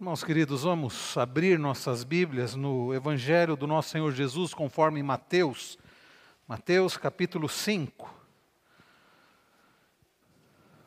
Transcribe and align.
Irmãos 0.00 0.22
queridos, 0.22 0.62
vamos 0.62 1.18
abrir 1.18 1.58
nossas 1.58 2.04
Bíblias 2.04 2.54
no 2.54 2.94
Evangelho 2.94 3.56
do 3.56 3.66
nosso 3.66 3.90
Senhor 3.90 4.12
Jesus, 4.12 4.54
conforme 4.54 5.02
Mateus, 5.02 5.76
Mateus 6.46 6.96
capítulo 6.96 7.48
5. 7.48 8.08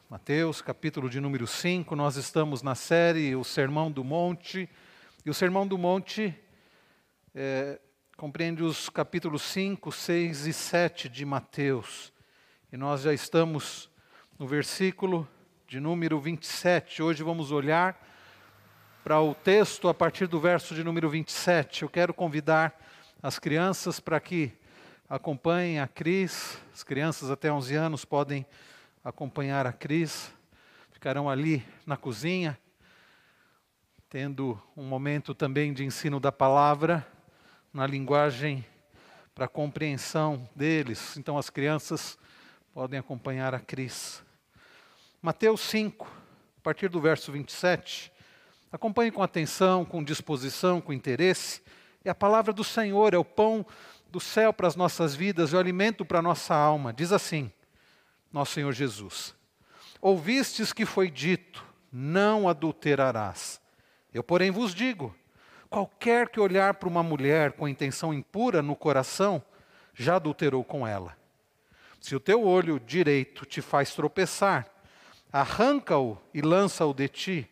Mateus 0.09 0.61
capítulo 0.61 1.09
de 1.09 1.19
número 1.19 1.45
5, 1.45 1.93
nós 1.93 2.15
estamos 2.15 2.61
na 2.61 2.73
série 2.73 3.35
O 3.35 3.43
Sermão 3.43 3.91
do 3.91 4.01
Monte, 4.01 4.69
e 5.25 5.29
o 5.29 5.33
Sermão 5.33 5.67
do 5.67 5.77
Monte 5.77 6.33
é, 7.35 7.81
compreende 8.15 8.63
os 8.63 8.87
capítulos 8.87 9.41
5, 9.41 9.91
6 9.91 10.47
e 10.47 10.53
7 10.53 11.09
de 11.09 11.25
Mateus, 11.25 12.13
e 12.71 12.77
nós 12.77 13.01
já 13.01 13.13
estamos 13.13 13.89
no 14.39 14.47
versículo 14.47 15.27
de 15.67 15.81
número 15.81 16.17
27, 16.17 17.03
hoje 17.03 17.23
vamos 17.23 17.51
olhar 17.51 18.09
para 19.03 19.19
o 19.19 19.33
texto 19.33 19.89
a 19.89 19.93
partir 19.93 20.27
do 20.27 20.39
verso 20.39 20.75
de 20.75 20.83
número 20.83 21.09
27. 21.09 21.81
Eu 21.81 21.89
quero 21.89 22.13
convidar 22.13 22.79
as 23.21 23.39
crianças 23.39 23.99
para 23.99 24.19
que 24.19 24.53
acompanhem 25.09 25.79
a 25.79 25.87
Cris. 25.87 26.59
As 26.71 26.83
crianças 26.83 27.31
até 27.31 27.51
11 27.51 27.75
anos 27.75 28.05
podem 28.05 28.45
acompanhar 29.03 29.65
a 29.65 29.73
Cris. 29.73 30.31
Ficarão 30.91 31.27
ali 31.27 31.65
na 31.83 31.97
cozinha, 31.97 32.57
tendo 34.07 34.61
um 34.77 34.83
momento 34.83 35.33
também 35.33 35.73
de 35.73 35.83
ensino 35.83 36.19
da 36.19 36.31
palavra 36.31 37.05
na 37.73 37.87
linguagem 37.87 38.63
para 39.33 39.47
compreensão 39.47 40.47
deles. 40.55 41.17
Então 41.17 41.39
as 41.39 41.49
crianças 41.49 42.19
podem 42.71 42.99
acompanhar 42.99 43.55
a 43.55 43.59
Cris. 43.59 44.23
Mateus 45.23 45.61
5, 45.61 46.05
a 46.05 46.61
partir 46.61 46.87
do 46.87 47.01
verso 47.01 47.31
27. 47.31 48.10
Acompanhe 48.71 49.11
com 49.11 49.21
atenção, 49.21 49.83
com 49.83 50.03
disposição, 50.03 50.79
com 50.79 50.93
interesse. 50.93 51.61
É 52.05 52.09
a 52.09 52.15
palavra 52.15 52.53
do 52.53 52.63
Senhor, 52.63 53.13
é 53.13 53.17
o 53.17 53.25
pão 53.25 53.65
do 54.09 54.19
céu 54.19 54.53
para 54.53 54.67
as 54.67 54.77
nossas 54.77 55.13
vidas, 55.13 55.53
é 55.53 55.57
o 55.57 55.59
alimento 55.59 56.05
para 56.05 56.19
a 56.19 56.21
nossa 56.21 56.55
alma. 56.55 56.93
Diz 56.93 57.11
assim, 57.11 57.51
nosso 58.31 58.53
Senhor 58.53 58.71
Jesus: 58.71 59.35
Ouvistes 60.01 60.71
que 60.71 60.85
foi 60.85 61.11
dito: 61.11 61.65
Não 61.91 62.47
adulterarás. 62.47 63.59
Eu, 64.13 64.23
porém, 64.23 64.51
vos 64.51 64.73
digo: 64.73 65.13
qualquer 65.69 66.29
que 66.29 66.39
olhar 66.39 66.75
para 66.75 66.87
uma 66.87 67.03
mulher 67.03 67.51
com 67.51 67.67
intenção 67.67 68.13
impura 68.13 68.61
no 68.61 68.75
coração, 68.75 69.43
já 69.93 70.15
adulterou 70.15 70.63
com 70.63 70.87
ela. 70.87 71.17
Se 71.99 72.15
o 72.15 72.19
teu 72.19 72.43
olho 72.43 72.79
direito 72.79 73.45
te 73.45 73.61
faz 73.61 73.93
tropeçar, 73.93 74.65
arranca-o 75.31 76.17
e 76.33 76.41
lança-o 76.41 76.93
de 76.93 77.07
ti 77.09 77.49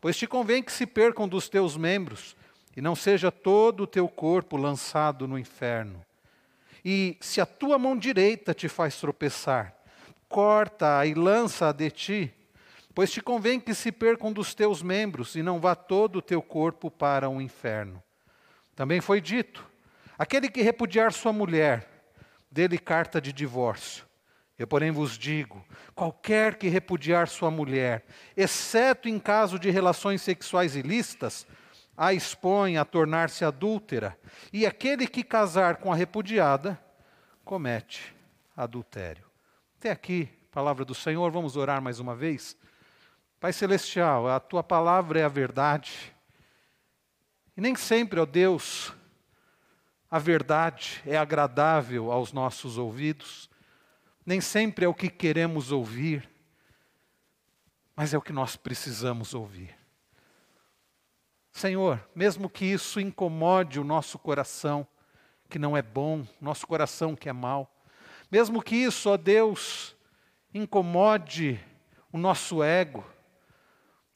Pois 0.00 0.16
te 0.16 0.26
convém 0.26 0.62
que 0.62 0.72
se 0.72 0.86
percam 0.86 1.26
dos 1.28 1.48
teus 1.48 1.76
membros, 1.76 2.36
e 2.76 2.80
não 2.80 2.94
seja 2.94 3.32
todo 3.32 3.84
o 3.84 3.86
teu 3.86 4.06
corpo 4.06 4.56
lançado 4.56 5.26
no 5.26 5.38
inferno. 5.38 6.04
E 6.84 7.16
se 7.20 7.40
a 7.40 7.46
tua 7.46 7.78
mão 7.78 7.96
direita 7.96 8.54
te 8.54 8.68
faz 8.68 9.00
tropeçar, 9.00 9.74
corta-a 10.28 11.04
e 11.06 11.14
lança-a 11.14 11.72
de 11.72 11.90
ti, 11.90 12.34
pois 12.94 13.10
te 13.10 13.20
convém 13.20 13.58
que 13.58 13.74
se 13.74 13.90
percam 13.90 14.32
dos 14.32 14.54
teus 14.54 14.82
membros, 14.82 15.34
e 15.34 15.42
não 15.42 15.58
vá 15.58 15.74
todo 15.74 16.16
o 16.16 16.22
teu 16.22 16.40
corpo 16.40 16.90
para 16.90 17.28
o 17.28 17.40
inferno. 17.40 18.02
Também 18.74 19.00
foi 19.00 19.20
dito: 19.20 19.66
aquele 20.18 20.48
que 20.48 20.62
repudiar 20.62 21.12
sua 21.12 21.32
mulher, 21.32 21.88
dê-lhe 22.50 22.78
carta 22.78 23.20
de 23.20 23.32
divórcio. 23.32 24.05
Eu, 24.58 24.66
porém, 24.66 24.90
vos 24.90 25.18
digo: 25.18 25.64
qualquer 25.94 26.56
que 26.56 26.68
repudiar 26.68 27.28
sua 27.28 27.50
mulher, 27.50 28.04
exceto 28.36 29.08
em 29.08 29.18
caso 29.18 29.58
de 29.58 29.70
relações 29.70 30.22
sexuais 30.22 30.74
ilícitas, 30.74 31.46
a 31.96 32.12
expõe 32.12 32.76
a 32.76 32.84
tornar-se 32.84 33.44
adúltera, 33.44 34.18
e 34.52 34.66
aquele 34.66 35.06
que 35.06 35.22
casar 35.22 35.76
com 35.76 35.92
a 35.92 35.96
repudiada, 35.96 36.78
comete 37.44 38.14
adultério. 38.56 39.24
Até 39.78 39.90
aqui, 39.90 40.28
palavra 40.50 40.84
do 40.84 40.94
Senhor, 40.94 41.30
vamos 41.30 41.56
orar 41.56 41.80
mais 41.82 42.00
uma 42.00 42.14
vez. 42.14 42.56
Pai 43.38 43.52
Celestial, 43.52 44.28
a 44.28 44.40
tua 44.40 44.62
palavra 44.62 45.20
é 45.20 45.24
a 45.24 45.28
verdade, 45.28 46.14
e 47.54 47.60
nem 47.60 47.74
sempre, 47.74 48.20
ó 48.20 48.26
Deus, 48.26 48.92
a 50.10 50.18
verdade 50.18 51.02
é 51.06 51.16
agradável 51.16 52.10
aos 52.10 52.32
nossos 52.32 52.78
ouvidos 52.78 53.50
nem 54.26 54.40
sempre 54.40 54.84
é 54.84 54.88
o 54.88 54.94
que 54.94 55.08
queremos 55.08 55.70
ouvir, 55.70 56.28
mas 57.94 58.12
é 58.12 58.18
o 58.18 58.22
que 58.22 58.32
nós 58.32 58.56
precisamos 58.56 59.32
ouvir. 59.32 59.74
Senhor, 61.52 62.06
mesmo 62.14 62.50
que 62.50 62.66
isso 62.66 63.00
incomode 63.00 63.80
o 63.80 63.84
nosso 63.84 64.18
coração, 64.18 64.86
que 65.48 65.58
não 65.58 65.76
é 65.76 65.80
bom, 65.80 66.26
nosso 66.40 66.66
coração 66.66 67.14
que 67.14 67.28
é 67.28 67.32
mau, 67.32 67.72
mesmo 68.30 68.60
que 68.60 68.74
isso, 68.74 69.08
ó 69.08 69.16
Deus, 69.16 69.96
incomode 70.52 71.58
o 72.12 72.18
nosso 72.18 72.62
ego, 72.62 73.06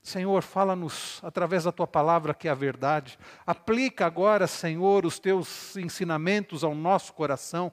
Senhor, 0.02 0.42
fala-nos 0.42 1.20
através 1.22 1.64
da 1.64 1.72
tua 1.72 1.86
palavra 1.86 2.32
que 2.32 2.48
é 2.48 2.50
a 2.50 2.54
verdade. 2.54 3.18
Aplica 3.46 4.06
agora, 4.06 4.46
Senhor, 4.46 5.04
os 5.04 5.18
teus 5.18 5.76
ensinamentos 5.76 6.64
ao 6.64 6.74
nosso 6.74 7.12
coração, 7.12 7.70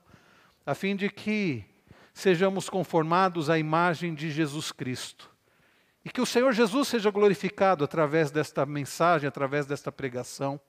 a 0.66 0.75
fim 0.75 0.96
de 0.96 1.09
que 1.09 1.66
sejamos 2.17 2.67
conformados 2.67 3.47
à 3.47 3.59
imagem 3.59 4.16
de 4.16 4.31
Jesus 4.31 4.72
Cristo. 4.72 5.29
E 6.03 6.09
que 6.09 6.19
o 6.19 6.25
Senhor 6.25 6.51
Jesus 6.51 6.88
seja 6.88 7.11
glorificado 7.11 7.83
através 7.83 8.31
desta 8.31 8.66
mensagem, 8.66 9.28
através 9.28 9.67
desta 9.67 9.91
pregação. 9.91 10.59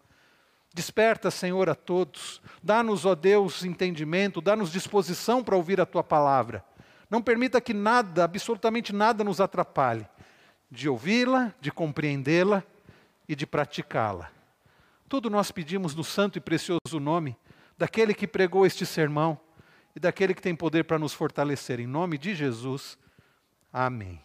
Desperta, 0.74 1.30
Senhor, 1.30 1.70
a 1.70 1.74
todos. 1.74 2.42
Dá-nos, 2.62 3.06
ó 3.06 3.14
Deus, 3.14 3.64
entendimento, 3.64 4.42
dá-nos 4.42 4.70
disposição 4.70 5.42
para 5.42 5.56
ouvir 5.56 5.80
a 5.80 5.86
tua 5.86 6.04
palavra. 6.04 6.62
Não 7.08 7.22
permita 7.22 7.62
que 7.62 7.72
nada, 7.72 8.24
absolutamente 8.24 8.92
nada, 8.92 9.24
nos 9.24 9.40
atrapalhe 9.40 10.06
de 10.70 10.86
ouvi-la, 10.86 11.54
de 11.62 11.72
compreendê-la 11.72 12.62
e 13.26 13.34
de 13.34 13.46
praticá-la. 13.46 14.30
Tudo 15.08 15.30
nós 15.30 15.50
pedimos 15.50 15.94
no 15.94 16.04
santo 16.04 16.36
e 16.36 16.42
precioso 16.42 17.00
nome 17.00 17.34
daquele 17.78 18.12
que 18.12 18.26
pregou 18.26 18.66
este 18.66 18.84
sermão 18.84 19.40
e 19.98 20.00
daquele 20.00 20.32
que 20.32 20.40
tem 20.40 20.54
poder 20.54 20.84
para 20.84 20.96
nos 20.96 21.12
fortalecer. 21.12 21.80
Em 21.80 21.86
nome 21.86 22.16
de 22.16 22.32
Jesus, 22.32 22.96
amém. 23.72 24.24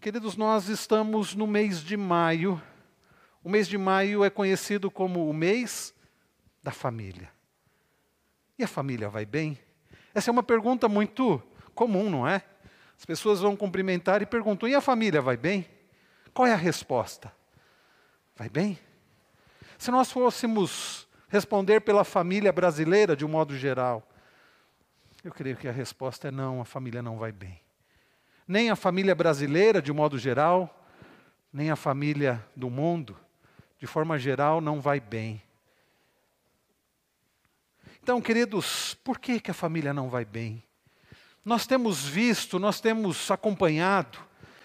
Queridos, 0.00 0.36
nós 0.36 0.68
estamos 0.68 1.34
no 1.34 1.48
mês 1.48 1.80
de 1.80 1.96
maio. 1.96 2.62
O 3.42 3.50
mês 3.50 3.66
de 3.66 3.76
maio 3.76 4.22
é 4.22 4.30
conhecido 4.30 4.88
como 4.88 5.28
o 5.28 5.34
mês 5.34 5.92
da 6.62 6.70
família. 6.70 7.28
E 8.56 8.62
a 8.62 8.68
família 8.68 9.08
vai 9.08 9.26
bem? 9.26 9.58
Essa 10.14 10.30
é 10.30 10.32
uma 10.32 10.44
pergunta 10.44 10.88
muito 10.88 11.42
comum, 11.74 12.08
não 12.08 12.24
é? 12.24 12.44
As 12.96 13.04
pessoas 13.04 13.40
vão 13.40 13.56
cumprimentar 13.56 14.22
e 14.22 14.26
perguntam: 14.26 14.68
e 14.68 14.76
a 14.76 14.80
família 14.80 15.20
vai 15.20 15.36
bem? 15.36 15.66
Qual 16.32 16.46
é 16.46 16.52
a 16.52 16.56
resposta? 16.56 17.32
Vai 18.36 18.48
bem? 18.48 18.78
Se 19.76 19.90
nós 19.90 20.08
fôssemos 20.12 21.08
responder 21.26 21.80
pela 21.80 22.04
família 22.04 22.52
brasileira 22.52 23.16
de 23.16 23.24
um 23.24 23.28
modo 23.28 23.58
geral, 23.58 24.06
eu 25.28 25.32
creio 25.32 25.56
que 25.56 25.68
a 25.68 25.72
resposta 25.72 26.28
é 26.28 26.30
não, 26.30 26.60
a 26.60 26.64
família 26.64 27.02
não 27.02 27.18
vai 27.18 27.30
bem. 27.30 27.60
Nem 28.48 28.70
a 28.70 28.76
família 28.76 29.14
brasileira, 29.14 29.82
de 29.82 29.92
modo 29.92 30.18
geral, 30.18 30.88
nem 31.52 31.70
a 31.70 31.76
família 31.76 32.44
do 32.56 32.70
mundo, 32.70 33.16
de 33.78 33.86
forma 33.86 34.18
geral, 34.18 34.60
não 34.60 34.80
vai 34.80 34.98
bem. 34.98 35.42
Então, 38.02 38.20
queridos, 38.20 38.94
por 39.04 39.18
que, 39.18 39.40
que 39.40 39.50
a 39.50 39.54
família 39.54 39.92
não 39.92 40.08
vai 40.08 40.24
bem? 40.24 40.62
Nós 41.44 41.66
temos 41.66 42.06
visto, 42.06 42.58
nós 42.58 42.80
temos 42.80 43.30
acompanhado, 43.30 44.18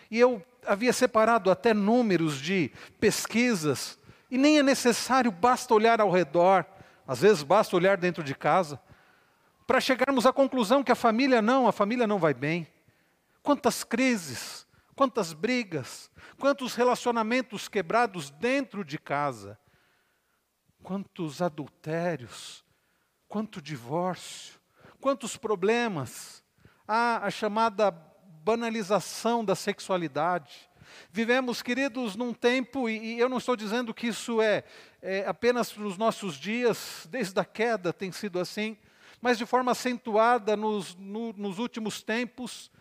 e 0.09 0.19
eu 0.19 0.41
havia 0.65 0.93
separado 0.93 1.51
até 1.51 1.73
números 1.73 2.39
de 2.39 2.71
pesquisas, 2.99 3.99
e 4.31 4.37
nem 4.37 4.57
é 4.57 4.63
necessário, 4.63 5.31
basta 5.31 5.73
olhar 5.73 5.99
ao 5.99 6.09
redor, 6.09 6.65
às 7.05 7.21
vezes 7.21 7.43
basta 7.43 7.75
olhar 7.75 7.97
dentro 7.97 8.23
de 8.23 8.33
casa 8.33 8.79
para 9.65 9.81
chegarmos 9.81 10.25
à 10.25 10.33
conclusão 10.33 10.83
que 10.83 10.91
a 10.91 10.95
família 10.95 11.41
não, 11.41 11.67
a 11.67 11.71
família 11.71 12.05
não 12.05 12.19
vai 12.19 12.33
bem. 12.33 12.67
Quantas 13.41 13.83
crises, 13.83 14.65
quantas 14.95 15.33
brigas, 15.33 16.09
quantos 16.39 16.75
relacionamentos 16.75 17.67
quebrados 17.67 18.29
dentro 18.29 18.83
de 18.83 18.97
casa, 18.97 19.59
quantos 20.83 21.41
adultérios, 21.41 22.63
quanto 23.27 23.61
divórcio, 23.61 24.59
quantos 25.01 25.35
problemas. 25.35 26.43
Há 26.87 27.25
a 27.25 27.31
chamada 27.31 27.91
banalização 27.91 29.43
da 29.43 29.55
sexualidade. 29.55 30.69
Vivemos, 31.11 31.63
queridos, 31.63 32.15
num 32.15 32.33
tempo, 32.33 32.87
e, 32.87 33.19
eu 33.19 33.27
não 33.27 33.39
estou 33.39 33.55
dizendo 33.55 33.93
que 33.93 34.07
isso 34.07 34.39
é, 34.39 34.63
é 35.01 35.25
apenas 35.27 35.75
nos 35.75 35.97
nossos 35.97 36.35
dias, 36.35 37.07
desde 37.09 37.39
a 37.39 37.45
queda 37.45 37.91
tem 37.91 38.11
sido 38.11 38.39
assim, 38.39 38.77
mas 39.21 39.37
de 39.37 39.45
forma 39.45 39.71
acentuada 39.71 40.55
nos, 40.55 40.95
no, 40.95 41.33
nos 41.33 41.59
últimos 41.59 42.01
tempos. 42.01 42.71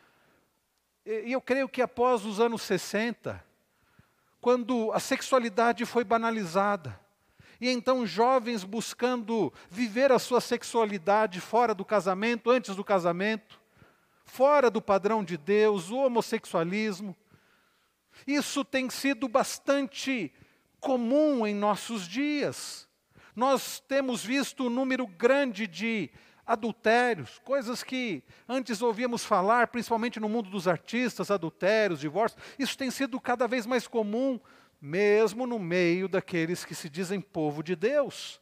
E 1.07 1.33
eu 1.33 1.41
creio 1.41 1.69
que 1.69 1.83
após 1.83 2.25
os 2.25 2.41
anos 2.41 2.63
60, 2.63 3.45
quando 4.41 4.93
a 4.93 5.01
sexualidade 5.01 5.85
foi 5.87 6.05
banalizada. 6.05 7.01
E 7.61 7.69
então 7.69 8.07
jovens 8.07 8.65
buscando 8.65 9.53
viver 9.71 10.13
a 10.13 10.19
sua 10.19 10.41
sexualidade 10.41 11.41
fora 11.41 11.75
do 11.75 11.85
casamento, 11.85 12.51
antes 12.51 12.77
do 12.77 12.85
casamento, 12.85 13.61
fora 14.25 14.71
do 14.71 14.83
padrão 14.83 15.25
de 15.25 15.37
Deus, 15.37 15.91
o 15.91 15.97
homossexualismo. 15.97 17.17
Isso 18.27 18.65
tem 18.65 18.91
sido 18.91 19.29
bastante 19.29 20.33
comum 20.81 21.47
em 21.47 21.55
nossos 21.55 22.07
dias. 22.07 22.89
Nós 23.35 23.81
temos 23.81 24.25
visto 24.25 24.67
um 24.67 24.71
número 24.71 25.07
grande 25.07 25.67
de 25.67 26.11
adultérios, 26.47 27.41
coisas 27.45 27.83
que 27.83 28.23
antes 28.49 28.83
ouvíamos 28.83 29.25
falar, 29.25 29.69
principalmente 29.69 30.21
no 30.21 30.29
mundo 30.29 30.51
dos 30.51 30.69
artistas, 30.69 31.31
adultérios, 31.31 32.01
divórcios. 32.01 32.43
Isso 32.59 32.77
tem 32.77 32.91
sido 32.91 33.21
cada 33.21 33.47
vez 33.47 33.67
mais 33.67 33.87
comum, 33.87 34.39
mesmo 34.81 35.47
no 35.47 35.59
meio 35.59 36.09
daqueles 36.09 36.65
que 36.65 36.75
se 36.75 36.89
dizem 36.91 37.21
povo 37.21 37.63
de 37.63 37.75
Deus. 37.75 38.41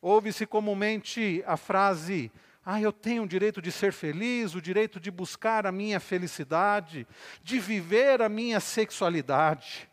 Ouve-se 0.00 0.46
comumente 0.46 1.42
a 1.46 1.56
frase: 1.56 2.30
ah, 2.64 2.80
eu 2.80 2.92
tenho 2.92 3.22
o 3.22 3.28
direito 3.28 3.62
de 3.62 3.72
ser 3.72 3.92
feliz, 3.92 4.54
o 4.54 4.60
direito 4.60 5.00
de 5.00 5.10
buscar 5.10 5.66
a 5.66 5.72
minha 5.72 5.98
felicidade, 5.98 7.06
de 7.42 7.58
viver 7.58 8.20
a 8.20 8.28
minha 8.28 8.60
sexualidade. 8.60 9.88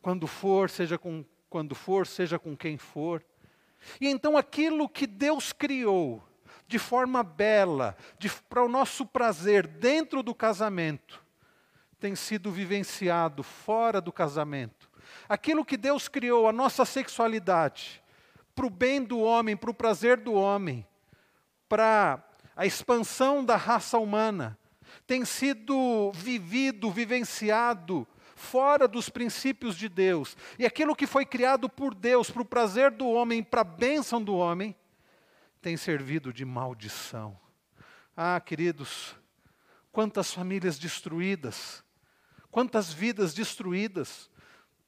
Quando 0.00 0.26
for, 0.26 0.70
seja 0.70 0.96
com 0.96 1.24
quando 1.50 1.74
for, 1.74 2.04
seja 2.04 2.36
com 2.36 2.56
quem 2.56 2.76
for. 2.76 3.24
E 4.00 4.08
então 4.08 4.36
aquilo 4.36 4.88
que 4.88 5.06
Deus 5.06 5.52
criou 5.52 6.22
de 6.66 6.78
forma 6.78 7.22
bela, 7.22 7.96
para 8.48 8.64
o 8.64 8.68
nosso 8.68 9.04
prazer 9.04 9.66
dentro 9.66 10.22
do 10.22 10.34
casamento, 10.34 11.22
tem 12.00 12.14
sido 12.14 12.50
vivenciado 12.50 13.42
fora 13.42 14.00
do 14.00 14.12
casamento. 14.12 14.90
Aquilo 15.28 15.64
que 15.64 15.76
Deus 15.76 16.08
criou, 16.08 16.48
a 16.48 16.52
nossa 16.52 16.84
sexualidade, 16.84 18.02
para 18.54 18.66
o 18.66 18.70
bem 18.70 19.02
do 19.02 19.20
homem, 19.20 19.56
para 19.56 19.70
o 19.70 19.74
prazer 19.74 20.18
do 20.18 20.32
homem, 20.32 20.86
para 21.68 22.22
a 22.56 22.64
expansão 22.64 23.44
da 23.44 23.56
raça 23.56 23.98
humana, 23.98 24.58
tem 25.06 25.24
sido 25.24 26.12
vivido, 26.12 26.90
vivenciado 26.90 28.06
fora 28.34 28.86
dos 28.88 29.08
princípios 29.08 29.76
de 29.76 29.88
Deus. 29.88 30.36
E 30.58 30.66
aquilo 30.66 30.96
que 30.96 31.06
foi 31.06 31.24
criado 31.24 31.68
por 31.68 31.94
Deus 31.94 32.30
para 32.30 32.42
o 32.42 32.46
prazer 32.46 32.90
do 32.90 33.08
homem, 33.08 33.42
para 33.42 33.60
a 33.62 33.64
bênção 33.64 34.22
do 34.22 34.34
homem, 34.34 34.74
tem 35.60 35.76
servido 35.76 36.32
de 36.32 36.44
maldição. 36.44 37.38
Ah, 38.16 38.40
queridos, 38.40 39.16
quantas 39.90 40.32
famílias 40.32 40.78
destruídas, 40.78 41.82
quantas 42.50 42.92
vidas 42.92 43.32
destruídas 43.32 44.30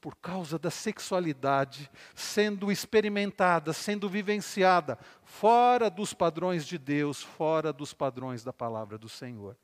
por 0.01 0.15
causa 0.17 0.59
da 0.59 0.71
sexualidade 0.71 1.91
sendo 2.15 2.71
experimentada, 2.71 3.73
sendo 3.73 4.09
vivenciada 4.09 4.99
fora 5.25 5.91
dos 5.91 6.15
padrões 6.15 6.65
de 6.65 6.79
Deus, 6.79 7.23
fora 7.23 7.73
dos 7.73 7.93
padrões 7.93 8.45
da 8.45 8.53
palavra 8.53 8.99
do 8.99 9.09
Senhor. 9.09 9.57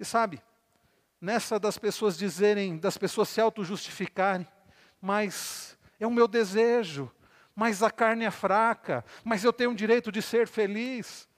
E 0.00 0.04
sabe, 0.04 0.42
nessa 1.26 1.58
das 1.58 1.76
pessoas 1.76 2.16
dizerem, 2.16 2.78
das 2.78 2.96
pessoas 2.96 3.28
se 3.28 3.40
auto-justificarem, 3.40 4.46
mas 5.00 5.76
é 5.98 6.06
o 6.06 6.10
meu 6.10 6.28
desejo, 6.28 7.10
mas 7.52 7.82
a 7.82 7.90
carne 7.90 8.24
é 8.24 8.30
fraca, 8.30 9.04
mas 9.24 9.42
eu 9.42 9.52
tenho 9.52 9.72
o 9.72 9.74
direito 9.74 10.12
de 10.12 10.22
ser 10.22 10.46
feliz. 10.46 11.28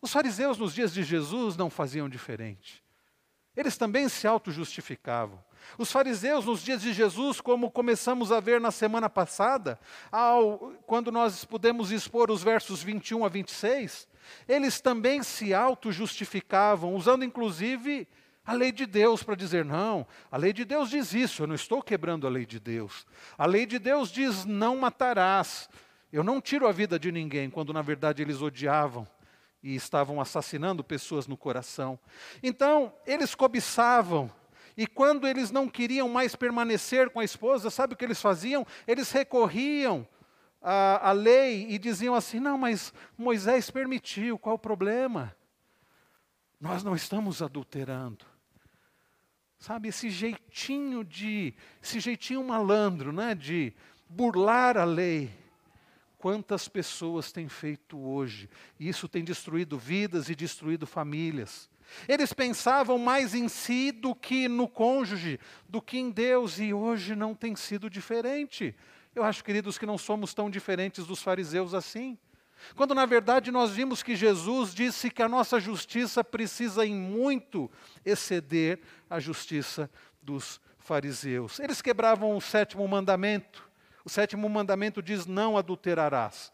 Os 0.00 0.10
fariseus 0.10 0.56
nos 0.56 0.72
dias 0.72 0.94
de 0.94 1.02
Jesus 1.02 1.58
não 1.58 1.68
faziam 1.68 2.08
diferente. 2.08 2.82
Eles 3.54 3.76
também 3.76 4.08
se 4.08 4.26
auto-justificavam. 4.26 5.44
Os 5.76 5.92
fariseus, 5.92 6.46
nos 6.46 6.62
dias 6.62 6.80
de 6.80 6.94
Jesus, 6.94 7.38
como 7.38 7.70
começamos 7.70 8.32
a 8.32 8.40
ver 8.40 8.62
na 8.62 8.70
semana 8.70 9.10
passada, 9.10 9.78
ao, 10.10 10.72
quando 10.86 11.12
nós 11.12 11.44
pudemos 11.44 11.90
expor 11.90 12.30
os 12.30 12.42
versos 12.42 12.82
21 12.82 13.26
a 13.26 13.28
26, 13.28 14.08
eles 14.48 14.80
também 14.80 15.22
se 15.22 15.52
auto-justificavam, 15.52 16.94
usando 16.94 17.26
inclusive 17.26 18.08
a 18.46 18.52
lei 18.52 18.70
de 18.70 18.86
Deus 18.86 19.22
para 19.22 19.34
dizer: 19.34 19.64
não, 19.64 20.06
a 20.30 20.36
lei 20.36 20.52
de 20.52 20.64
Deus 20.64 20.88
diz 20.88 21.12
isso, 21.12 21.42
eu 21.42 21.46
não 21.46 21.54
estou 21.54 21.82
quebrando 21.82 22.26
a 22.26 22.30
lei 22.30 22.46
de 22.46 22.60
Deus. 22.60 23.04
A 23.36 23.44
lei 23.44 23.66
de 23.66 23.78
Deus 23.78 24.10
diz: 24.10 24.44
não 24.44 24.76
matarás. 24.76 25.68
Eu 26.12 26.22
não 26.22 26.40
tiro 26.40 26.68
a 26.68 26.72
vida 26.72 26.98
de 26.98 27.10
ninguém, 27.10 27.50
quando 27.50 27.72
na 27.72 27.82
verdade 27.82 28.22
eles 28.22 28.40
odiavam 28.40 29.06
e 29.62 29.74
estavam 29.74 30.20
assassinando 30.20 30.84
pessoas 30.84 31.26
no 31.26 31.36
coração. 31.36 31.98
Então, 32.40 32.94
eles 33.04 33.34
cobiçavam, 33.34 34.30
e 34.76 34.86
quando 34.86 35.26
eles 35.26 35.50
não 35.50 35.68
queriam 35.68 36.08
mais 36.08 36.36
permanecer 36.36 37.10
com 37.10 37.18
a 37.18 37.24
esposa, 37.24 37.68
sabe 37.68 37.94
o 37.94 37.96
que 37.96 38.04
eles 38.04 38.22
faziam? 38.22 38.64
Eles 38.86 39.10
recorriam 39.10 40.06
à, 40.62 41.08
à 41.08 41.12
lei 41.12 41.66
e 41.68 41.78
diziam 41.78 42.14
assim: 42.14 42.38
não, 42.38 42.56
mas 42.56 42.94
Moisés 43.18 43.70
permitiu, 43.70 44.38
qual 44.38 44.54
o 44.54 44.58
problema? 44.58 45.34
Nós 46.60 46.84
não 46.84 46.94
estamos 46.94 47.42
adulterando. 47.42 48.24
Sabe, 49.58 49.88
esse 49.88 50.10
jeitinho 50.10 51.02
de, 51.02 51.54
esse 51.82 51.98
jeitinho 51.98 52.44
malandro, 52.44 53.12
né, 53.12 53.34
de 53.34 53.72
burlar 54.08 54.76
a 54.76 54.84
lei 54.84 55.30
Quantas 56.26 56.66
pessoas 56.66 57.30
têm 57.30 57.48
feito 57.48 57.98
hoje? 57.98 58.48
Isso 58.80 59.08
tem 59.08 59.22
destruído 59.22 59.78
vidas 59.78 60.28
e 60.28 60.34
destruído 60.34 60.86
famílias. 60.86 61.68
Eles 62.08 62.32
pensavam 62.32 62.98
mais 62.98 63.34
em 63.34 63.48
si 63.48 63.92
do 63.92 64.14
que 64.14 64.48
no 64.48 64.66
cônjuge, 64.66 65.38
do 65.68 65.80
que 65.80 65.98
em 65.98 66.10
Deus, 66.10 66.58
e 66.58 66.72
hoje 66.72 67.14
não 67.14 67.32
tem 67.32 67.54
sido 67.54 67.88
diferente. 67.88 68.74
Eu 69.14 69.22
acho, 69.22 69.44
queridos, 69.44 69.78
que 69.78 69.86
não 69.86 69.96
somos 69.96 70.34
tão 70.34 70.50
diferentes 70.50 71.06
dos 71.06 71.22
fariseus 71.22 71.74
assim. 71.74 72.18
Quando 72.74 72.94
na 72.94 73.06
verdade 73.06 73.50
nós 73.50 73.70
vimos 73.72 74.02
que 74.02 74.16
Jesus 74.16 74.74
disse 74.74 75.10
que 75.10 75.22
a 75.22 75.28
nossa 75.28 75.60
justiça 75.60 76.24
precisa 76.24 76.84
em 76.86 76.94
muito 76.94 77.70
exceder 78.04 78.80
a 79.08 79.20
justiça 79.20 79.90
dos 80.22 80.60
fariseus. 80.78 81.60
Eles 81.60 81.82
quebravam 81.82 82.36
o 82.36 82.40
sétimo 82.40 82.86
mandamento. 82.86 83.68
O 84.04 84.08
sétimo 84.08 84.48
mandamento 84.48 85.02
diz: 85.02 85.26
não 85.26 85.56
adulterarás. 85.56 86.52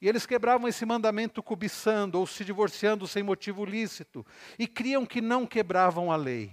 E 0.00 0.08
eles 0.08 0.26
quebravam 0.26 0.66
esse 0.66 0.84
mandamento 0.84 1.42
cobiçando 1.42 2.18
ou 2.18 2.26
se 2.26 2.44
divorciando 2.44 3.06
sem 3.06 3.22
motivo 3.22 3.64
lícito 3.64 4.26
e 4.58 4.66
criam 4.66 5.06
que 5.06 5.20
não 5.20 5.46
quebravam 5.46 6.10
a 6.10 6.16
lei. 6.16 6.52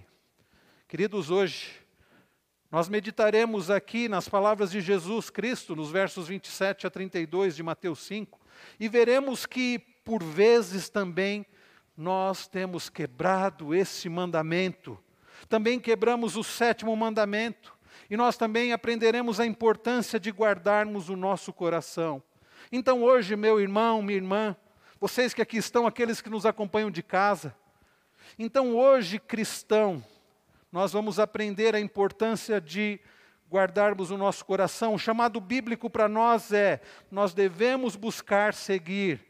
Queridos, 0.87 1.31
hoje 1.31 1.71
nós 2.71 2.87
meditaremos 2.87 3.71
aqui 3.71 4.07
nas 4.07 4.29
palavras 4.29 4.69
de 4.69 4.79
Jesus 4.79 5.31
Cristo, 5.31 5.75
nos 5.75 5.89
versos 5.89 6.27
27 6.27 6.85
a 6.85 6.89
32 6.91 7.55
de 7.55 7.63
Mateus 7.63 7.99
5, 8.03 8.38
e 8.79 8.87
veremos 8.87 9.45
que, 9.45 9.79
por 10.03 10.23
vezes 10.23 10.89
também, 10.89 11.45
nós 11.95 12.47
temos 12.47 12.89
quebrado 12.89 13.75
esse 13.75 14.07
mandamento. 14.07 14.97
Também 15.47 15.79
quebramos 15.79 16.35
o 16.35 16.43
sétimo 16.43 16.95
mandamento. 16.95 17.77
E 18.09 18.17
nós 18.17 18.37
também 18.37 18.73
aprenderemos 18.73 19.39
a 19.39 19.45
importância 19.45 20.19
de 20.19 20.31
guardarmos 20.31 21.09
o 21.09 21.15
nosso 21.15 21.53
coração. 21.53 22.23
Então, 22.71 23.03
hoje, 23.03 23.35
meu 23.35 23.59
irmão, 23.59 24.01
minha 24.01 24.17
irmã, 24.17 24.55
vocês 24.99 25.33
que 25.33 25.41
aqui 25.41 25.57
estão, 25.57 25.85
aqueles 25.85 26.21
que 26.21 26.29
nos 26.29 26.45
acompanham 26.45 26.89
de 26.89 27.03
casa, 27.03 27.55
então, 28.37 28.75
hoje, 28.75 29.19
cristão, 29.19 30.03
nós 30.71 30.91
vamos 30.91 31.19
aprender 31.19 31.75
a 31.75 31.79
importância 31.79 32.61
de 32.61 32.99
guardarmos 33.49 34.11
o 34.11 34.17
nosso 34.17 34.45
coração. 34.45 34.93
O 34.93 34.99
chamado 34.99 35.41
bíblico 35.41 35.89
para 35.89 36.07
nós 36.07 36.51
é: 36.51 36.81
nós 37.09 37.33
devemos 37.33 37.95
buscar 37.95 38.53
seguir 38.53 39.29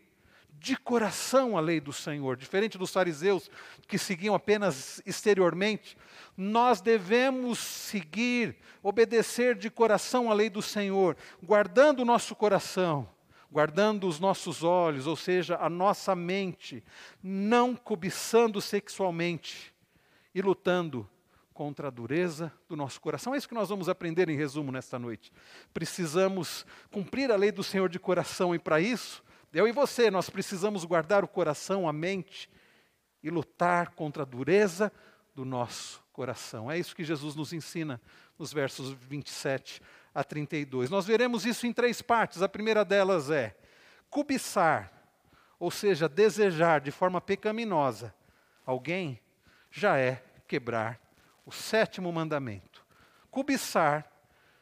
de 0.60 0.76
coração 0.76 1.58
a 1.58 1.62
lei 1.62 1.80
do 1.80 1.94
Senhor, 1.94 2.36
diferente 2.36 2.78
dos 2.78 2.92
fariseus 2.92 3.50
que 3.88 3.98
seguiam 3.98 4.36
apenas 4.36 5.02
exteriormente, 5.06 5.98
nós 6.36 6.82
devemos 6.82 7.60
seguir, 7.60 8.58
obedecer 8.84 9.56
de 9.56 9.70
coração 9.70 10.30
a 10.30 10.34
lei 10.34 10.50
do 10.50 10.62
Senhor, 10.62 11.16
guardando 11.42 12.02
o 12.02 12.06
nosso 12.06 12.36
coração, 12.36 13.10
guardando 13.50 14.06
os 14.06 14.20
nossos 14.20 14.62
olhos, 14.62 15.08
ou 15.08 15.16
seja, 15.16 15.58
a 15.62 15.70
nossa 15.70 16.14
mente, 16.14 16.84
não 17.24 17.74
cobiçando 17.74 18.60
sexualmente 18.62 19.74
e 20.36 20.42
lutando 20.42 21.10
contra 21.60 21.89
a 21.89 21.92
dureza 21.92 22.54
do 22.70 22.75
nosso 22.78 23.01
coração. 23.01 23.36
É 23.36 23.38
isso 23.38 23.50
que 23.50 23.54
nós 23.54 23.68
vamos 23.68 23.89
aprender 23.89 24.30
em 24.30 24.38
resumo 24.38 24.72
nesta 24.72 24.98
noite. 24.98 25.30
Precisamos 25.74 26.66
cumprir 26.89 27.30
a 27.34 27.36
lei 27.36 27.51
do 27.51 27.66
Senhor 27.66 27.89
de 27.89 28.00
coração 28.00 28.56
e 28.56 28.60
para 28.60 28.80
isso 28.80 29.22
eu 29.51 29.68
e 29.68 29.74
você, 29.74 30.10
nós 30.10 30.30
precisamos 30.30 30.86
guardar 30.86 31.22
o 31.22 31.28
coração, 31.28 31.86
a 31.86 31.92
mente 31.92 32.50
e 33.22 33.30
lutar 33.30 33.89
contra 33.89 34.24
a 34.24 34.25
dureza 34.25 34.89
do 35.36 35.44
nosso 35.44 36.01
coração. 36.13 36.72
É 36.72 36.80
isso 36.80 36.96
que 36.96 37.04
Jesus 37.04 37.36
nos 37.36 37.51
ensina 37.51 38.00
nos 38.38 38.54
versos 38.54 38.92
27 38.92 39.82
a 40.16 40.24
32. 40.24 40.89
Nós 40.89 41.06
veremos 41.06 41.46
isso 41.46 41.68
em 41.68 41.74
três 41.74 42.01
partes. 42.01 42.42
A 42.42 42.48
primeira 42.48 42.86
delas 42.86 43.30
é 43.30 43.54
cobiçar, 44.10 44.94
ou 45.60 45.70
seja, 45.70 46.08
desejar 46.08 46.80
de 46.80 46.89
forma 46.89 47.20
pecaminosa 47.20 48.16
alguém, 48.66 49.20
já 49.70 49.98
é 49.98 50.24
quebrar 50.48 51.09
o 51.50 51.51
sétimo 51.51 52.13
mandamento. 52.13 52.86
Cobiçar 53.32 54.08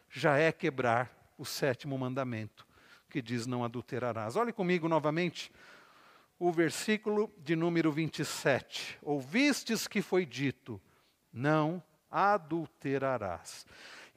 já 0.10 0.38
é 0.38 0.53
quebrar 0.53 1.12
o 1.38 1.44
sétimo 1.44 1.98
mandamento, 1.98 2.65
que 3.10 3.22
diz: 3.22 3.46
Não 3.46 3.62
adulterarás. 3.62 4.38
Olhe 4.38 4.53
comigo 4.53 4.88
novamente 4.88 5.51
o 6.39 6.50
versículo 6.50 7.29
de 7.39 7.58
número 7.58 7.91
27. 7.91 9.00
Ouvistes 9.01 9.86
que 9.86 10.01
foi 10.01 10.25
dito: 10.25 10.82
Não 11.34 11.84
adulterarás. 12.10 13.65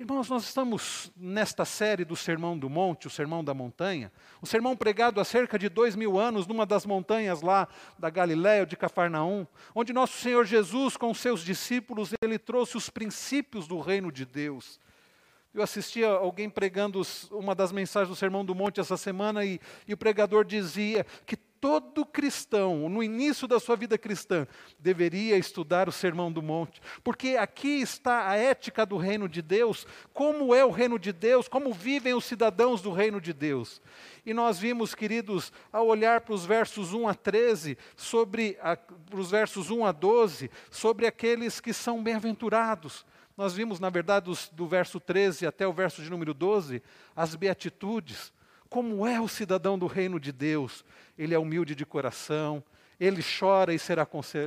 Irmãos, 0.00 0.30
nós 0.30 0.45
estamos 0.45 1.12
nesta 1.14 1.62
série 1.66 2.07
do 2.07 2.16
Sermão 2.16 2.59
do 2.59 2.71
Monte, 2.71 3.07
o 3.07 3.11
Sermão 3.11 3.45
da 3.45 3.52
Montanha, 3.52 4.11
um 4.42 4.47
sermão 4.47 4.75
pregado 4.75 5.21
há 5.21 5.25
cerca 5.26 5.59
de 5.59 5.69
dois 5.69 5.95
mil 5.95 6.19
anos 6.19 6.47
numa 6.47 6.64
das 6.64 6.87
montanhas 6.87 7.42
lá 7.42 7.69
da 7.99 8.09
Galiléia, 8.09 8.64
de 8.64 8.78
Cafarnaum, 8.78 9.47
onde 9.75 9.92
nosso 9.92 10.16
Senhor 10.16 10.47
Jesus, 10.47 10.97
com 10.97 11.12
seus 11.12 11.45
discípulos, 11.45 12.14
ele 12.23 12.38
trouxe 12.38 12.78
os 12.78 12.88
princípios 12.88 13.69
do 13.69 13.78
reino 13.78 14.11
de 14.11 14.25
Deus. 14.25 14.80
Eu 15.52 15.62
assisti 15.62 16.02
a 16.02 16.12
alguém 16.12 16.49
pregando 16.49 17.02
uma 17.30 17.54
das 17.54 17.71
mensagens 17.71 18.09
do 18.09 18.16
Sermão 18.16 18.42
do 18.42 18.54
Monte 18.54 18.80
essa 18.80 18.97
semana 18.97 19.45
e, 19.45 19.61
e 19.87 19.92
o 19.92 19.99
pregador 19.99 20.47
dizia 20.47 21.04
que 21.26 21.37
todo 21.60 22.06
cristão, 22.06 22.88
no 22.88 23.02
início 23.02 23.46
da 23.46 23.60
sua 23.60 23.76
vida 23.76 23.98
cristã, 23.98 24.46
deveria 24.78 25.36
estudar 25.36 25.88
o 25.88 25.92
Sermão 25.92 26.32
do 26.32 26.40
Monte, 26.40 26.80
porque 27.04 27.36
aqui 27.36 27.80
está 27.80 28.28
a 28.28 28.34
ética 28.34 28.86
do 28.86 28.96
reino 28.96 29.28
de 29.28 29.42
Deus, 29.42 29.86
como 30.14 30.54
é 30.54 30.64
o 30.64 30.70
reino 30.70 30.98
de 30.98 31.12
Deus, 31.12 31.48
como 31.48 31.72
vivem 31.72 32.14
os 32.14 32.24
cidadãos 32.24 32.80
do 32.80 32.90
reino 32.90 33.20
de 33.20 33.34
Deus. 33.34 33.82
E 34.24 34.32
nós 34.32 34.58
vimos, 34.58 34.94
queridos, 34.94 35.52
ao 35.70 35.86
olhar 35.86 36.22
para 36.22 36.34
os 36.34 36.46
versos 36.46 36.94
1 36.94 37.08
a 37.08 37.14
13, 37.14 37.76
sobre 37.94 38.56
a, 38.62 38.76
para 38.76 39.20
os 39.20 39.30
versos 39.30 39.70
1 39.70 39.84
a 39.84 39.92
12, 39.92 40.50
sobre 40.70 41.06
aqueles 41.06 41.60
que 41.60 41.74
são 41.74 42.02
bem-aventurados. 42.02 43.04
Nós 43.36 43.54
vimos, 43.54 43.78
na 43.78 43.90
verdade, 43.90 44.26
dos, 44.26 44.48
do 44.48 44.66
verso 44.66 44.98
13 44.98 45.46
até 45.46 45.66
o 45.66 45.72
verso 45.72 46.02
de 46.02 46.08
número 46.08 46.32
12, 46.32 46.82
as 47.14 47.34
beatitudes 47.34 48.32
como 48.70 49.04
é 49.04 49.20
o 49.20 49.28
cidadão 49.28 49.76
do 49.76 49.86
reino 49.86 50.20
de 50.20 50.30
Deus. 50.30 50.84
Ele 51.18 51.34
é 51.34 51.38
humilde 51.38 51.74
de 51.74 51.84
coração, 51.84 52.64
ele 53.00 53.22
chora 53.22 53.74
e 53.74 53.78
será 53.78 54.06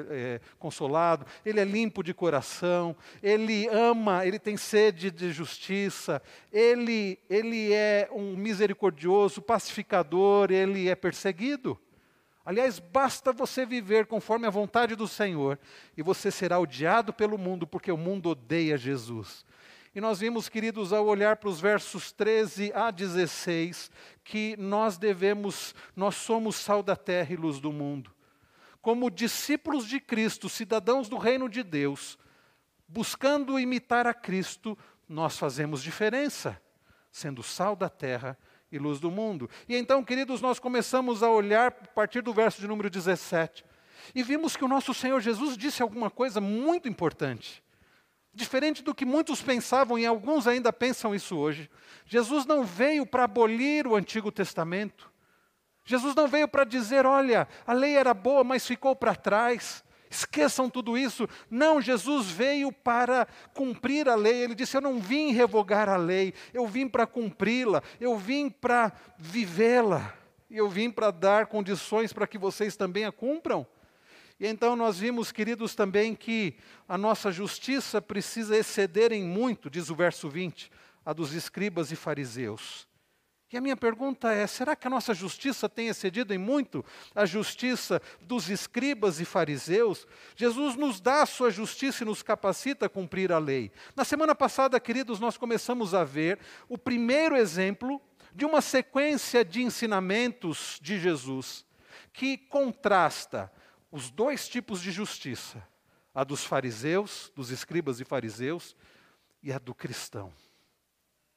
é, 0.09 0.39
consolado, 0.57 1.25
ele 1.45 1.59
é 1.59 1.65
limpo 1.65 2.01
de 2.01 2.13
coração, 2.13 2.95
ele 3.21 3.67
ama, 3.67 4.25
ele 4.25 4.39
tem 4.39 4.55
sede 4.55 5.11
de 5.11 5.31
justiça, 5.31 6.21
ele, 6.51 7.19
ele 7.29 7.73
é 7.73 8.07
um 8.11 8.35
misericordioso, 8.37 9.41
pacificador, 9.41 10.51
ele 10.51 10.87
é 10.87 10.95
perseguido. 10.95 11.77
Aliás, 12.45 12.77
basta 12.77 13.33
você 13.33 13.65
viver 13.65 14.05
conforme 14.05 14.45
a 14.45 14.51
vontade 14.51 14.95
do 14.95 15.07
Senhor 15.07 15.57
e 15.97 16.03
você 16.03 16.29
será 16.29 16.59
odiado 16.59 17.11
pelo 17.11 17.37
mundo, 17.37 17.65
porque 17.65 17.91
o 17.91 17.97
mundo 17.97 18.29
odeia 18.29 18.77
Jesus. 18.77 19.45
E 19.95 20.01
nós 20.01 20.19
vimos, 20.19 20.49
queridos, 20.49 20.91
ao 20.91 21.05
olhar 21.05 21.35
para 21.35 21.49
os 21.49 21.59
versos 21.59 22.11
13 22.11 22.71
a 22.73 22.89
16, 22.89 23.91
que 24.23 24.57
nós 24.57 24.97
devemos, 24.97 25.75
nós 25.95 26.15
somos 26.15 26.55
sal 26.55 26.81
da 26.81 26.95
terra 26.95 27.31
e 27.33 27.35
luz 27.35 27.59
do 27.59 27.71
mundo. 27.71 28.11
Como 28.81 29.11
discípulos 29.11 29.87
de 29.87 29.99
Cristo, 29.99 30.49
cidadãos 30.49 31.07
do 31.07 31.17
reino 31.17 31.47
de 31.47 31.61
Deus, 31.61 32.17
buscando 32.87 33.59
imitar 33.59 34.07
a 34.07 34.13
Cristo, 34.13 34.77
nós 35.07 35.37
fazemos 35.37 35.83
diferença, 35.83 36.59
sendo 37.11 37.43
sal 37.43 37.75
da 37.75 37.87
terra 37.87 38.37
e 38.71 38.79
luz 38.79 38.99
do 38.99 39.11
mundo. 39.11 39.47
E 39.69 39.75
então, 39.75 40.03
queridos, 40.03 40.41
nós 40.41 40.59
começamos 40.59 41.21
a 41.21 41.29
olhar 41.29 41.67
a 41.67 41.71
partir 41.71 42.21
do 42.21 42.33
verso 42.33 42.59
de 42.59 42.67
número 42.67 42.89
17 42.89 43.63
e 44.13 44.23
vimos 44.23 44.57
que 44.57 44.65
o 44.65 44.67
nosso 44.67 44.93
Senhor 44.93 45.21
Jesus 45.21 45.55
disse 45.55 45.81
alguma 45.81 46.09
coisa 46.09 46.41
muito 46.41 46.89
importante. 46.89 47.62
Diferente 48.33 48.81
do 48.81 48.95
que 48.95 49.05
muitos 49.05 49.41
pensavam, 49.41 49.97
e 49.99 50.05
alguns 50.05 50.47
ainda 50.47 50.73
pensam 50.73 51.13
isso 51.13 51.37
hoje, 51.37 51.69
Jesus 52.05 52.45
não 52.45 52.63
veio 52.63 53.05
para 53.05 53.25
abolir 53.25 53.85
o 53.85 53.95
Antigo 53.95 54.31
Testamento. 54.31 55.11
Jesus 55.85 56.15
não 56.15 56.27
veio 56.27 56.47
para 56.47 56.63
dizer, 56.63 57.05
olha, 57.05 57.47
a 57.67 57.73
lei 57.73 57.95
era 57.95 58.13
boa, 58.13 58.43
mas 58.43 58.65
ficou 58.65 58.95
para 58.95 59.15
trás. 59.15 59.83
Esqueçam 60.09 60.69
tudo 60.69 60.97
isso. 60.97 61.27
Não, 61.49 61.81
Jesus 61.81 62.27
veio 62.27 62.71
para 62.71 63.27
cumprir 63.53 64.07
a 64.07 64.15
lei. 64.15 64.43
Ele 64.43 64.53
disse: 64.53 64.77
Eu 64.77 64.81
não 64.81 64.99
vim 64.99 65.31
revogar 65.31 65.89
a 65.89 65.97
lei, 65.97 66.35
eu 66.53 66.67
vim 66.67 66.87
para 66.87 67.07
cumpri-la, 67.07 67.81
eu 67.99 68.15
vim 68.15 68.47
para 68.47 68.93
vivê-la, 69.17 70.13
eu 70.51 70.69
vim 70.69 70.91
para 70.91 71.09
dar 71.09 71.47
condições 71.47 72.13
para 72.13 72.27
que 72.27 72.37
vocês 72.37 72.77
também 72.77 73.05
a 73.05 73.11
cumpram. 73.11 73.65
E 74.43 74.45
então 74.45 74.75
nós 74.75 74.99
vimos, 74.99 75.31
queridos, 75.31 75.73
também 75.73 76.13
que 76.13 76.57
a 76.85 76.97
nossa 76.97 77.31
justiça 77.31 78.01
precisa 78.01 78.57
exceder 78.57 79.13
em 79.13 79.23
muito, 79.23 79.69
diz 79.69 79.89
o 79.89 79.95
verso 79.95 80.27
20, 80.27 80.69
a 81.05 81.13
dos 81.13 81.33
escribas 81.33 81.93
e 81.93 81.95
fariseus. 81.95 82.85
E 83.53 83.55
a 83.55 83.61
minha 83.61 83.77
pergunta 83.77 84.33
é: 84.33 84.45
será 84.45 84.75
que 84.75 84.85
a 84.85 84.89
nossa 84.89 85.13
justiça 85.13 85.69
tem 85.69 85.87
excedido 85.87 86.33
em 86.33 86.37
muito 86.37 86.83
a 87.15 87.25
justiça 87.25 88.01
dos 88.19 88.49
escribas 88.49 89.21
e 89.21 89.23
fariseus? 89.23 90.05
Jesus 90.35 90.75
nos 90.75 90.99
dá 90.99 91.21
a 91.21 91.25
sua 91.25 91.49
justiça 91.49 92.03
e 92.03 92.05
nos 92.05 92.21
capacita 92.21 92.87
a 92.87 92.89
cumprir 92.89 93.31
a 93.31 93.39
lei. 93.39 93.71
Na 93.95 94.03
semana 94.03 94.35
passada, 94.35 94.77
queridos, 94.77 95.21
nós 95.21 95.37
começamos 95.37 95.93
a 95.93 96.03
ver 96.03 96.37
o 96.67 96.77
primeiro 96.77 97.37
exemplo 97.37 98.01
de 98.35 98.43
uma 98.43 98.59
sequência 98.59 99.45
de 99.45 99.63
ensinamentos 99.63 100.79
de 100.81 100.99
Jesus 100.99 101.65
que 102.11 102.37
contrasta 102.37 103.49
os 103.93 104.09
dois 104.09 104.49
tipos 104.49 104.81
de 104.81 104.91
justiça: 104.91 105.63
a 106.15 106.23
dos 106.23 106.43
fariseus, 106.43 107.31
dos 107.35 107.51
escribas 107.51 107.99
e 107.99 108.03
fariseus, 108.03 108.75
e 109.43 109.53
a 109.53 109.59
do 109.59 109.75
cristão, 109.75 110.33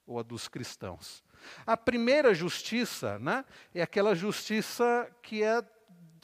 ou 0.07 0.19
a 0.19 0.23
dos 0.23 0.49
cristãos. 0.49 1.23
A 1.67 1.77
primeira 1.77 2.35
justiça 2.35 3.19
né, 3.19 3.45
é 3.75 3.83
aquela 3.83 4.15
justiça 4.15 5.07
que 5.23 5.43
é 5.43 5.63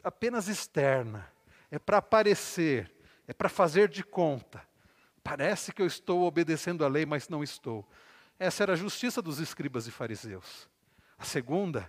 apenas 0.02 0.48
externa, 0.48 1.30
é 1.70 1.78
para 1.78 1.98
aparecer, 1.98 2.90
é 3.28 3.34
para 3.34 3.50
fazer 3.50 3.88
de 3.88 4.02
conta. 4.02 4.66
Parece 5.22 5.70
que 5.70 5.82
eu 5.82 5.86
estou 5.86 6.22
obedecendo 6.22 6.82
a 6.82 6.88
lei, 6.88 7.04
mas 7.04 7.28
não 7.28 7.44
estou. 7.44 7.86
Essa 8.38 8.62
era 8.62 8.72
a 8.72 8.76
justiça 8.76 9.20
dos 9.20 9.38
escribas 9.38 9.86
e 9.86 9.90
fariseus. 9.90 10.68
A 11.18 11.24
segunda 11.24 11.88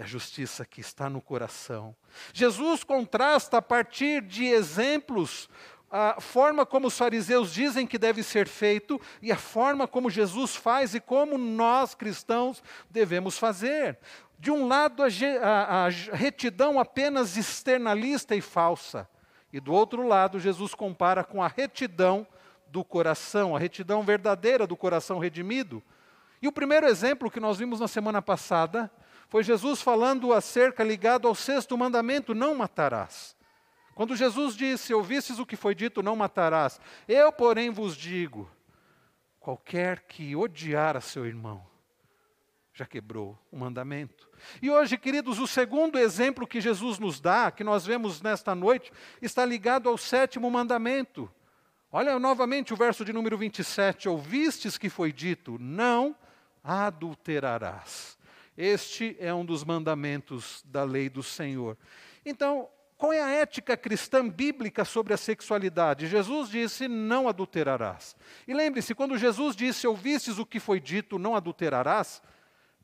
é 0.00 0.02
a 0.02 0.06
justiça 0.06 0.64
que 0.64 0.80
está 0.80 1.10
no 1.10 1.20
coração. 1.20 1.94
Jesus 2.32 2.82
contrasta 2.82 3.58
a 3.58 3.62
partir 3.62 4.22
de 4.22 4.46
exemplos 4.46 5.46
a 5.90 6.18
forma 6.22 6.64
como 6.64 6.86
os 6.86 6.96
fariseus 6.96 7.52
dizem 7.52 7.86
que 7.86 7.98
deve 7.98 8.22
ser 8.22 8.48
feito 8.48 8.98
e 9.20 9.30
a 9.30 9.36
forma 9.36 9.86
como 9.86 10.08
Jesus 10.08 10.56
faz 10.56 10.94
e 10.94 11.00
como 11.00 11.36
nós 11.36 11.94
cristãos 11.94 12.62
devemos 12.88 13.36
fazer. 13.36 13.98
De 14.38 14.50
um 14.50 14.66
lado, 14.66 15.02
a, 15.02 15.06
a, 15.06 15.86
a 15.86 15.88
retidão 15.90 16.80
apenas 16.80 17.36
externalista 17.36 18.34
e 18.34 18.40
falsa, 18.40 19.06
e 19.52 19.60
do 19.60 19.74
outro 19.74 20.06
lado, 20.06 20.40
Jesus 20.40 20.74
compara 20.74 21.22
com 21.22 21.42
a 21.42 21.48
retidão 21.48 22.26
do 22.68 22.82
coração, 22.82 23.54
a 23.54 23.58
retidão 23.58 24.02
verdadeira 24.02 24.66
do 24.66 24.78
coração 24.78 25.18
redimido. 25.18 25.82
E 26.40 26.48
o 26.48 26.52
primeiro 26.52 26.86
exemplo 26.86 27.30
que 27.30 27.40
nós 27.40 27.58
vimos 27.58 27.80
na 27.80 27.88
semana 27.88 28.22
passada 28.22 28.90
foi 29.30 29.44
Jesus 29.44 29.80
falando 29.80 30.32
acerca 30.32 30.82
ligado 30.82 31.28
ao 31.28 31.36
sexto 31.36 31.78
mandamento: 31.78 32.34
não 32.34 32.54
matarás. 32.54 33.36
Quando 33.94 34.16
Jesus 34.16 34.56
disse: 34.56 34.92
Ouvistes 34.92 35.38
o 35.38 35.46
que 35.46 35.54
foi 35.54 35.72
dito, 35.72 36.02
não 36.02 36.16
matarás. 36.16 36.80
Eu, 37.06 37.30
porém, 37.30 37.70
vos 37.70 37.96
digo: 37.96 38.50
qualquer 39.38 40.00
que 40.00 40.34
odiar 40.34 40.96
a 40.96 41.00
seu 41.00 41.24
irmão, 41.24 41.64
já 42.74 42.84
quebrou 42.84 43.38
o 43.52 43.56
mandamento. 43.56 44.28
E 44.60 44.68
hoje, 44.68 44.98
queridos, 44.98 45.38
o 45.38 45.46
segundo 45.46 45.96
exemplo 45.96 46.46
que 46.46 46.60
Jesus 46.60 46.98
nos 46.98 47.20
dá, 47.20 47.52
que 47.52 47.62
nós 47.62 47.86
vemos 47.86 48.20
nesta 48.20 48.52
noite, 48.52 48.92
está 49.22 49.44
ligado 49.44 49.88
ao 49.88 49.96
sétimo 49.96 50.50
mandamento. 50.50 51.30
Olha 51.92 52.18
novamente 52.18 52.74
o 52.74 52.76
verso 52.76 53.04
de 53.04 53.12
número 53.12 53.38
27. 53.38 54.08
Ouvistes 54.08 54.76
que 54.76 54.90
foi 54.90 55.12
dito: 55.12 55.56
Não 55.60 56.16
adulterarás. 56.64 58.18
Este 58.60 59.16
é 59.18 59.32
um 59.32 59.42
dos 59.42 59.64
mandamentos 59.64 60.62
da 60.66 60.84
lei 60.84 61.08
do 61.08 61.22
Senhor. 61.22 61.78
Então, 62.26 62.68
qual 62.98 63.10
é 63.10 63.22
a 63.22 63.30
ética 63.30 63.74
cristã 63.74 64.28
bíblica 64.28 64.84
sobre 64.84 65.14
a 65.14 65.16
sexualidade? 65.16 66.06
Jesus 66.06 66.50
disse: 66.50 66.86
não 66.86 67.26
adulterarás. 67.26 68.14
E 68.46 68.52
lembre-se, 68.52 68.94
quando 68.94 69.16
Jesus 69.16 69.56
disse: 69.56 69.86
ouvistes 69.86 70.38
o 70.38 70.44
que 70.44 70.60
foi 70.60 70.78
dito, 70.78 71.18
não 71.18 71.34
adulterarás, 71.34 72.20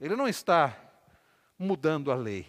ele 0.01 0.17
não 0.17 0.27
está 0.27 0.75
mudando 1.59 2.11
a 2.11 2.15
lei. 2.15 2.47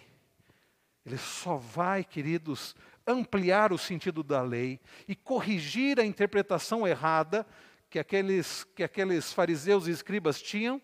Ele 1.04 1.18
só 1.18 1.58
vai, 1.58 2.04
queridos, 2.04 2.74
ampliar 3.06 3.74
o 3.74 3.78
sentido 3.78 4.22
da 4.22 4.40
lei 4.40 4.80
e 5.06 5.14
corrigir 5.14 6.00
a 6.00 6.04
interpretação 6.04 6.88
errada 6.88 7.46
que 7.90 7.98
aqueles, 7.98 8.64
que 8.74 8.82
aqueles 8.82 9.34
fariseus 9.34 9.86
e 9.86 9.90
escribas 9.90 10.40
tinham 10.40 10.80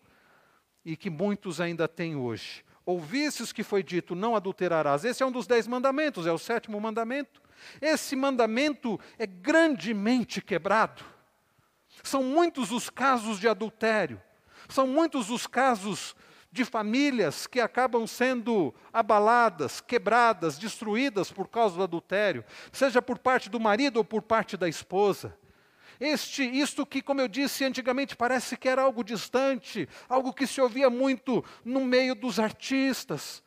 e 0.84 0.96
que 0.96 1.08
muitos 1.08 1.60
ainda 1.60 1.88
têm 1.88 2.16
hoje. 2.16 2.64
Ouvistes 2.84 3.52
que 3.52 3.62
foi 3.62 3.82
dito, 3.82 4.14
não 4.14 4.36
adulterarás. 4.36 5.04
Esse 5.04 5.22
é 5.22 5.26
um 5.26 5.32
dos 5.32 5.46
dez 5.46 5.66
mandamentos, 5.66 6.26
é 6.26 6.32
o 6.32 6.38
sétimo 6.38 6.80
mandamento. 6.80 7.40
Esse 7.80 8.14
mandamento 8.14 9.00
é 9.18 9.26
grandemente 9.26 10.42
quebrado. 10.42 11.02
São 12.02 12.22
muitos 12.22 12.70
os 12.70 12.90
casos 12.90 13.38
de 13.38 13.48
adultério, 13.48 14.20
são 14.68 14.86
muitos 14.86 15.30
os 15.30 15.46
casos 15.46 16.14
de 16.50 16.64
famílias 16.64 17.46
que 17.46 17.60
acabam 17.60 18.06
sendo 18.06 18.74
abaladas, 18.92 19.80
quebradas, 19.80 20.58
destruídas 20.58 21.32
por 21.32 21.48
causa 21.48 21.76
do 21.76 21.82
adultério, 21.82 22.44
seja 22.70 23.02
por 23.02 23.18
parte 23.18 23.50
do 23.50 23.58
marido 23.58 23.96
ou 23.96 24.04
por 24.04 24.22
parte 24.22 24.56
da 24.56 24.68
esposa. 24.68 25.36
Este, 26.04 26.42
isto 26.42 26.84
que, 26.84 27.00
como 27.00 27.22
eu 27.22 27.28
disse 27.28 27.64
antigamente, 27.64 28.14
parece 28.14 28.58
que 28.58 28.68
era 28.68 28.82
algo 28.82 29.02
distante, 29.02 29.88
algo 30.06 30.34
que 30.34 30.46
se 30.46 30.60
ouvia 30.60 30.90
muito 30.90 31.42
no 31.64 31.82
meio 31.82 32.14
dos 32.14 32.38
artistas, 32.38 33.42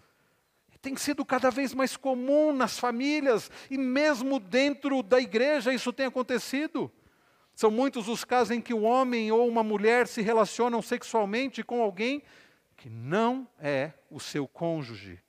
tem 0.82 0.96
sido 0.96 1.24
cada 1.24 1.52
vez 1.52 1.74
mais 1.74 1.96
comum 1.96 2.52
nas 2.52 2.80
famílias 2.80 3.52
e 3.70 3.78
mesmo 3.78 4.40
dentro 4.40 5.04
da 5.04 5.20
igreja 5.20 5.72
isso 5.72 5.94
tem 5.94 6.08
acontecido. 6.08 6.92
São 7.54 7.70
muitos 7.70 8.08
os 8.08 8.24
casos 8.24 8.50
em 8.50 8.62
que 8.62 8.74
o 8.74 8.82
homem 8.82 9.32
ou 9.32 9.48
uma 9.48 9.64
mulher 9.64 10.08
se 10.08 10.24
relacionam 10.24 10.82
sexualmente 10.82 11.62
com 11.62 11.82
alguém 11.82 12.24
que 12.76 12.90
não 12.90 13.48
é 13.60 13.92
o 14.10 14.20
seu 14.20 14.48
cônjuge, 14.48 15.20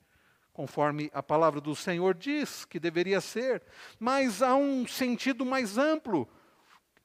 conforme 0.53 1.11
a 1.13 1.23
palavra 1.23 1.61
do 1.61 1.75
Senhor 1.75 2.15
diz 2.15 2.65
que 2.65 2.81
deveria 2.81 3.21
ser. 3.21 3.63
Mas 3.99 4.41
há 4.41 4.55
um 4.55 4.87
sentido 4.87 5.45
mais 5.45 5.77
amplo, 5.77 6.27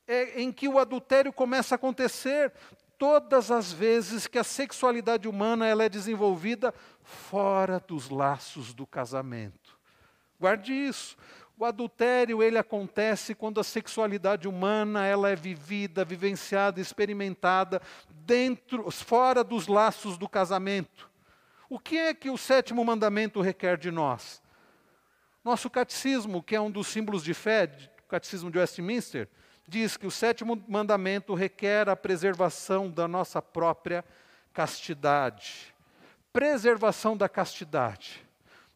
é, 0.08 0.42
em 0.42 0.52
que 0.52 0.68
o 0.68 0.80
adultério 0.80 1.32
começa 1.32 1.76
a 1.76 1.78
acontecer 1.78 2.52
todas 2.98 3.52
as 3.52 3.72
vezes 3.72 4.28
que 4.28 4.38
a 4.38 4.44
sexualidade 4.44 5.28
humana 5.28 5.68
ela 5.68 5.84
é 5.84 5.90
desenvolvida 5.90 6.74
fora 7.02 7.80
dos 7.80 8.10
laços 8.10 8.74
do 8.74 8.88
casamento. 8.88 9.78
Guarde 10.40 10.74
isso. 10.74 11.18
O 11.58 11.66
adultério 11.66 12.42
ele 12.42 12.58
acontece 12.58 13.36
quando 13.36 13.60
a 13.60 13.64
sexualidade 13.64 14.48
humana 14.48 15.06
ela 15.06 15.30
é 15.30 15.36
vivida, 15.36 16.04
vivenciada, 16.04 16.82
experimentada 16.82 17.82
dentro, 18.10 18.90
fora 18.90 19.44
dos 19.44 19.68
laços 19.68 20.18
do 20.18 20.28
casamento. 20.28 21.10
O 21.70 21.80
que 21.80 21.98
é 21.98 22.14
que 22.14 22.30
o 22.30 22.38
sétimo 22.38 22.84
mandamento 22.84 23.42
requer 23.42 23.78
de 23.78 23.92
nós? 23.92 24.42
Nosso 25.44 25.70
catecismo, 25.70 26.42
que 26.42 26.56
é 26.56 26.62
um 26.62 26.72
dos 26.72 26.88
símbolos 26.88 27.24
de 27.24 27.34
fé, 27.34 27.70
o 28.06 28.08
catecismo 28.08 28.50
de 28.50 28.58
Westminster, 28.58 29.28
diz 29.68 29.98
que 29.98 30.08
o 30.08 30.12
sétimo 30.12 30.62
mandamento 30.68 31.34
requer 31.34 31.90
a 31.90 31.96
preservação 31.96 32.90
da 32.90 33.08
nossa 33.08 33.42
própria 33.42 34.04
castidade. 34.54 35.74
Preservação 36.32 37.16
da 37.16 37.30
castidade, 37.30 38.26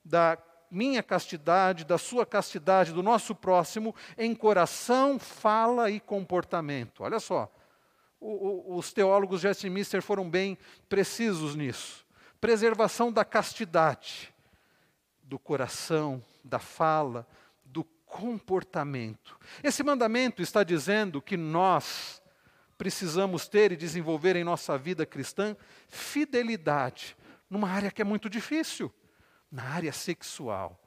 da 0.03 0.37
minha 0.69 1.01
castidade, 1.01 1.85
da 1.85 1.97
sua 1.97 2.25
castidade, 2.25 2.93
do 2.93 3.01
nosso 3.01 3.33
próximo, 3.33 3.95
em 4.17 4.35
coração, 4.35 5.17
fala 5.17 5.89
e 5.89 5.99
comportamento. 5.99 7.03
Olha 7.03 7.19
só, 7.19 7.51
o, 8.19 8.73
o, 8.73 8.77
os 8.77 8.91
teólogos 8.91 9.41
de 9.41 9.47
Westminster 9.47 10.01
foram 10.01 10.29
bem 10.29 10.57
precisos 10.89 11.55
nisso. 11.55 12.05
Preservação 12.39 13.11
da 13.11 13.25
castidade, 13.25 14.33
do 15.23 15.39
coração, 15.39 16.21
da 16.43 16.59
fala, 16.59 17.27
comportamento. 18.07 19.37
Esse 19.63 19.83
mandamento 19.83 20.41
está 20.41 20.63
dizendo 20.63 21.21
que 21.21 21.37
nós 21.37 22.21
precisamos 22.77 23.47
ter 23.47 23.71
e 23.71 23.77
desenvolver 23.77 24.35
em 24.35 24.43
nossa 24.43 24.77
vida 24.77 25.05
cristã 25.05 25.55
fidelidade 25.87 27.15
numa 27.49 27.69
área 27.69 27.91
que 27.91 28.01
é 28.01 28.05
muito 28.05 28.29
difícil 28.29 28.91
na 29.51 29.63
área 29.63 29.93
sexual. 29.93 30.79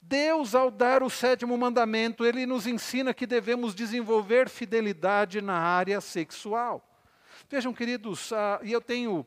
Deus, 0.00 0.54
ao 0.54 0.70
dar 0.70 1.02
o 1.02 1.08
sétimo 1.08 1.56
mandamento, 1.56 2.26
ele 2.26 2.44
nos 2.44 2.66
ensina 2.66 3.14
que 3.14 3.26
devemos 3.26 3.74
desenvolver 3.74 4.50
fidelidade 4.50 5.40
na 5.40 5.58
área 5.58 6.00
sexual. 6.00 6.86
Vejam, 7.48 7.72
queridos, 7.72 8.30
uh, 8.30 8.60
e 8.62 8.72
eu 8.72 8.82
tenho 8.82 9.20
uh, 9.20 9.26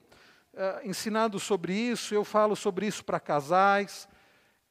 ensinado 0.88 1.40
sobre 1.40 1.74
isso, 1.74 2.14
eu 2.14 2.24
falo 2.24 2.56
sobre 2.56 2.86
isso 2.86 3.04
para 3.04 3.20
casais, 3.20 4.08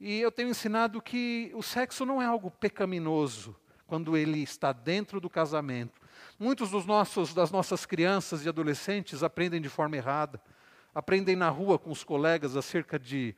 e 0.00 0.20
eu 0.20 0.30
tenho 0.30 0.50
ensinado 0.50 1.00
que 1.00 1.50
o 1.54 1.62
sexo 1.62 2.04
não 2.04 2.20
é 2.20 2.26
algo 2.26 2.50
pecaminoso 2.50 3.56
quando 3.86 4.16
ele 4.16 4.42
está 4.42 4.72
dentro 4.72 5.20
do 5.20 5.30
casamento. 5.30 6.00
Muitos 6.38 6.70
dos 6.70 6.84
nossos, 6.84 7.32
das 7.32 7.50
nossas 7.50 7.86
crianças 7.86 8.44
e 8.44 8.48
adolescentes 8.48 9.22
aprendem 9.22 9.60
de 9.60 9.68
forma 9.68 9.96
errada, 9.96 10.40
aprendem 10.94 11.36
na 11.36 11.48
rua 11.48 11.78
com 11.78 11.90
os 11.90 12.04
colegas 12.04 12.56
acerca 12.56 12.98
de 12.98 13.34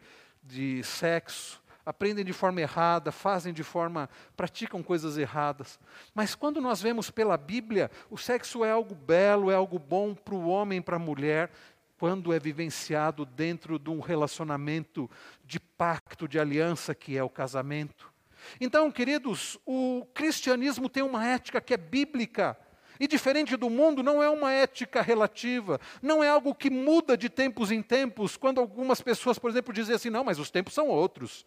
de 0.49 0.83
sexo, 0.83 1.62
aprendem 1.85 2.25
de 2.25 2.33
forma 2.33 2.61
errada, 2.61 3.12
fazem 3.12 3.53
de 3.53 3.62
forma, 3.62 4.09
praticam 4.37 4.83
coisas 4.83 5.16
erradas. 5.18 5.79
Mas 6.14 6.35
quando 6.35 6.61
nós 6.61 6.81
vemos 6.81 7.11
pela 7.11 7.37
Bíblia, 7.37 7.90
o 8.11 8.16
sexo 8.16 8.64
é 8.64 8.71
algo 8.71 8.94
belo, 8.94 9.51
é 9.51 9.55
algo 9.55 9.79
bom 9.79 10.14
para 10.14 10.35
o 10.35 10.49
homem, 10.49 10.83
para 10.83 10.97
a 10.97 10.99
mulher, 10.99 11.51
quando 11.98 12.32
é 12.32 12.38
vivenciado 12.38 13.26
dentro 13.26 13.78
de 13.78 13.90
um 13.90 14.00
relacionamento 14.00 15.11
de 15.44 15.58
pacto, 15.58 16.28
de 16.28 16.38
aliança 16.38 16.94
que 16.94 17.16
é 17.16 17.22
o 17.22 17.28
casamento. 17.28 18.12
Então, 18.61 18.90
queridos, 18.90 19.58
o 19.66 20.06
cristianismo 20.14 20.88
tem 20.88 21.02
uma 21.02 21.26
ética 21.26 21.61
que 21.61 21.74
é 21.74 21.76
bíblica. 21.76 22.56
E 23.00 23.06
diferente 23.06 23.56
do 23.56 23.68
mundo, 23.68 24.02
não 24.02 24.22
é 24.22 24.28
uma 24.28 24.52
ética 24.52 25.02
relativa, 25.02 25.80
não 26.00 26.22
é 26.22 26.28
algo 26.28 26.54
que 26.54 26.70
muda 26.70 27.16
de 27.16 27.28
tempos 27.28 27.70
em 27.70 27.82
tempos, 27.82 28.37
quando 28.37 28.61
algumas 28.61 29.00
pessoas, 29.00 29.38
por 29.38 29.50
exemplo, 29.50 29.72
dizem 29.72 29.94
assim: 29.94 30.11
não, 30.11 30.24
mas 30.24 30.38
os 30.38 30.50
tempos 30.50 30.74
são 30.74 30.88
outros. 30.88 31.46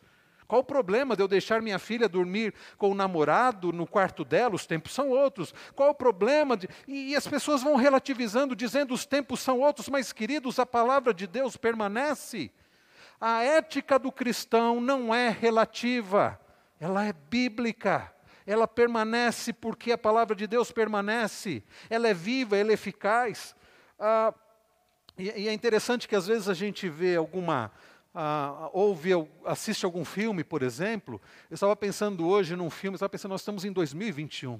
Qual 0.51 0.59
o 0.59 0.65
problema 0.65 1.15
de 1.15 1.23
eu 1.23 1.29
deixar 1.29 1.61
minha 1.61 1.79
filha 1.79 2.09
dormir 2.09 2.53
com 2.77 2.91
o 2.91 2.93
namorado 2.93 3.71
no 3.71 3.87
quarto 3.87 4.25
dela? 4.25 4.53
Os 4.53 4.65
tempos 4.65 4.91
são 4.91 5.07
outros. 5.07 5.53
Qual 5.73 5.91
o 5.91 5.95
problema? 5.95 6.57
De... 6.57 6.67
E 6.85 7.15
as 7.15 7.25
pessoas 7.25 7.63
vão 7.63 7.77
relativizando, 7.77 8.53
dizendo 8.53 8.93
os 8.93 9.05
tempos 9.05 9.39
são 9.39 9.61
outros, 9.61 9.87
mas 9.87 10.11
queridos, 10.11 10.59
a 10.59 10.65
palavra 10.65 11.13
de 11.13 11.25
Deus 11.25 11.55
permanece. 11.55 12.51
A 13.17 13.41
ética 13.41 13.97
do 13.97 14.11
cristão 14.11 14.81
não 14.81 15.15
é 15.15 15.29
relativa, 15.29 16.37
ela 16.81 17.05
é 17.05 17.13
bíblica 17.13 18.13
ela 18.45 18.67
permanece 18.67 19.53
porque 19.53 19.93
a 19.93 19.97
palavra 19.97 20.35
de 20.35 20.47
Deus 20.47 20.69
permanece, 20.69 21.63
ela 21.89 22.09
é 22.09 22.13
viva, 22.13 22.57
ela 22.57 22.71
é 22.71 22.73
eficaz. 22.73 23.55
Ah, 23.97 24.33
e, 25.17 25.43
e, 25.43 25.47
é 25.47 25.53
interessante 25.53 26.07
que 26.07 26.15
às 26.15 26.27
vezes 26.27 26.49
a 26.49 26.53
gente 26.53 26.89
vê 26.89 27.15
alguma, 27.15 27.71
ah, 28.13 28.69
assiste 29.45 29.85
algum 29.85 30.03
filme, 30.03 30.43
por 30.43 30.61
exemplo. 30.61 31.21
Eu 31.49 31.55
estava 31.55 31.75
pensando 31.75 32.27
hoje 32.27 32.55
num 32.55 32.69
filme, 32.69 32.95
estava 32.95 33.09
pensando, 33.09 33.31
nós 33.31 33.41
estamos 33.41 33.65
em 33.65 33.71
2021. 33.71 34.59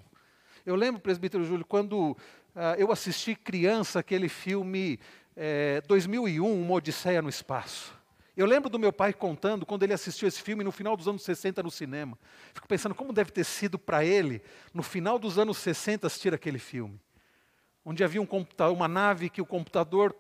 Eu 0.66 0.76
lembro, 0.76 1.02
presbítero 1.02 1.44
Júlio, 1.44 1.66
quando 1.66 2.16
ah, 2.56 2.76
eu 2.78 2.92
assisti 2.92 3.36
criança 3.36 4.00
aquele 4.00 4.30
filme 4.30 5.00
é, 5.36 5.82
2001, 5.88 6.62
Uma 6.62 6.74
Odisseia 6.76 7.22
no 7.22 7.30
Espaço. 7.30 8.00
Eu 8.36 8.46
lembro 8.46 8.70
do 8.70 8.80
meu 8.80 8.94
pai 8.94 9.14
contando 9.14 9.66
quando 9.66 9.84
ele 9.84 9.94
assistiu 9.94 10.28
esse 10.28 10.42
filme 10.42 10.64
no 10.64 10.72
final 10.72 10.96
dos 10.96 11.08
anos 11.08 11.22
60 11.22 11.62
no 11.62 11.70
cinema. 11.70 12.18
Fico 12.54 12.68
pensando 12.68 12.96
como 12.96 13.12
deve 13.12 13.32
ter 13.32 13.44
sido 13.44 13.78
para 13.78 14.06
ele, 14.06 14.42
no 14.74 14.82
final 14.82 15.20
dos 15.20 15.38
anos 15.38 15.58
60, 15.58 16.08
assistir 16.08 16.34
aquele 16.34 16.58
filme. 16.58 17.00
Onde 17.84 18.04
havia 18.04 18.22
um 18.22 18.28
uma 18.74 18.88
nave 18.88 19.30
que 19.30 19.42
o 19.42 19.46
computador 19.46 20.16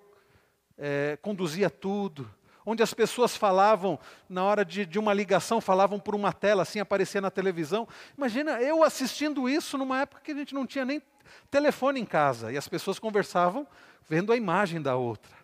é, 0.77 1.17
conduzia 1.21 1.69
tudo. 1.69 2.29
Onde 2.65 2.83
as 2.83 2.93
pessoas 2.93 3.35
falavam, 3.35 3.99
na 4.29 4.43
hora 4.43 4.63
de, 4.63 4.85
de 4.85 4.99
uma 4.99 5.13
ligação, 5.13 5.59
falavam 5.59 5.99
por 5.99 6.13
uma 6.13 6.31
tela, 6.31 6.63
assim 6.63 6.79
aparecia 6.79 7.19
na 7.19 7.31
televisão. 7.31 7.87
Imagina 8.17 8.61
eu 8.61 8.83
assistindo 8.83 9.49
isso 9.49 9.77
numa 9.77 10.01
época 10.01 10.21
que 10.23 10.31
a 10.31 10.35
gente 10.35 10.53
não 10.53 10.65
tinha 10.65 10.85
nem 10.85 11.01
telefone 11.49 11.99
em 11.99 12.05
casa. 12.05 12.51
E 12.51 12.57
as 12.57 12.67
pessoas 12.67 12.99
conversavam 12.99 13.67
vendo 14.07 14.31
a 14.31 14.37
imagem 14.37 14.81
da 14.81 14.95
outra. 14.95 15.35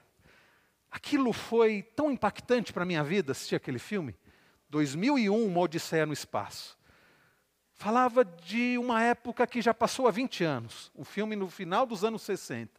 Aquilo 0.91 1.33
foi 1.33 1.83
tão 1.95 2.11
impactante 2.11 2.71
para 2.71 2.83
a 2.83 2.85
minha 2.85 3.03
vida, 3.03 3.31
assistir 3.31 3.55
aquele 3.55 3.79
filme. 3.79 4.15
2001, 4.69 5.45
Uma 5.45 5.61
Odisseia 5.61 6.05
no 6.05 6.13
Espaço. 6.13 6.77
Falava 7.73 8.25
de 8.25 8.77
uma 8.77 9.03
época 9.03 9.45
que 9.45 9.61
já 9.61 9.73
passou 9.73 10.07
há 10.07 10.11
20 10.11 10.43
anos, 10.43 10.91
um 10.95 11.03
filme 11.05 11.35
no 11.35 11.47
final 11.47 11.85
dos 11.85 12.03
anos 12.03 12.23
60. 12.23 12.71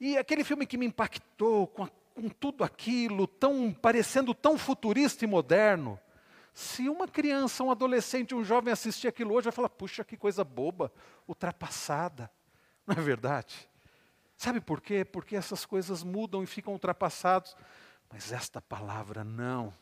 E 0.00 0.18
aquele 0.18 0.42
filme 0.42 0.66
que 0.66 0.76
me 0.76 0.86
impactou 0.86 1.68
com, 1.68 1.84
a, 1.84 1.90
com 2.14 2.28
tudo 2.28 2.64
aquilo, 2.64 3.26
tão 3.26 3.72
parecendo 3.72 4.34
tão 4.34 4.56
futurista 4.58 5.24
e 5.24 5.28
moderno. 5.28 5.98
Se 6.54 6.88
uma 6.88 7.08
criança, 7.08 7.64
um 7.64 7.70
adolescente, 7.70 8.34
um 8.34 8.44
jovem 8.44 8.72
assistir 8.72 9.08
aquilo 9.08 9.34
hoje, 9.34 9.44
vai 9.44 9.52
falar: 9.52 9.70
puxa, 9.70 10.04
que 10.04 10.16
coisa 10.16 10.44
boba, 10.44 10.92
ultrapassada. 11.26 12.30
Não 12.86 12.96
é 12.96 13.00
verdade? 13.00 13.68
Sabe 14.36 14.60
por 14.60 14.80
quê? 14.80 15.04
Porque 15.04 15.36
essas 15.36 15.64
coisas 15.64 16.02
mudam 16.02 16.42
e 16.42 16.46
ficam 16.46 16.72
ultrapassados. 16.72 17.56
Mas 18.10 18.32
esta 18.32 18.60
palavra 18.60 19.24
não. 19.24 19.72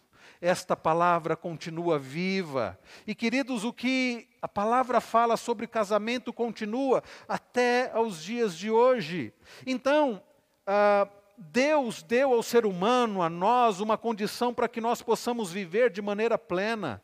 Esta 0.40 0.76
palavra 0.76 1.34
continua 1.34 1.98
viva. 1.98 2.78
E 3.06 3.14
queridos, 3.14 3.64
o 3.64 3.72
que 3.72 4.28
a 4.40 4.46
palavra 4.46 5.00
fala 5.00 5.36
sobre 5.36 5.66
casamento 5.66 6.32
continua 6.32 7.02
até 7.26 7.90
aos 7.92 8.22
dias 8.22 8.56
de 8.56 8.70
hoje. 8.70 9.32
Então, 9.66 10.22
ah, 10.66 11.08
Deus 11.40 12.02
deu 12.02 12.34
ao 12.34 12.42
ser 12.42 12.66
humano, 12.66 13.22
a 13.22 13.30
nós, 13.30 13.80
uma 13.80 13.96
condição 13.96 14.52
para 14.52 14.68
que 14.68 14.80
nós 14.80 15.00
possamos 15.00 15.50
viver 15.50 15.90
de 15.90 16.02
maneira 16.02 16.36
plena 16.36 17.02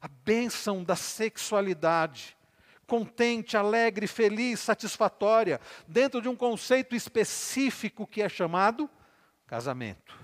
a 0.00 0.08
bênção 0.08 0.82
da 0.82 0.96
sexualidade 0.96 2.36
contente, 2.86 3.56
alegre, 3.56 4.06
feliz, 4.06 4.60
satisfatória, 4.60 5.60
dentro 5.86 6.20
de 6.20 6.28
um 6.28 6.36
conceito 6.36 6.94
específico 6.94 8.06
que 8.06 8.20
é 8.20 8.28
chamado 8.28 8.88
casamento. 9.46 10.18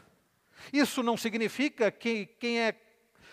Isso 0.73 1.03
não 1.03 1.17
significa 1.17 1.91
que 1.91 2.27
quem, 2.27 2.61
é, 2.61 2.75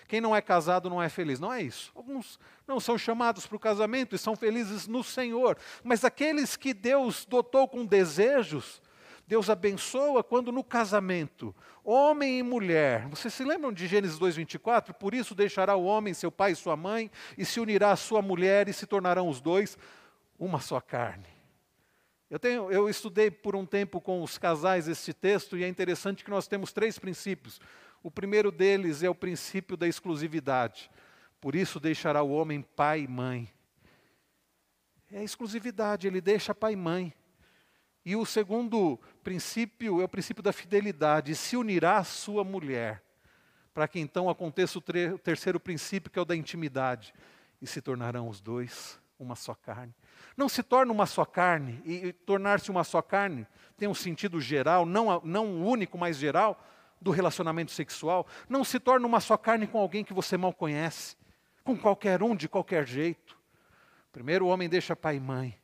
quem 0.07 0.21
não 0.21 0.35
é 0.35 0.41
casado 0.41 0.89
não 0.89 1.01
é 1.01 1.09
feliz, 1.09 1.39
não 1.39 1.51
é 1.51 1.61
isso. 1.61 1.91
Alguns 1.95 2.39
não 2.67 2.79
são 2.79 2.97
chamados 2.97 3.45
para 3.45 3.57
o 3.57 3.59
casamento 3.59 4.15
e 4.15 4.19
são 4.19 4.35
felizes 4.35 4.87
no 4.87 5.03
Senhor, 5.03 5.57
mas 5.83 6.05
aqueles 6.05 6.55
que 6.55 6.73
Deus 6.73 7.25
dotou 7.25 7.67
com 7.67 7.85
desejos, 7.85 8.81
Deus 9.27 9.49
abençoa 9.49 10.23
quando 10.23 10.51
no 10.51 10.63
casamento, 10.63 11.55
homem 11.83 12.39
e 12.39 12.43
mulher, 12.43 13.07
vocês 13.07 13.33
se 13.33 13.43
lembram 13.43 13.73
de 13.73 13.87
Gênesis 13.87 14.19
2,24? 14.19 14.93
Por 14.93 15.15
isso 15.15 15.33
deixará 15.33 15.75
o 15.75 15.85
homem 15.85 16.13
seu 16.13 16.31
pai 16.31 16.51
e 16.51 16.55
sua 16.55 16.75
mãe, 16.75 17.09
e 17.35 17.43
se 17.43 17.59
unirá 17.59 17.91
à 17.91 17.95
sua 17.95 18.21
mulher, 18.21 18.69
e 18.69 18.73
se 18.73 18.85
tornarão 18.85 19.27
os 19.27 19.41
dois 19.41 19.77
uma 20.37 20.59
só 20.59 20.79
carne. 20.79 21.25
Eu, 22.29 22.37
tenho, 22.37 22.71
eu 22.71 22.87
estudei 22.87 23.31
por 23.31 23.55
um 23.55 23.65
tempo 23.65 23.99
com 23.99 24.21
os 24.21 24.37
casais 24.37 24.87
este 24.87 25.13
texto, 25.13 25.57
e 25.57 25.63
é 25.63 25.67
interessante 25.67 26.23
que 26.23 26.29
nós 26.29 26.47
temos 26.47 26.71
três 26.71 26.99
princípios. 26.99 27.59
O 28.03 28.11
primeiro 28.11 28.51
deles 28.51 29.01
é 29.01 29.09
o 29.09 29.15
princípio 29.15 29.75
da 29.75 29.87
exclusividade. 29.87 30.91
Por 31.41 31.55
isso 31.55 31.79
deixará 31.79 32.21
o 32.21 32.31
homem 32.31 32.61
pai 32.61 33.01
e 33.01 33.07
mãe. 33.07 33.49
É 35.11 35.23
exclusividade, 35.23 36.05
ele 36.07 36.21
deixa 36.21 36.53
pai 36.53 36.73
e 36.73 36.75
mãe. 36.75 37.13
E 38.05 38.15
o 38.15 38.23
segundo 38.23 38.99
princípio 39.23 39.99
é 39.99 40.03
o 40.03 40.09
princípio 40.09 40.43
da 40.43 40.53
fidelidade, 40.53 41.35
se 41.35 41.57
unirá 41.57 41.97
à 41.97 42.03
sua 42.03 42.43
mulher, 42.43 43.01
para 43.73 43.87
que 43.87 43.99
então 43.99 44.29
aconteça 44.29 44.77
o 44.77 44.81
terceiro 45.17 45.59
princípio, 45.59 46.11
que 46.11 46.19
é 46.19 46.21
o 46.21 46.25
da 46.25 46.35
intimidade, 46.35 47.13
e 47.59 47.65
se 47.65 47.81
tornarão 47.81 48.29
os 48.29 48.39
dois 48.39 48.99
uma 49.19 49.35
só 49.35 49.55
carne. 49.55 49.93
Não 50.37 50.47
se 50.47 50.61
torna 50.61 50.91
uma 50.91 51.05
só 51.05 51.25
carne, 51.25 51.81
e, 51.85 52.13
tornar-se 52.13 52.69
uma 52.69 52.83
só 52.83 53.01
carne 53.01 53.47
tem 53.77 53.87
um 53.87 53.93
sentido 53.93 54.39
geral, 54.39 54.85
não, 54.85 55.21
não 55.23 55.65
único, 55.65 55.97
mas 55.97 56.17
geral, 56.17 56.63
do 57.01 57.11
relacionamento 57.11 57.71
sexual. 57.71 58.27
Não 58.47 58.63
se 58.63 58.79
torna 58.79 59.07
uma 59.07 59.19
só 59.19 59.35
carne 59.37 59.67
com 59.67 59.79
alguém 59.79 60.03
que 60.03 60.13
você 60.13 60.37
mal 60.37 60.53
conhece, 60.53 61.15
com 61.63 61.77
qualquer 61.77 62.21
um, 62.21 62.35
de 62.35 62.47
qualquer 62.47 62.85
jeito. 62.85 63.37
Primeiro 64.11 64.45
o 64.45 64.49
homem 64.49 64.69
deixa 64.69 64.95
pai 64.95 65.17
e 65.17 65.19
mãe, 65.19 65.57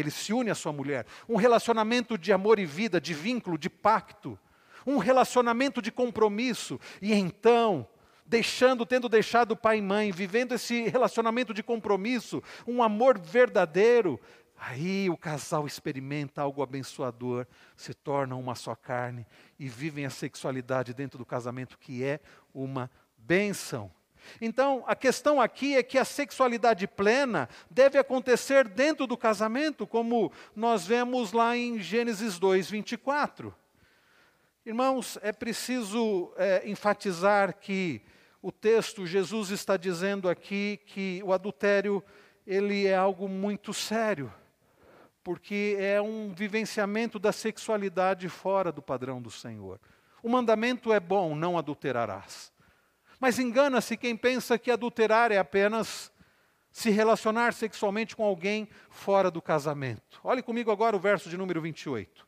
ele 0.00 0.10
se 0.10 0.32
une 0.32 0.50
à 0.50 0.54
sua 0.54 0.72
mulher. 0.72 1.06
Um 1.28 1.36
relacionamento 1.36 2.18
de 2.18 2.32
amor 2.32 2.58
e 2.58 2.66
vida, 2.66 3.00
de 3.00 3.14
vínculo, 3.14 3.56
de 3.56 3.70
pacto. 3.70 4.38
Um 4.86 4.98
relacionamento 4.98 5.80
de 5.82 5.90
compromisso. 5.90 6.78
E 7.00 7.12
então, 7.12 7.88
deixando, 8.26 8.84
tendo 8.84 9.08
deixado 9.08 9.56
pai 9.56 9.78
e 9.78 9.82
mãe, 9.82 10.10
vivendo 10.12 10.52
esse 10.52 10.88
relacionamento 10.88 11.54
de 11.54 11.62
compromisso, 11.62 12.42
um 12.66 12.82
amor 12.82 13.18
verdadeiro, 13.18 14.20
aí 14.58 15.08
o 15.08 15.16
casal 15.16 15.66
experimenta 15.66 16.42
algo 16.42 16.62
abençoador, 16.62 17.46
se 17.76 17.94
tornam 17.94 18.40
uma 18.40 18.54
só 18.54 18.74
carne 18.74 19.26
e 19.58 19.68
vivem 19.68 20.06
a 20.06 20.10
sexualidade 20.10 20.94
dentro 20.94 21.18
do 21.18 21.26
casamento, 21.26 21.78
que 21.78 22.04
é 22.04 22.20
uma 22.52 22.90
bênção. 23.16 23.90
Então, 24.40 24.84
a 24.86 24.94
questão 24.94 25.40
aqui 25.40 25.76
é 25.76 25.82
que 25.82 25.98
a 25.98 26.04
sexualidade 26.04 26.86
plena 26.86 27.48
deve 27.70 27.98
acontecer 27.98 28.68
dentro 28.68 29.06
do 29.06 29.16
casamento, 29.16 29.86
como 29.86 30.32
nós 30.54 30.86
vemos 30.86 31.32
lá 31.32 31.56
em 31.56 31.78
Gênesis 31.80 32.38
2, 32.38 32.70
24. 32.70 33.54
Irmãos, 34.64 35.18
é 35.22 35.32
preciso 35.32 36.32
é, 36.36 36.68
enfatizar 36.68 37.54
que 37.54 38.02
o 38.42 38.52
texto, 38.52 39.06
Jesus 39.06 39.50
está 39.50 39.76
dizendo 39.76 40.28
aqui 40.28 40.80
que 40.86 41.20
o 41.24 41.32
adultério, 41.32 42.02
ele 42.46 42.86
é 42.86 42.94
algo 42.94 43.28
muito 43.28 43.72
sério, 43.72 44.32
porque 45.22 45.76
é 45.78 46.00
um 46.00 46.32
vivenciamento 46.32 47.18
da 47.18 47.32
sexualidade 47.32 48.28
fora 48.28 48.70
do 48.70 48.82
padrão 48.82 49.20
do 49.20 49.30
Senhor. 49.30 49.80
O 50.22 50.28
mandamento 50.28 50.92
é 50.92 50.98
bom, 50.98 51.34
não 51.34 51.56
adulterarás. 51.56 52.52
Mas 53.18 53.38
engana-se 53.38 53.96
quem 53.96 54.16
pensa 54.16 54.58
que 54.58 54.70
adulterar 54.70 55.32
é 55.32 55.38
apenas 55.38 56.12
se 56.70 56.90
relacionar 56.90 57.54
sexualmente 57.54 58.14
com 58.14 58.22
alguém 58.22 58.68
fora 58.90 59.30
do 59.30 59.40
casamento. 59.40 60.20
Olhe 60.22 60.42
comigo 60.42 60.70
agora 60.70 60.94
o 60.94 61.00
verso 61.00 61.30
de 61.30 61.36
número 61.36 61.60
28. 61.60 62.26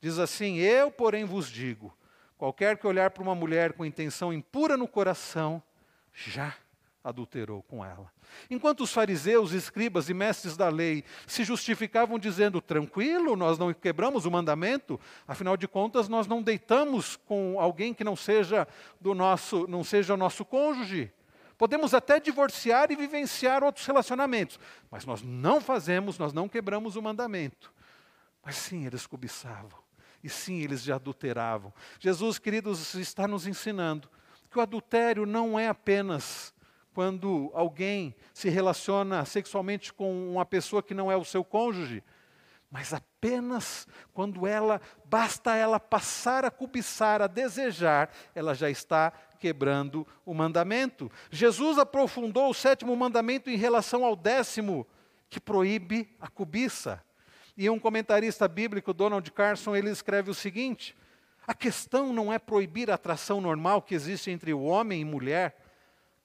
Diz 0.00 0.18
assim: 0.18 0.56
Eu, 0.56 0.90
porém, 0.90 1.24
vos 1.24 1.48
digo: 1.48 1.96
qualquer 2.36 2.76
que 2.76 2.86
olhar 2.86 3.10
para 3.10 3.22
uma 3.22 3.36
mulher 3.36 3.72
com 3.74 3.84
intenção 3.84 4.32
impura 4.32 4.76
no 4.76 4.88
coração, 4.88 5.62
já 6.12 6.56
adulterou 7.04 7.62
com 7.62 7.84
ela. 7.84 8.10
Enquanto 8.50 8.82
os 8.82 8.92
fariseus, 8.92 9.52
escribas 9.52 10.08
e 10.08 10.14
mestres 10.14 10.56
da 10.56 10.68
lei 10.68 11.04
se 11.26 11.44
justificavam 11.44 12.18
dizendo: 12.18 12.60
tranquilo, 12.60 13.36
nós 13.36 13.58
não 13.58 13.72
quebramos 13.72 14.26
o 14.26 14.30
mandamento, 14.30 14.98
afinal 15.26 15.56
de 15.56 15.66
contas, 15.68 16.08
nós 16.08 16.26
não 16.26 16.42
deitamos 16.42 17.16
com 17.16 17.60
alguém 17.60 17.94
que 17.94 18.04
não 18.04 18.16
seja 18.16 18.66
do 19.00 19.14
nosso, 19.14 19.66
não 19.68 19.82
seja 19.84 20.14
o 20.14 20.16
nosso 20.16 20.44
cônjuge. 20.44 21.12
Podemos 21.56 21.94
até 21.94 22.18
divorciar 22.18 22.90
e 22.90 22.96
vivenciar 22.96 23.62
outros 23.62 23.86
relacionamentos, 23.86 24.58
mas 24.90 25.04
nós 25.04 25.22
não 25.22 25.60
fazemos, 25.60 26.18
nós 26.18 26.32
não 26.32 26.48
quebramos 26.48 26.96
o 26.96 27.02
mandamento. 27.02 27.72
Mas 28.44 28.56
sim, 28.56 28.86
eles 28.86 29.06
cobiçavam. 29.06 29.78
E 30.24 30.28
sim, 30.28 30.60
eles 30.60 30.82
já 30.82 30.96
adulteravam. 30.96 31.72
Jesus, 31.98 32.38
queridos, 32.38 32.94
está 32.94 33.26
nos 33.26 33.46
ensinando 33.46 34.08
que 34.50 34.58
o 34.58 34.62
adultério 34.62 35.24
não 35.24 35.58
é 35.58 35.68
apenas 35.68 36.51
quando 36.94 37.50
alguém 37.54 38.14
se 38.34 38.48
relaciona 38.48 39.24
sexualmente 39.24 39.92
com 39.92 40.32
uma 40.32 40.44
pessoa 40.44 40.82
que 40.82 40.94
não 40.94 41.10
é 41.10 41.16
o 41.16 41.24
seu 41.24 41.42
cônjuge, 41.42 42.02
mas 42.70 42.94
apenas 42.94 43.86
quando 44.14 44.46
ela, 44.46 44.80
basta 45.04 45.54
ela 45.54 45.78
passar 45.78 46.44
a 46.44 46.50
cobiçar, 46.50 47.20
a 47.20 47.26
desejar, 47.26 48.10
ela 48.34 48.54
já 48.54 48.70
está 48.70 49.12
quebrando 49.38 50.06
o 50.24 50.32
mandamento. 50.32 51.10
Jesus 51.30 51.78
aprofundou 51.78 52.48
o 52.48 52.54
sétimo 52.54 52.96
mandamento 52.96 53.50
em 53.50 53.56
relação 53.56 54.04
ao 54.04 54.16
décimo, 54.16 54.86
que 55.28 55.38
proíbe 55.38 56.08
a 56.18 56.28
cobiça. 56.28 57.02
E 57.56 57.68
um 57.68 57.78
comentarista 57.78 58.48
bíblico, 58.48 58.94
Donald 58.94 59.30
Carson, 59.32 59.76
ele 59.76 59.90
escreve 59.90 60.30
o 60.30 60.34
seguinte: 60.34 60.96
a 61.46 61.52
questão 61.52 62.12
não 62.12 62.32
é 62.32 62.38
proibir 62.38 62.90
a 62.90 62.94
atração 62.94 63.40
normal 63.40 63.82
que 63.82 63.94
existe 63.94 64.30
entre 64.30 64.54
o 64.54 64.62
homem 64.62 65.02
e 65.02 65.04
mulher, 65.04 65.61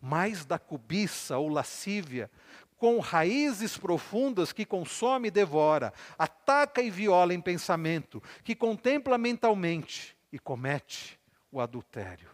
mais 0.02 0.46
da 0.46 0.60
cobiça 0.60 1.38
ou 1.38 1.50
lascívia, 1.50 2.30
com 2.78 3.00
raízes 3.00 3.78
profundas 3.78 4.52
que 4.52 4.66
consome 4.66 5.30
e 5.30 5.32
devora, 5.32 5.92
ataca 6.18 6.82
e 6.82 6.90
viola 6.90 7.34
em 7.34 7.42
pensamento, 7.42 8.22
que 8.44 8.56
contempla 8.56 9.18
mentalmente 9.18 10.16
e 10.32 10.38
comete 10.38 11.20
o 11.52 11.60
adultério. 11.60 12.30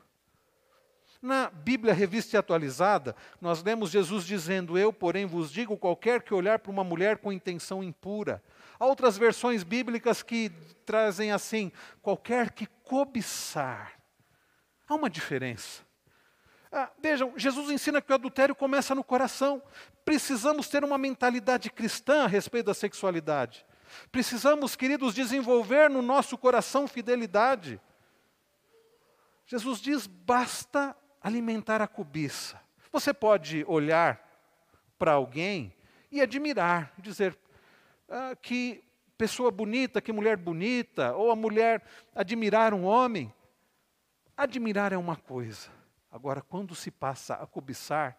Na 1.22 1.50
Bíblia 1.50 1.94
Revista 1.94 2.36
e 2.36 2.38
Atualizada, 2.38 3.16
nós 3.40 3.64
lemos 3.64 3.90
Jesus 3.90 4.26
dizendo: 4.26 4.78
Eu, 4.78 4.92
porém, 4.92 5.26
vos 5.26 5.50
digo: 5.50 5.78
qualquer 5.78 6.22
que 6.22 6.34
olhar 6.34 6.60
para 6.60 6.72
uma 6.72 6.84
mulher 6.84 7.20
com 7.20 7.32
intenção 7.32 7.82
impura. 7.82 8.44
Há 8.78 8.86
outras 8.86 9.18
versões 9.18 9.64
bíblicas 9.64 10.22
que 10.22 10.52
trazem 10.86 11.32
assim: 11.32 11.72
qualquer 12.02 12.52
que 12.52 12.68
cobiçar. 12.84 13.94
Há 14.86 14.96
uma 14.96 15.10
diferença. 15.10 15.82
Ah, 16.76 16.90
vejam, 17.00 17.32
Jesus 17.38 17.70
ensina 17.70 18.02
que 18.02 18.12
o 18.12 18.16
adultério 18.16 18.56
começa 18.56 18.96
no 18.96 19.04
coração. 19.04 19.62
Precisamos 20.04 20.68
ter 20.68 20.84
uma 20.84 20.98
mentalidade 20.98 21.70
cristã 21.70 22.24
a 22.24 22.28
respeito 22.28 22.66
da 22.66 22.74
sexualidade. 22.74 23.64
Precisamos, 24.12 24.76
queridos, 24.76 25.14
desenvolver 25.14 25.88
no 25.88 26.02
nosso 26.02 26.36
coração 26.36 26.88
fidelidade. 26.88 27.80
Jesus 29.46 29.80
diz: 29.80 30.08
basta 30.08 30.98
alimentar 31.22 31.80
a 31.80 31.88
cobiça. 31.88 32.60
Você 32.92 33.14
pode 33.14 33.64
olhar 33.68 34.20
para 34.98 35.14
alguém 35.14 35.76
e 36.12 36.22
admirar, 36.22 36.92
dizer 36.98 37.38
ah, 38.10 38.36
que 38.42 38.84
pessoa 39.16 39.52
bonita, 39.52 40.02
que 40.02 40.12
mulher 40.12 40.38
bonita, 40.38 41.14
ou 41.14 41.30
a 41.30 41.36
mulher 41.36 41.84
admirar 42.16 42.74
um 42.74 42.84
homem. 42.84 43.32
Admirar 44.36 44.92
é 44.92 44.98
uma 44.98 45.16
coisa, 45.16 45.70
Agora, 46.14 46.44
quando 46.44 46.76
se 46.76 46.92
passa 46.92 47.34
a 47.34 47.48
cobiçar, 47.48 48.16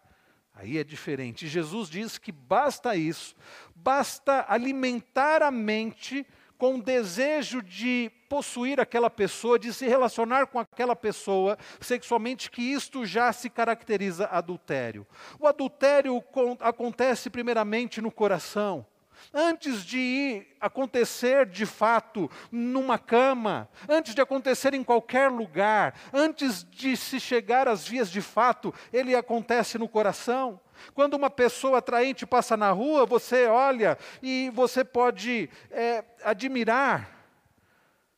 aí 0.53 0.77
é 0.77 0.83
diferente. 0.83 1.47
Jesus 1.47 1.89
diz 1.89 2.17
que 2.17 2.29
basta 2.29 2.93
isso, 2.93 3.33
basta 3.73 4.45
alimentar 4.49 5.41
a 5.41 5.49
mente 5.49 6.27
com 6.57 6.75
o 6.75 6.83
desejo 6.83 7.61
de 7.61 8.11
possuir 8.27 8.81
aquela 8.81 9.09
pessoa, 9.09 9.57
de 9.57 9.73
se 9.73 9.87
relacionar 9.87 10.47
com 10.47 10.59
aquela 10.59 10.93
pessoa 10.93 11.57
sexualmente, 11.79 12.51
que 12.51 12.61
isto 12.61 13.05
já 13.05 13.31
se 13.31 13.49
caracteriza 13.49 14.25
adultério. 14.25 15.07
O 15.39 15.47
adultério 15.47 16.21
acontece 16.59 17.29
primeiramente 17.29 18.01
no 18.01 18.11
coração. 18.11 18.85
Antes 19.33 19.83
de 19.83 19.97
ir 19.97 20.57
acontecer 20.59 21.45
de 21.45 21.65
fato 21.65 22.29
numa 22.51 22.97
cama, 22.97 23.69
antes 23.87 24.15
de 24.15 24.21
acontecer 24.21 24.73
em 24.73 24.83
qualquer 24.83 25.29
lugar, 25.29 25.95
antes 26.13 26.63
de 26.63 26.95
se 26.95 27.19
chegar 27.19 27.67
às 27.67 27.87
vias 27.87 28.09
de 28.09 28.21
fato, 28.21 28.73
ele 28.91 29.15
acontece 29.15 29.77
no 29.77 29.87
coração. 29.87 30.59
Quando 30.93 31.13
uma 31.13 31.29
pessoa 31.29 31.77
atraente 31.77 32.25
passa 32.25 32.57
na 32.57 32.71
rua, 32.71 33.05
você 33.05 33.47
olha 33.47 33.97
e 34.21 34.51
você 34.53 34.83
pode 34.83 35.49
é, 35.71 36.03
admirar, 36.23 37.09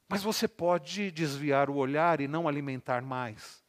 mas 0.08 0.24
você 0.24 0.48
pode 0.48 1.12
desviar 1.12 1.70
o 1.70 1.76
olhar 1.76 2.22
e 2.22 2.28
não 2.28 2.48
alimentar 2.48 3.02
mais. 3.02 3.64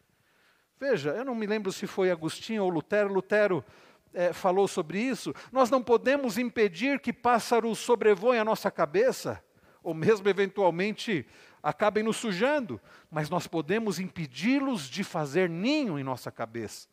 Veja, 0.81 1.11
eu 1.11 1.25
não 1.25 1.35
me 1.35 1.47
lembro 1.47 1.73
se 1.73 1.87
foi 1.87 2.11
Agostinho 2.11 2.63
ou 2.63 2.71
Lutero. 2.71 3.13
Lutero 3.13 3.65
é, 4.13 4.33
falou 4.33 4.67
sobre 4.67 5.01
isso, 5.01 5.35
nós 5.53 5.71
não 5.71 5.83
podemos 5.83 6.39
impedir 6.39 7.01
que 7.01 7.13
pássaros 7.13 7.79
sobrevoem 7.79 8.39
a 8.39 8.45
nossa 8.45 8.71
cabeça, 8.71 9.43
ou 9.83 9.95
mesmo 9.95 10.29
eventualmente 10.29 11.27
acabem 11.63 12.03
nos 12.03 12.17
sujando, 12.17 12.81
mas 13.11 13.29
nós 13.31 13.47
podemos 13.47 13.99
impedi-los 13.99 14.89
de 14.89 15.03
fazer 15.05 15.49
ninho 15.49 15.99
em 15.99 16.05
nossa 16.05 16.31
cabeça. 16.31 16.89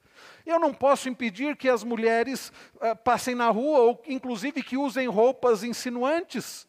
Eu 0.46 0.60
não 0.60 0.74
posso 0.74 1.10
impedir 1.10 1.58
que 1.58 1.68
as 1.68 1.84
mulheres 1.84 2.52
uh, 2.76 2.96
passem 3.04 3.36
na 3.36 3.50
rua, 3.50 3.80
ou 3.80 4.04
inclusive 4.08 4.64
que 4.64 4.78
usem 4.78 5.08
roupas 5.08 5.64
insinuantes. 5.64 6.68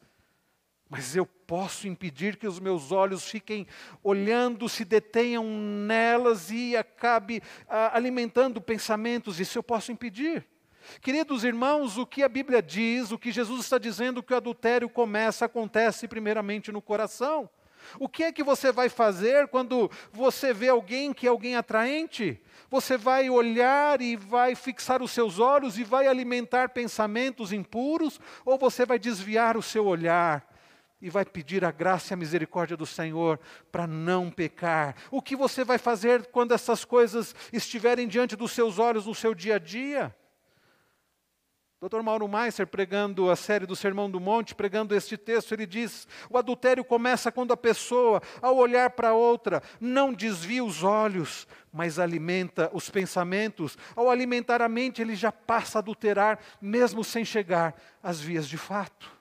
Mas 0.89 1.17
eu 1.17 1.27
posso 1.27 1.89
impedir 1.89 2.37
que 2.37 2.47
os 2.47 2.61
meus 2.61 2.93
olhos 2.93 3.29
fiquem 3.29 3.67
olhando, 4.05 4.69
se 4.69 4.85
detenham 4.85 5.45
nelas 5.45 6.51
e 6.51 6.77
acabe 6.77 7.43
ah, 7.69 7.97
alimentando 7.97 8.61
pensamentos. 8.61 9.41
Isso 9.41 9.59
eu 9.59 9.63
posso 9.65 9.91
impedir. 9.91 10.47
Queridos 11.01 11.43
irmãos, 11.43 11.99
o 11.99 12.07
que 12.07 12.23
a 12.23 12.29
Bíblia 12.29 12.63
diz, 12.63 13.11
o 13.11 13.19
que 13.19 13.33
Jesus 13.33 13.65
está 13.65 13.79
dizendo, 13.79 14.23
que 14.23 14.33
o 14.33 14.37
adultério 14.37 14.89
começa, 14.89 15.45
acontece 15.45 16.07
primeiramente 16.07 16.71
no 16.71 16.81
coração. 16.81 17.51
O 17.99 18.09
que 18.09 18.23
é 18.23 18.33
que 18.33 18.45
você 18.45 18.71
vai 18.71 18.89
fazer 18.89 19.49
quando 19.49 19.91
você 20.13 20.53
vê 20.53 20.69
alguém 20.69 21.13
que 21.13 21.27
é 21.27 21.31
alguém 21.31 21.57
atraente? 21.57 22.41
Você 22.71 22.97
vai 22.97 23.29
olhar 23.29 24.01
e 24.01 24.15
vai 24.15 24.55
fixar 24.55 25.03
os 25.03 25.11
seus 25.11 25.41
olhos 25.41 25.79
e 25.79 25.85
vai 25.85 26.07
alimentar 26.07 26.69
pensamentos 26.69 27.53
impuros? 27.53 28.21
Ou 28.45 28.57
você 28.57 28.87
vai 28.87 29.01
desviar 29.01 29.57
o 29.57 29.63
seu 29.63 29.85
olhar 29.85 30.56
e 31.01 31.11
vai 31.11 31.25
pedir 31.25 31.65
a 31.65 31.71
graça 31.71 32.13
e 32.13 32.15
a 32.15 32.17
misericórdia 32.17 32.77
do 32.77 32.87
Senhor 32.87 33.39
para 33.71 33.87
não 33.87 34.31
pecar. 34.31 34.97
O 35.11 35.21
que 35.21 35.37
você 35.37 35.65
vai 35.65 35.79
fazer 35.79 36.27
quando 36.27 36.53
essas 36.53 36.85
coisas 36.85 37.35
estiverem 37.53 38.09
diante 38.09 38.37
dos 38.37 38.53
seus 38.53 38.79
olhos 38.79 39.07
no 39.07 39.15
seu 39.15 39.35
dia 39.35 39.57
a 39.57 39.59
dia? 39.59 40.15
Dr. 41.79 42.01
Mauro 42.01 42.27
Meister, 42.27 42.67
pregando 42.67 43.31
a 43.31 43.37
série 43.37 43.67
do 43.67 43.77
Sermão 43.77 44.11
do 44.11 44.19
Monte, 44.19 44.55
pregando 44.55 44.95
este 44.95 45.17
texto, 45.19 45.53
ele 45.53 45.67
diz: 45.67 46.09
o 46.31 46.39
adultério 46.39 46.83
começa 46.83 47.31
quando 47.31 47.53
a 47.53 47.57
pessoa, 47.57 48.23
ao 48.41 48.57
olhar 48.57 48.91
para 48.91 49.13
outra, 49.13 49.63
não 49.79 50.11
desvia 50.11 50.65
os 50.65 50.83
olhos, 50.83 51.47
mas 51.71 51.99
alimenta 51.99 52.71
os 52.73 52.89
pensamentos. 52.89 53.77
Ao 53.95 54.09
alimentar 54.09 54.63
a 54.63 54.71
mente, 54.71 55.03
ele 55.03 55.15
já 55.15 55.31
passa 55.31 55.79
a 55.79 55.81
adulterar, 55.81 56.39
mesmo 56.63 57.05
sem 57.05 57.27
chegar 57.27 57.75
às 58.03 58.19
vias 58.19 58.49
de 58.49 58.57
fato. 58.57 59.16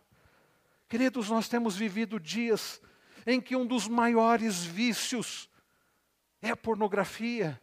Queridos, 0.96 1.30
nós 1.30 1.50
temos 1.50 1.76
vivido 1.76 2.18
dias 2.18 2.82
em 3.28 3.42
que 3.42 3.54
um 3.54 3.66
dos 3.66 3.86
maiores 3.86 4.64
vícios 4.64 5.50
é 6.42 6.52
a 6.52 6.56
pornografia. 6.56 7.62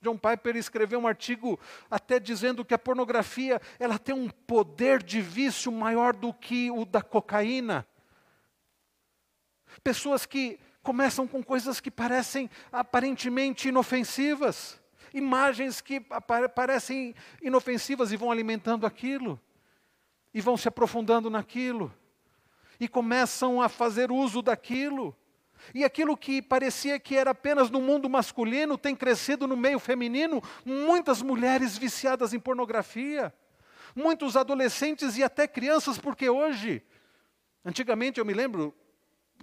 John 0.00 0.16
Piper 0.16 0.56
escreveu 0.56 0.98
um 0.98 1.06
artigo 1.06 1.60
até 1.90 2.18
dizendo 2.18 2.64
que 2.64 2.72
a 2.72 2.78
pornografia 2.78 3.60
ela 3.78 3.98
tem 3.98 4.14
um 4.14 4.30
poder 4.30 5.02
de 5.02 5.20
vício 5.20 5.70
maior 5.70 6.16
do 6.16 6.32
que 6.32 6.70
o 6.70 6.86
da 6.86 7.02
cocaína. 7.02 7.86
Pessoas 9.84 10.24
que 10.24 10.58
começam 10.82 11.28
com 11.28 11.42
coisas 11.42 11.80
que 11.80 11.90
parecem 11.90 12.48
aparentemente 12.72 13.68
inofensivas, 13.68 14.80
imagens 15.12 15.82
que 15.82 16.00
parecem 16.54 17.14
inofensivas 17.42 18.10
e 18.10 18.16
vão 18.16 18.32
alimentando 18.32 18.86
aquilo, 18.86 19.38
e 20.32 20.40
vão 20.40 20.56
se 20.56 20.66
aprofundando 20.66 21.28
naquilo 21.28 21.94
e 22.80 22.88
começam 22.88 23.60
a 23.60 23.68
fazer 23.68 24.10
uso 24.10 24.40
daquilo. 24.40 25.14
E 25.74 25.84
aquilo 25.84 26.16
que 26.16 26.40
parecia 26.40 26.98
que 26.98 27.14
era 27.14 27.32
apenas 27.32 27.70
no 27.70 27.80
mundo 27.80 28.08
masculino 28.08 28.78
tem 28.78 28.96
crescido 28.96 29.46
no 29.46 29.56
meio 29.56 29.78
feminino. 29.78 30.42
Muitas 30.64 31.20
mulheres 31.20 31.76
viciadas 31.76 32.32
em 32.32 32.40
pornografia, 32.40 33.32
muitos 33.94 34.36
adolescentes 34.36 35.18
e 35.18 35.22
até 35.22 35.46
crianças, 35.46 35.98
porque 35.98 36.30
hoje, 36.30 36.82
antigamente 37.62 38.18
eu 38.18 38.24
me 38.24 38.32
lembro, 38.32 38.74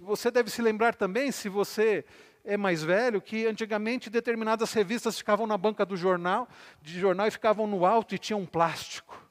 você 0.02 0.30
deve 0.30 0.50
se 0.50 0.60
lembrar 0.60 0.96
também, 0.96 1.30
se 1.30 1.48
você 1.48 2.04
é 2.44 2.56
mais 2.56 2.82
velho, 2.82 3.20
que 3.20 3.46
antigamente 3.46 4.10
determinadas 4.10 4.72
revistas 4.72 5.18
ficavam 5.18 5.46
na 5.46 5.56
banca 5.56 5.86
do 5.86 5.96
jornal, 5.96 6.48
de 6.82 6.98
jornal 6.98 7.28
e 7.28 7.30
ficavam 7.30 7.66
no 7.66 7.84
alto 7.84 8.14
e 8.14 8.18
tinham 8.18 8.40
um 8.40 8.46
plástico. 8.46 9.27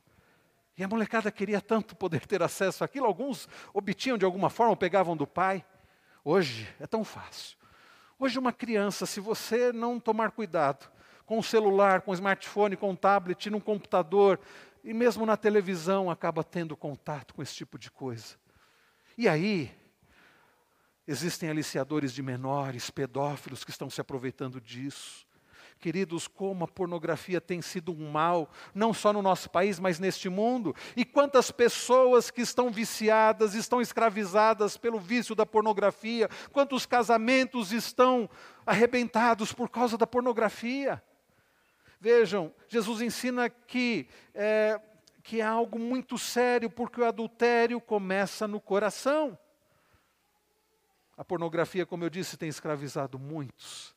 E 0.78 0.84
a 0.84 0.88
molecada 0.88 1.32
queria 1.32 1.60
tanto 1.60 1.96
poder 1.96 2.28
ter 2.28 2.44
acesso 2.44 2.84
àquilo, 2.84 3.08
alguns 3.08 3.50
obtinham 3.74 4.18
de 4.18 4.26
alguma 4.26 4.50
forma, 4.50 4.72
ou 4.72 4.78
pegavam 4.78 5.18
do 5.18 5.26
pai. 5.26 5.66
Hoje 6.24 6.68
é 6.80 6.86
tão 6.86 7.04
fácil. 7.04 7.58
Hoje, 8.20 8.40
uma 8.40 8.54
criança, 8.54 9.06
se 9.06 9.20
você 9.20 9.72
não 9.72 10.00
tomar 10.00 10.32
cuidado 10.32 10.90
com 11.26 11.38
o 11.38 11.44
celular, 11.44 12.02
com 12.02 12.12
o 12.12 12.14
smartphone, 12.14 12.76
com 12.76 12.92
o 12.92 12.98
tablet, 12.98 13.50
no 13.50 13.62
computador 13.62 14.40
e 14.84 14.94
mesmo 14.94 15.26
na 15.26 15.38
televisão, 15.38 16.10
acaba 16.10 16.44
tendo 16.44 16.76
contato 16.76 17.34
com 17.34 17.44
esse 17.44 17.54
tipo 17.54 17.78
de 17.78 17.92
coisa. 17.92 18.36
E 19.18 19.28
aí, 19.28 19.72
existem 21.08 21.50
aliciadores 21.50 22.12
de 22.12 22.24
menores, 22.24 22.90
pedófilos 22.90 23.64
que 23.64 23.72
estão 23.72 23.90
se 23.90 24.02
aproveitando 24.02 24.60
disso. 24.62 25.27
Queridos, 25.80 26.28
como 26.28 26.64
a 26.64 26.68
pornografia 26.68 27.40
tem 27.40 27.62
sido 27.62 27.92
um 27.92 28.10
mal, 28.10 28.50
não 28.74 28.94
só 28.94 29.14
no 29.14 29.22
nosso 29.22 29.50
país, 29.50 29.80
mas 29.80 30.00
neste 30.00 30.28
mundo. 30.28 30.76
E 30.96 31.06
quantas 31.06 31.52
pessoas 31.52 32.32
que 32.32 32.42
estão 32.42 32.72
viciadas, 32.72 33.54
estão 33.54 33.80
escravizadas 33.80 34.76
pelo 34.76 35.00
vício 35.00 35.36
da 35.36 35.46
pornografia, 35.46 36.30
quantos 36.52 36.86
casamentos 36.86 37.72
estão 37.72 38.30
arrebentados 38.66 39.54
por 39.54 39.70
causa 39.70 39.98
da 39.98 40.08
pornografia. 40.08 41.02
Vejam, 42.00 42.54
Jesus 42.68 43.02
ensina 43.02 43.50
que 43.50 44.08
é, 44.34 44.80
que 45.24 45.42
é 45.42 45.44
algo 45.44 45.78
muito 45.78 46.18
sério, 46.18 46.70
porque 46.70 47.02
o 47.02 47.06
adultério 47.06 47.82
começa 47.82 48.48
no 48.48 48.62
coração. 48.62 49.38
A 51.18 51.26
pornografia, 51.26 51.86
como 51.86 52.04
eu 52.04 52.10
disse, 52.10 52.38
tem 52.38 52.48
escravizado 52.48 53.18
muitos. 53.18 53.97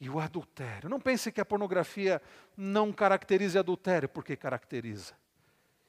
E 0.00 0.10
o 0.10 0.20
adultério. 0.20 0.88
Não 0.88 1.00
pense 1.00 1.32
que 1.32 1.40
a 1.40 1.44
pornografia 1.44 2.20
não 2.56 2.92
caracterize 2.92 3.58
adultério, 3.58 4.08
porque 4.08 4.36
caracteriza. 4.36 5.14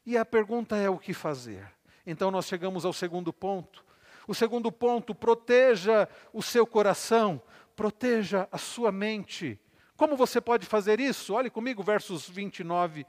E 0.06 0.18
a 0.18 0.24
pergunta 0.24 0.78
é 0.78 0.90
o 0.90 0.98
que 0.98 1.14
fazer. 1.14 1.70
Então 2.06 2.32
nós 2.32 2.46
chegamos 2.46 2.86
ao 2.86 2.94
segundo 2.94 3.34
ponto. 3.34 3.86
O 4.28 4.34
segundo 4.34 4.72
ponto, 4.72 5.14
proteja 5.14 6.08
o 6.34 6.42
seu 6.42 6.66
coração, 6.66 7.42
proteja 7.76 8.48
a 8.52 8.58
sua 8.58 8.92
mente. 8.92 9.60
Como 9.96 10.16
você 10.16 10.40
pode 10.40 10.66
fazer 10.66 11.00
isso? 11.00 11.34
Olhe 11.34 11.50
comigo, 11.50 11.84
versos 11.84 12.30
29 12.30 13.02
uh, 13.02 13.06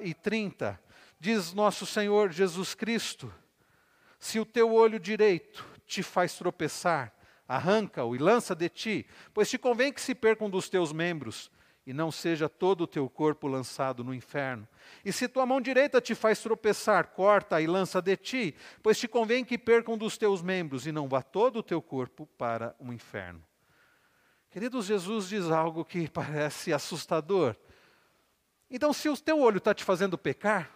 e 0.00 0.14
30. 0.14 0.80
Diz 1.18 1.52
nosso 1.52 1.86
Senhor 1.86 2.30
Jesus 2.30 2.74
Cristo: 2.74 3.32
Se 4.18 4.40
o 4.40 4.44
teu 4.44 4.72
olho 4.72 4.98
direito 4.98 5.64
te 5.86 6.02
faz 6.02 6.34
tropeçar, 6.34 7.12
arranca-o 7.54 8.16
e 8.16 8.18
lança 8.18 8.54
de 8.54 8.68
ti, 8.68 9.06
pois 9.34 9.50
te 9.50 9.58
convém 9.58 9.92
que 9.92 10.00
se 10.00 10.14
perca 10.14 10.44
um 10.44 10.50
dos 10.50 10.68
teus 10.68 10.92
membros, 10.92 11.50
e 11.84 11.92
não 11.92 12.12
seja 12.12 12.48
todo 12.48 12.82
o 12.82 12.86
teu 12.86 13.10
corpo 13.10 13.46
lançado 13.46 14.04
no 14.04 14.14
inferno. 14.14 14.66
E 15.04 15.12
se 15.12 15.28
tua 15.28 15.44
mão 15.44 15.60
direita 15.60 16.00
te 16.00 16.14
faz 16.14 16.40
tropeçar, 16.40 17.08
corta 17.08 17.60
e 17.60 17.66
lança 17.66 18.00
de 18.00 18.16
ti, 18.16 18.54
pois 18.82 18.98
te 18.98 19.08
convém 19.08 19.44
que 19.44 19.58
perca 19.58 19.90
um 19.90 19.98
dos 19.98 20.16
teus 20.16 20.40
membros, 20.40 20.86
e 20.86 20.92
não 20.92 21.08
vá 21.08 21.20
todo 21.20 21.58
o 21.58 21.62
teu 21.62 21.82
corpo 21.82 22.26
para 22.38 22.74
o 22.78 22.92
inferno. 22.92 23.42
Queridos, 24.50 24.86
Jesus 24.86 25.28
diz 25.28 25.50
algo 25.50 25.84
que 25.84 26.08
parece 26.12 26.72
assustador. 26.72 27.56
Então, 28.70 28.92
se 28.92 29.08
o 29.08 29.16
teu 29.16 29.40
olho 29.40 29.58
está 29.58 29.74
te 29.74 29.84
fazendo 29.84 30.16
pecar, 30.16 30.70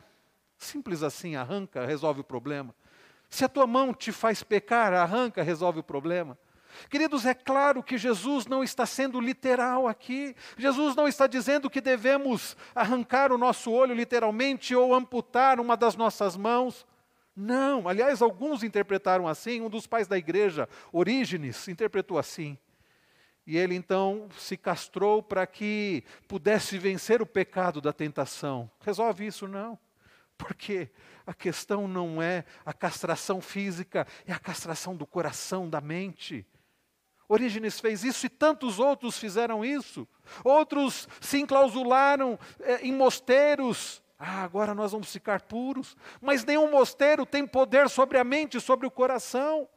simples 0.58 1.02
assim, 1.02 1.36
arranca, 1.36 1.86
resolve 1.86 2.20
o 2.20 2.24
problema. 2.24 2.74
Se 3.30 3.44
a 3.44 3.48
tua 3.48 3.66
mão 3.66 3.94
te 3.94 4.12
faz 4.12 4.42
pecar, 4.42 4.92
arranca, 4.92 5.42
resolve 5.42 5.80
o 5.80 5.84
problema. 5.84 6.38
Queridos, 6.88 7.26
é 7.26 7.34
claro 7.34 7.82
que 7.82 7.98
Jesus 7.98 8.46
não 8.46 8.62
está 8.62 8.86
sendo 8.86 9.20
literal 9.20 9.88
aqui. 9.88 10.34
Jesus 10.56 10.94
não 10.94 11.08
está 11.08 11.26
dizendo 11.26 11.70
que 11.70 11.80
devemos 11.80 12.56
arrancar 12.74 13.32
o 13.32 13.38
nosso 13.38 13.70
olho 13.70 13.94
literalmente 13.94 14.74
ou 14.74 14.94
amputar 14.94 15.60
uma 15.60 15.76
das 15.76 15.96
nossas 15.96 16.36
mãos. 16.36 16.86
Não, 17.34 17.86
aliás, 17.86 18.22
alguns 18.22 18.62
interpretaram 18.62 19.28
assim. 19.28 19.60
Um 19.60 19.68
dos 19.68 19.86
pais 19.86 20.08
da 20.08 20.16
igreja, 20.16 20.68
Orígenes, 20.90 21.68
interpretou 21.68 22.18
assim. 22.18 22.56
E 23.46 23.56
ele 23.56 23.74
então 23.74 24.28
se 24.36 24.56
castrou 24.56 25.22
para 25.22 25.46
que 25.46 26.02
pudesse 26.26 26.78
vencer 26.78 27.22
o 27.22 27.26
pecado 27.26 27.80
da 27.80 27.92
tentação. 27.92 28.68
Resolve 28.80 29.26
isso? 29.26 29.46
Não. 29.46 29.78
Porque 30.36 30.90
a 31.26 31.32
questão 31.32 31.86
não 31.86 32.20
é 32.20 32.44
a 32.64 32.72
castração 32.72 33.40
física, 33.40 34.06
é 34.26 34.32
a 34.32 34.38
castração 34.38 34.96
do 34.96 35.06
coração, 35.06 35.68
da 35.68 35.80
mente. 35.80 36.46
Orígenes 37.28 37.80
fez 37.80 38.04
isso 38.04 38.26
e 38.26 38.28
tantos 38.28 38.78
outros 38.78 39.18
fizeram 39.18 39.64
isso. 39.64 40.06
Outros 40.44 41.08
se 41.20 41.38
enclausularam 41.38 42.38
é, 42.60 42.86
em 42.86 42.92
mosteiros. 42.92 44.02
Ah, 44.18 44.42
agora 44.42 44.74
nós 44.74 44.92
vamos 44.92 45.12
ficar 45.12 45.42
puros. 45.42 45.96
Mas 46.20 46.44
nenhum 46.44 46.70
mosteiro 46.70 47.26
tem 47.26 47.46
poder 47.46 47.88
sobre 47.88 48.18
a 48.18 48.24
mente, 48.24 48.60
sobre 48.60 48.86
o 48.86 48.90
coração. 48.90 49.68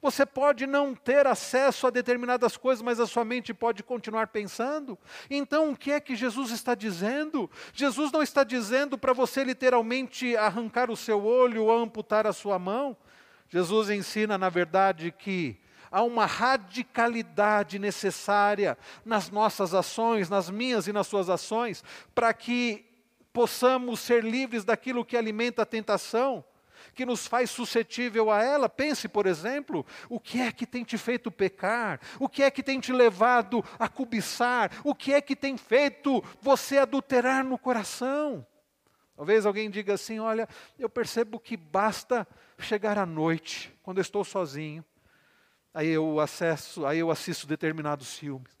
Você 0.00 0.24
pode 0.24 0.66
não 0.66 0.94
ter 0.94 1.26
acesso 1.26 1.86
a 1.86 1.90
determinadas 1.90 2.56
coisas, 2.56 2.82
mas 2.82 2.98
a 2.98 3.06
sua 3.06 3.24
mente 3.24 3.52
pode 3.52 3.82
continuar 3.82 4.28
pensando. 4.28 4.98
Então, 5.30 5.72
o 5.72 5.76
que 5.76 5.92
é 5.92 6.00
que 6.00 6.16
Jesus 6.16 6.50
está 6.50 6.74
dizendo? 6.74 7.50
Jesus 7.72 8.10
não 8.10 8.22
está 8.22 8.44
dizendo 8.44 8.96
para 8.98 9.12
você 9.12 9.44
literalmente 9.44 10.36
arrancar 10.36 10.90
o 10.90 10.96
seu 10.96 11.24
olho 11.24 11.64
ou 11.64 11.82
amputar 11.82 12.26
a 12.26 12.32
sua 12.32 12.58
mão. 12.58 12.96
Jesus 13.48 13.90
ensina, 13.90 14.36
na 14.36 14.48
verdade, 14.48 15.12
que 15.12 15.60
há 15.94 16.02
uma 16.02 16.26
radicalidade 16.26 17.78
necessária 17.78 18.76
nas 19.04 19.30
nossas 19.30 19.72
ações, 19.72 20.28
nas 20.28 20.50
minhas 20.50 20.88
e 20.88 20.92
nas 20.92 21.06
suas 21.06 21.30
ações, 21.30 21.84
para 22.12 22.34
que 22.34 22.84
possamos 23.32 24.00
ser 24.00 24.24
livres 24.24 24.64
daquilo 24.64 25.04
que 25.04 25.16
alimenta 25.16 25.62
a 25.62 25.66
tentação 25.66 26.44
que 26.96 27.06
nos 27.06 27.28
faz 27.28 27.48
suscetível 27.48 28.28
a 28.28 28.42
ela. 28.42 28.68
Pense, 28.68 29.06
por 29.06 29.24
exemplo, 29.24 29.86
o 30.08 30.18
que 30.18 30.40
é 30.40 30.50
que 30.50 30.66
tem 30.66 30.82
te 30.82 30.98
feito 30.98 31.30
pecar? 31.30 32.00
O 32.18 32.28
que 32.28 32.42
é 32.42 32.50
que 32.50 32.62
tem 32.62 32.80
te 32.80 32.92
levado 32.92 33.64
a 33.78 33.88
cobiçar? 33.88 34.72
O 34.82 34.96
que 34.96 35.14
é 35.14 35.20
que 35.20 35.36
tem 35.36 35.56
feito 35.56 36.22
você 36.40 36.78
adulterar 36.78 37.44
no 37.44 37.56
coração? 37.56 38.44
Talvez 39.16 39.46
alguém 39.46 39.70
diga 39.70 39.94
assim: 39.94 40.18
olha, 40.18 40.48
eu 40.76 40.88
percebo 40.88 41.38
que 41.38 41.56
basta 41.56 42.26
chegar 42.58 42.98
à 42.98 43.06
noite, 43.06 43.72
quando 43.82 43.98
eu 43.98 44.02
estou 44.02 44.24
sozinho, 44.24 44.84
aí 45.74 45.88
eu 45.88 46.20
acesso, 46.20 46.86
aí 46.86 47.00
eu 47.00 47.10
assisto 47.10 47.46
determinados 47.46 48.16
filmes. 48.16 48.56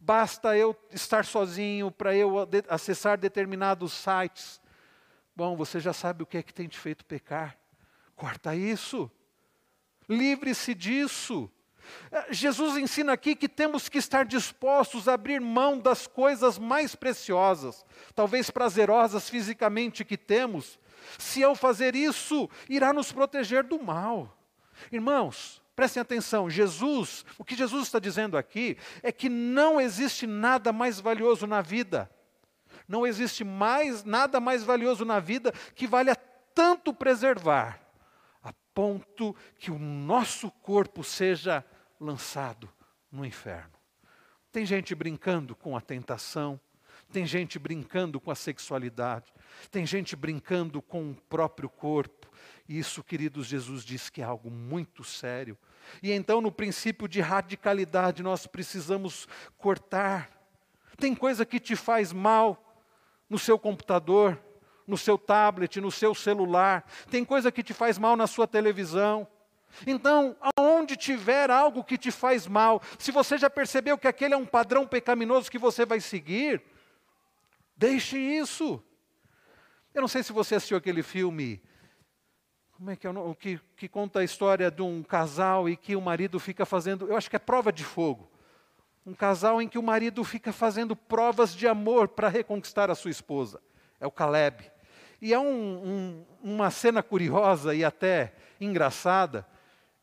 Basta 0.00 0.56
eu 0.56 0.76
estar 0.90 1.24
sozinho 1.24 1.90
para 1.90 2.14
eu 2.14 2.48
acessar 2.68 3.18
determinados 3.18 3.92
sites. 3.92 4.60
Bom, 5.36 5.56
você 5.56 5.78
já 5.78 5.92
sabe 5.92 6.22
o 6.22 6.26
que 6.26 6.38
é 6.38 6.42
que 6.42 6.52
tem 6.52 6.66
te 6.66 6.78
feito 6.78 7.04
pecar. 7.04 7.56
Corta 8.16 8.56
isso. 8.56 9.10
Livre-se 10.08 10.74
disso. 10.74 11.50
É, 12.10 12.32
Jesus 12.32 12.76
ensina 12.76 13.12
aqui 13.12 13.34
que 13.34 13.48
temos 13.48 13.88
que 13.88 13.98
estar 13.98 14.24
dispostos 14.24 15.08
a 15.08 15.14
abrir 15.14 15.40
mão 15.40 15.78
das 15.78 16.06
coisas 16.06 16.58
mais 16.58 16.94
preciosas, 16.94 17.84
talvez 18.14 18.50
prazerosas 18.50 19.28
fisicamente 19.28 20.04
que 20.04 20.16
temos. 20.16 20.78
Se 21.18 21.42
ao 21.42 21.54
fazer 21.54 21.94
isso, 21.94 22.48
irá 22.68 22.92
nos 22.92 23.12
proteger 23.12 23.64
do 23.64 23.82
mal. 23.82 24.36
Irmãos, 24.90 25.62
prestem 25.74 26.00
atenção, 26.00 26.48
Jesus, 26.48 27.24
o 27.38 27.44
que 27.44 27.56
Jesus 27.56 27.84
está 27.84 27.98
dizendo 27.98 28.36
aqui 28.36 28.76
é 29.02 29.10
que 29.10 29.28
não 29.28 29.80
existe 29.80 30.26
nada 30.26 30.72
mais 30.72 31.00
valioso 31.00 31.46
na 31.46 31.60
vida. 31.60 32.10
Não 32.86 33.06
existe 33.06 33.44
mais 33.44 34.04
nada 34.04 34.40
mais 34.40 34.62
valioso 34.62 35.04
na 35.04 35.20
vida 35.20 35.52
que 35.74 35.86
valha 35.86 36.14
tanto 36.54 36.92
preservar 36.92 37.84
ponto 38.74 39.34
que 39.56 39.70
o 39.70 39.78
nosso 39.78 40.50
corpo 40.50 41.04
seja 41.04 41.64
lançado 42.00 42.68
no 43.10 43.24
inferno. 43.24 43.72
Tem 44.50 44.66
gente 44.66 44.94
brincando 44.94 45.54
com 45.54 45.76
a 45.76 45.80
tentação, 45.80 46.60
tem 47.12 47.24
gente 47.24 47.58
brincando 47.58 48.20
com 48.20 48.30
a 48.30 48.34
sexualidade, 48.34 49.32
tem 49.70 49.86
gente 49.86 50.16
brincando 50.16 50.82
com 50.82 51.10
o 51.10 51.14
próprio 51.14 51.68
corpo. 51.68 52.28
Isso, 52.68 53.04
queridos, 53.04 53.46
Jesus 53.46 53.84
diz 53.84 54.08
que 54.08 54.22
é 54.22 54.24
algo 54.24 54.50
muito 54.50 55.04
sério. 55.04 55.56
E 56.02 56.10
então, 56.12 56.40
no 56.40 56.50
princípio 56.50 57.06
de 57.06 57.20
radicalidade, 57.20 58.22
nós 58.22 58.46
precisamos 58.46 59.28
cortar. 59.58 60.30
Tem 60.96 61.14
coisa 61.14 61.44
que 61.44 61.60
te 61.60 61.76
faz 61.76 62.12
mal 62.12 62.60
no 63.28 63.38
seu 63.38 63.58
computador, 63.58 64.40
no 64.86 64.96
seu 64.96 65.18
tablet, 65.18 65.80
no 65.80 65.90
seu 65.90 66.14
celular, 66.14 66.86
tem 67.10 67.24
coisa 67.24 67.50
que 67.50 67.62
te 67.62 67.72
faz 67.72 67.98
mal 67.98 68.16
na 68.16 68.26
sua 68.26 68.46
televisão. 68.46 69.26
Então, 69.86 70.36
aonde 70.56 70.96
tiver 70.96 71.50
algo 71.50 71.82
que 71.82 71.98
te 71.98 72.10
faz 72.10 72.46
mal, 72.46 72.80
se 72.98 73.10
você 73.10 73.36
já 73.36 73.50
percebeu 73.50 73.98
que 73.98 74.06
aquele 74.06 74.34
é 74.34 74.36
um 74.36 74.46
padrão 74.46 74.86
pecaminoso 74.86 75.50
que 75.50 75.58
você 75.58 75.84
vai 75.84 76.00
seguir, 76.00 76.62
deixe 77.76 78.16
isso. 78.16 78.82
Eu 79.92 80.00
não 80.00 80.08
sei 80.08 80.22
se 80.22 80.32
você 80.32 80.54
assistiu 80.54 80.76
aquele 80.76 81.02
filme, 81.02 81.60
como 82.76 82.90
é 82.90 82.96
que 82.96 83.06
é 83.06 83.10
o 83.10 83.34
que, 83.34 83.60
que 83.76 83.88
conta 83.88 84.20
a 84.20 84.24
história 84.24 84.70
de 84.70 84.82
um 84.82 85.02
casal 85.02 85.68
e 85.68 85.76
que 85.76 85.94
o 85.94 86.00
marido 86.00 86.40
fica 86.40 86.66
fazendo, 86.66 87.06
eu 87.06 87.16
acho 87.16 87.30
que 87.30 87.36
é 87.36 87.38
prova 87.38 87.72
de 87.72 87.84
fogo. 87.84 88.28
Um 89.06 89.14
casal 89.14 89.62
em 89.62 89.68
que 89.68 89.78
o 89.78 89.82
marido 89.82 90.24
fica 90.24 90.52
fazendo 90.52 90.96
provas 90.96 91.54
de 91.54 91.68
amor 91.68 92.08
para 92.08 92.28
reconquistar 92.28 92.90
a 92.90 92.94
sua 92.94 93.10
esposa. 93.10 93.60
É 94.00 94.06
o 94.06 94.10
Caleb. 94.10 94.70
E 95.20 95.32
há 95.32 95.40
um, 95.40 95.44
um, 95.44 96.26
uma 96.42 96.70
cena 96.70 97.02
curiosa 97.02 97.74
e 97.74 97.84
até 97.84 98.34
engraçada, 98.60 99.46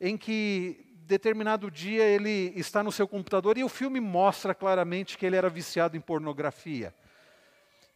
em 0.00 0.16
que 0.16 0.86
determinado 1.04 1.70
dia 1.70 2.04
ele 2.04 2.52
está 2.56 2.82
no 2.82 2.90
seu 2.90 3.06
computador 3.06 3.58
e 3.58 3.64
o 3.64 3.68
filme 3.68 4.00
mostra 4.00 4.54
claramente 4.54 5.18
que 5.18 5.26
ele 5.26 5.36
era 5.36 5.50
viciado 5.50 5.96
em 5.96 6.00
pornografia. 6.00 6.94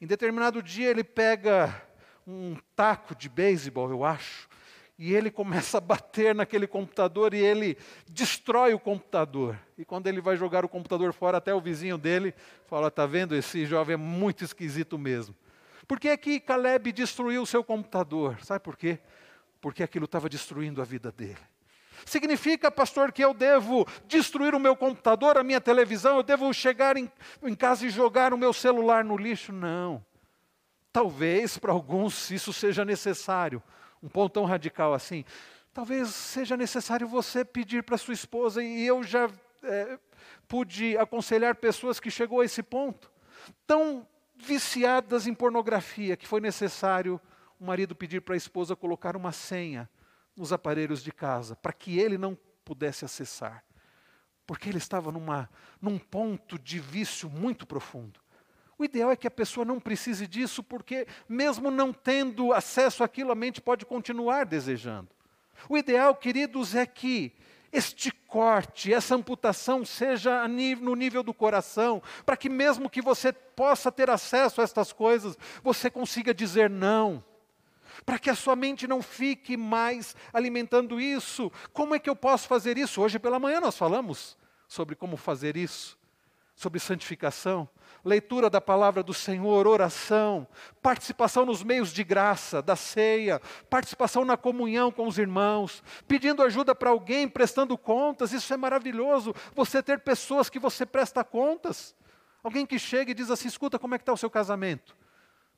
Em 0.00 0.06
determinado 0.06 0.62
dia 0.62 0.90
ele 0.90 1.02
pega 1.02 1.82
um 2.26 2.56
taco 2.74 3.14
de 3.14 3.28
beisebol, 3.28 3.88
eu 3.90 4.04
acho, 4.04 4.48
e 4.98 5.14
ele 5.14 5.30
começa 5.30 5.78
a 5.78 5.80
bater 5.80 6.34
naquele 6.34 6.66
computador 6.66 7.34
e 7.34 7.38
ele 7.38 7.76
destrói 8.08 8.72
o 8.72 8.78
computador. 8.78 9.58
E 9.76 9.84
quando 9.84 10.06
ele 10.06 10.20
vai 10.20 10.36
jogar 10.36 10.64
o 10.64 10.68
computador 10.68 11.12
fora, 11.12 11.38
até 11.38 11.54
o 11.54 11.60
vizinho 11.60 11.98
dele 11.98 12.34
fala: 12.66 12.90
"Tá 12.90 13.04
vendo? 13.04 13.34
Esse 13.34 13.66
jovem 13.66 13.94
é 13.94 13.96
muito 13.96 14.44
esquisito 14.44 14.98
mesmo". 14.98 15.34
Por 15.86 16.00
que, 16.00 16.08
é 16.08 16.16
que 16.16 16.40
Caleb 16.40 16.92
destruiu 16.92 17.42
o 17.42 17.46
seu 17.46 17.62
computador? 17.62 18.38
Sabe 18.42 18.60
por 18.60 18.76
quê? 18.76 18.98
Porque 19.60 19.82
aquilo 19.82 20.06
estava 20.06 20.28
destruindo 20.28 20.82
a 20.82 20.84
vida 20.84 21.12
dele. 21.12 21.38
Significa, 22.04 22.70
pastor, 22.70 23.12
que 23.12 23.24
eu 23.24 23.32
devo 23.32 23.86
destruir 24.06 24.54
o 24.54 24.60
meu 24.60 24.76
computador, 24.76 25.38
a 25.38 25.44
minha 25.44 25.60
televisão, 25.60 26.16
eu 26.16 26.22
devo 26.22 26.52
chegar 26.52 26.96
em, 26.96 27.10
em 27.42 27.54
casa 27.54 27.86
e 27.86 27.90
jogar 27.90 28.34
o 28.34 28.38
meu 28.38 28.52
celular 28.52 29.04
no 29.04 29.16
lixo? 29.16 29.52
Não. 29.52 30.04
Talvez 30.92 31.56
para 31.56 31.72
alguns 31.72 32.30
isso 32.30 32.52
seja 32.52 32.84
necessário, 32.84 33.62
um 34.06 34.08
ponto 34.08 34.34
tão 34.34 34.44
radical 34.44 34.94
assim. 34.94 35.24
Talvez 35.74 36.08
seja 36.08 36.56
necessário 36.56 37.08
você 37.08 37.44
pedir 37.44 37.82
para 37.82 37.98
sua 37.98 38.14
esposa, 38.14 38.62
e 38.62 38.86
eu 38.86 39.02
já 39.02 39.28
é, 39.64 39.98
pude 40.46 40.96
aconselhar 40.96 41.56
pessoas 41.56 41.98
que 41.98 42.10
chegou 42.10 42.40
a 42.40 42.44
esse 42.44 42.62
ponto. 42.62 43.10
Tão 43.66 44.06
viciadas 44.36 45.26
em 45.26 45.34
pornografia 45.34 46.16
que 46.16 46.26
foi 46.26 46.40
necessário 46.40 47.20
o 47.58 47.64
marido 47.64 47.96
pedir 47.96 48.20
para 48.20 48.34
a 48.34 48.36
esposa 48.36 48.76
colocar 48.76 49.16
uma 49.16 49.32
senha 49.32 49.90
nos 50.36 50.52
aparelhos 50.52 51.02
de 51.02 51.10
casa, 51.10 51.56
para 51.56 51.72
que 51.72 51.98
ele 51.98 52.16
não 52.16 52.38
pudesse 52.64 53.04
acessar. 53.04 53.64
Porque 54.46 54.68
ele 54.68 54.78
estava 54.78 55.10
numa, 55.10 55.50
num 55.82 55.98
ponto 55.98 56.58
de 56.58 56.78
vício 56.78 57.28
muito 57.28 57.66
profundo. 57.66 58.20
O 58.78 58.84
ideal 58.84 59.10
é 59.10 59.16
que 59.16 59.26
a 59.26 59.30
pessoa 59.30 59.64
não 59.64 59.80
precise 59.80 60.26
disso, 60.26 60.62
porque, 60.62 61.06
mesmo 61.28 61.70
não 61.70 61.92
tendo 61.92 62.52
acesso 62.52 63.02
àquilo, 63.02 63.32
a 63.32 63.34
mente 63.34 63.60
pode 63.60 63.86
continuar 63.86 64.44
desejando. 64.44 65.08
O 65.68 65.78
ideal, 65.78 66.14
queridos, 66.14 66.74
é 66.74 66.84
que 66.84 67.32
este 67.72 68.10
corte, 68.10 68.92
essa 68.92 69.14
amputação 69.14 69.84
seja 69.84 70.46
no 70.80 70.94
nível 70.94 71.22
do 71.22 71.34
coração, 71.34 72.02
para 72.24 72.36
que 72.36 72.48
mesmo 72.48 72.90
que 72.90 73.00
você 73.00 73.32
possa 73.32 73.90
ter 73.90 74.10
acesso 74.10 74.60
a 74.60 74.64
estas 74.64 74.92
coisas, 74.92 75.36
você 75.62 75.90
consiga 75.90 76.34
dizer 76.34 76.68
não. 76.68 77.24
Para 78.04 78.18
que 78.18 78.28
a 78.28 78.34
sua 78.34 78.54
mente 78.54 78.86
não 78.86 79.00
fique 79.00 79.56
mais 79.56 80.14
alimentando 80.32 81.00
isso. 81.00 81.50
Como 81.72 81.94
é 81.94 81.98
que 81.98 82.10
eu 82.10 82.16
posso 82.16 82.46
fazer 82.46 82.76
isso? 82.76 83.00
Hoje 83.00 83.18
pela 83.18 83.38
manhã 83.38 83.60
nós 83.60 83.76
falamos 83.76 84.36
sobre 84.68 84.94
como 84.94 85.16
fazer 85.16 85.56
isso, 85.56 85.98
sobre 86.56 86.80
santificação 86.80 87.68
leitura 88.06 88.48
da 88.48 88.60
palavra 88.60 89.02
do 89.02 89.12
Senhor, 89.12 89.66
oração, 89.66 90.46
participação 90.80 91.44
nos 91.44 91.64
meios 91.64 91.92
de 91.92 92.04
graça, 92.04 92.62
da 92.62 92.76
ceia, 92.76 93.42
participação 93.68 94.24
na 94.24 94.36
comunhão 94.36 94.92
com 94.92 95.08
os 95.08 95.18
irmãos, 95.18 95.82
pedindo 96.06 96.42
ajuda 96.42 96.72
para 96.72 96.90
alguém, 96.90 97.28
prestando 97.28 97.76
contas, 97.76 98.32
isso 98.32 98.54
é 98.54 98.56
maravilhoso, 98.56 99.34
você 99.54 99.82
ter 99.82 100.00
pessoas 100.00 100.48
que 100.48 100.60
você 100.60 100.86
presta 100.86 101.24
contas. 101.24 101.94
Alguém 102.44 102.64
que 102.64 102.78
chega 102.78 103.10
e 103.10 103.14
diz 103.14 103.28
assim: 103.28 103.48
escuta, 103.48 103.76
como 103.76 103.96
é 103.96 103.98
que 103.98 104.02
está 104.02 104.12
o 104.12 104.16
seu 104.16 104.30
casamento? 104.30 104.96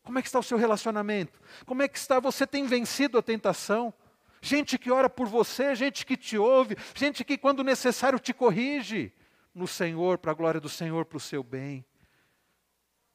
Como 0.03 0.19
é 0.19 0.23
que 0.23 0.29
está 0.29 0.39
o 0.39 0.43
seu 0.43 0.57
relacionamento? 0.57 1.39
Como 1.67 1.83
é 1.83 1.89
que 1.89 1.99
está? 1.99 2.19
Você 2.19 2.47
tem 2.47 2.65
vencido 2.65 3.19
a 3.19 3.23
tentação? 3.23 3.93
Gente 4.41 4.79
que 4.79 4.91
ora 4.91 5.11
por 5.11 5.27
você, 5.27 5.75
gente 5.75 6.07
que 6.07 6.17
te 6.17 6.39
ouve, 6.39 6.79
gente 6.95 7.25
que, 7.25 7.37
quando 7.37 7.63
necessário, 7.63 8.19
te 8.19 8.33
corrige 8.33 9.13
no 9.59 9.67
Senhor, 9.67 10.17
para 10.17 10.31
a 10.31 10.35
glória 10.35 10.61
do 10.61 10.69
Senhor, 10.69 11.05
para 11.05 11.19
o 11.19 11.21
seu 11.21 11.43
bem. 11.43 11.85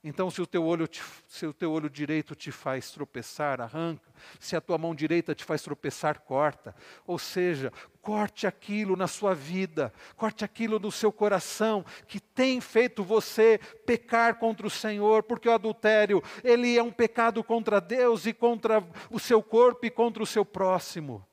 Então, 0.05 0.29
se 0.29 0.41
o, 0.41 0.45
teu 0.45 0.65
olho 0.65 0.85
te, 0.85 1.01
se 1.29 1.45
o 1.45 1.53
teu 1.53 1.71
olho 1.71 1.89
direito 1.89 2.35
te 2.35 2.51
faz 2.51 2.91
tropeçar, 2.91 3.61
arranca. 3.61 4.13
Se 4.37 4.53
a 4.53 4.59
tua 4.59 4.77
mão 4.77 4.93
direita 4.93 5.33
te 5.33 5.45
faz 5.45 5.61
tropeçar, 5.61 6.19
corta. 6.19 6.75
Ou 7.07 7.17
seja, 7.17 7.71
corte 8.01 8.45
aquilo 8.45 8.97
na 8.97 9.07
sua 9.07 9.33
vida, 9.33 9.93
corte 10.17 10.43
aquilo 10.43 10.77
no 10.77 10.91
seu 10.91 11.09
coração 11.09 11.85
que 12.05 12.19
tem 12.19 12.59
feito 12.59 13.01
você 13.01 13.57
pecar 13.85 14.35
contra 14.35 14.67
o 14.67 14.69
Senhor, 14.69 15.23
porque 15.23 15.47
o 15.47 15.53
adultério, 15.53 16.21
ele 16.43 16.77
é 16.77 16.83
um 16.83 16.91
pecado 16.91 17.41
contra 17.41 17.79
Deus 17.79 18.25
e 18.25 18.33
contra 18.33 18.85
o 19.09 19.17
seu 19.17 19.41
corpo 19.41 19.85
e 19.85 19.89
contra 19.89 20.21
o 20.21 20.27
seu 20.27 20.43
próximo. 20.43 21.25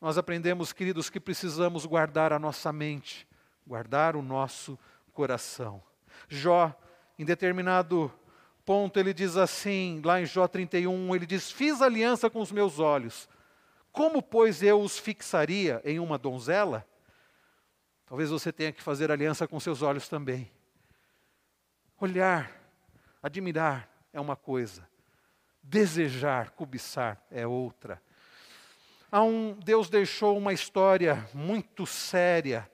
Nós 0.00 0.18
aprendemos, 0.18 0.72
queridos, 0.72 1.08
que 1.08 1.20
precisamos 1.20 1.86
guardar 1.86 2.32
a 2.32 2.38
nossa 2.38 2.72
mente, 2.72 3.28
guardar 3.66 4.16
o 4.16 4.22
nosso 4.22 4.78
coração. 5.12 5.82
Jó 6.28 6.74
em 7.18 7.24
determinado 7.24 8.12
ponto, 8.64 8.98
ele 8.98 9.12
diz 9.12 9.36
assim, 9.36 10.00
lá 10.04 10.20
em 10.20 10.26
Jó 10.26 10.46
31, 10.46 11.14
ele 11.14 11.26
diz: 11.26 11.50
Fiz 11.50 11.82
aliança 11.82 12.30
com 12.30 12.40
os 12.40 12.52
meus 12.52 12.78
olhos. 12.78 13.28
Como, 13.92 14.22
pois, 14.22 14.62
eu 14.62 14.80
os 14.80 14.98
fixaria 14.98 15.80
em 15.84 15.98
uma 15.98 16.16
donzela? 16.16 16.86
Talvez 18.06 18.30
você 18.30 18.52
tenha 18.52 18.72
que 18.72 18.82
fazer 18.82 19.10
aliança 19.10 19.46
com 19.46 19.58
seus 19.60 19.82
olhos 19.82 20.08
também. 20.08 20.50
Olhar, 22.00 22.50
admirar 23.22 23.88
é 24.12 24.20
uma 24.20 24.36
coisa, 24.36 24.88
desejar, 25.62 26.50
cobiçar 26.50 27.22
é 27.30 27.46
outra. 27.46 28.00
Há 29.12 29.22
um, 29.22 29.54
Deus 29.54 29.90
deixou 29.90 30.38
uma 30.38 30.52
história 30.52 31.28
muito 31.34 31.84
séria, 31.86 32.70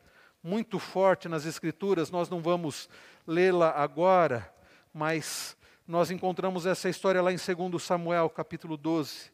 muito 0.47 0.79
forte 0.79 1.29
nas 1.29 1.45
Escrituras, 1.45 2.09
nós 2.09 2.31
não 2.31 2.41
vamos 2.41 2.89
lê-la 3.27 3.73
agora, 3.73 4.49
mas 4.95 5.57
nós 5.89 6.09
encontramos 6.13 6.67
essa 6.67 6.89
história 6.89 7.21
lá 7.21 7.33
em 7.33 7.37
2 7.37 7.83
Samuel, 7.83 8.31
capítulo 8.31 8.77
12, 8.77 9.33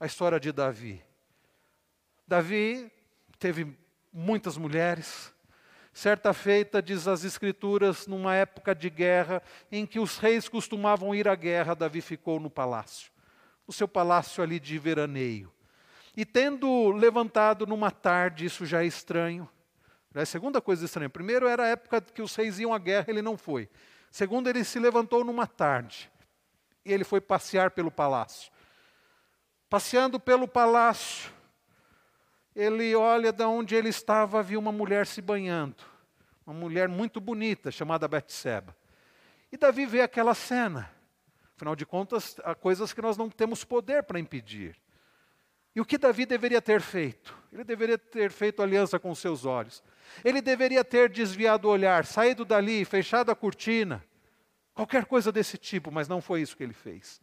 a 0.00 0.06
história 0.06 0.40
de 0.40 0.50
Davi. 0.50 1.02
Davi 2.26 2.90
teve 3.38 3.76
muitas 4.10 4.56
mulheres. 4.56 5.34
Certa 5.92 6.32
feita, 6.32 6.80
diz 6.80 7.06
as 7.06 7.24
Escrituras, 7.24 8.06
numa 8.06 8.34
época 8.34 8.74
de 8.74 8.88
guerra, 8.88 9.42
em 9.70 9.84
que 9.84 10.00
os 10.00 10.16
reis 10.16 10.48
costumavam 10.48 11.14
ir 11.14 11.28
à 11.28 11.34
guerra, 11.34 11.74
Davi 11.74 12.00
ficou 12.00 12.40
no 12.40 12.48
palácio, 12.48 13.12
no 13.66 13.72
seu 13.72 13.86
palácio 13.86 14.42
ali 14.42 14.58
de 14.58 14.78
veraneio. 14.78 15.52
E 16.16 16.24
tendo 16.24 16.90
levantado 16.90 17.66
numa 17.66 17.90
tarde, 17.90 18.46
isso 18.46 18.64
já 18.64 18.82
é 18.82 18.86
estranho, 18.86 19.46
a 20.22 20.26
segunda 20.26 20.60
coisa 20.60 20.84
estranha. 20.84 21.10
Primeiro 21.10 21.48
era 21.48 21.64
a 21.64 21.68
época 21.68 22.00
que 22.00 22.22
os 22.22 22.34
reis 22.36 22.58
iam 22.60 22.72
à 22.72 22.78
guerra, 22.78 23.06
ele 23.08 23.22
não 23.22 23.36
foi. 23.36 23.68
Segundo, 24.10 24.48
ele 24.48 24.62
se 24.62 24.78
levantou 24.78 25.24
numa 25.24 25.46
tarde 25.46 26.10
e 26.84 26.92
ele 26.92 27.02
foi 27.02 27.20
passear 27.20 27.72
pelo 27.72 27.90
palácio. 27.90 28.52
Passeando 29.68 30.20
pelo 30.20 30.46
palácio, 30.46 31.32
ele 32.54 32.94
olha 32.94 33.32
de 33.32 33.42
onde 33.42 33.74
ele 33.74 33.88
estava, 33.88 34.42
viu 34.42 34.60
uma 34.60 34.70
mulher 34.70 35.06
se 35.06 35.20
banhando. 35.20 35.82
Uma 36.46 36.54
mulher 36.54 36.88
muito 36.88 37.20
bonita, 37.20 37.70
chamada 37.72 38.06
Betseba. 38.06 38.76
E 39.50 39.56
Davi 39.56 39.86
vê 39.86 40.02
aquela 40.02 40.34
cena. 40.34 40.90
Afinal 41.56 41.74
de 41.74 41.86
contas, 41.86 42.36
há 42.44 42.54
coisas 42.54 42.92
que 42.92 43.02
nós 43.02 43.16
não 43.16 43.28
temos 43.28 43.64
poder 43.64 44.02
para 44.04 44.20
impedir. 44.20 44.76
E 45.74 45.80
o 45.80 45.84
que 45.84 45.98
Davi 45.98 46.26
deveria 46.26 46.62
ter 46.62 46.80
feito? 46.80 47.36
Ele 47.54 47.62
deveria 47.62 47.96
ter 47.96 48.32
feito 48.32 48.60
aliança 48.60 48.98
com 48.98 49.14
seus 49.14 49.44
olhos. 49.44 49.80
Ele 50.24 50.42
deveria 50.42 50.84
ter 50.84 51.08
desviado 51.08 51.68
o 51.68 51.70
olhar, 51.70 52.04
saído 52.04 52.44
dali, 52.44 52.84
fechado 52.84 53.30
a 53.30 53.36
cortina, 53.36 54.04
qualquer 54.74 55.04
coisa 55.04 55.30
desse 55.30 55.56
tipo, 55.56 55.92
mas 55.92 56.08
não 56.08 56.20
foi 56.20 56.42
isso 56.42 56.56
que 56.56 56.64
ele 56.64 56.72
fez. 56.72 57.22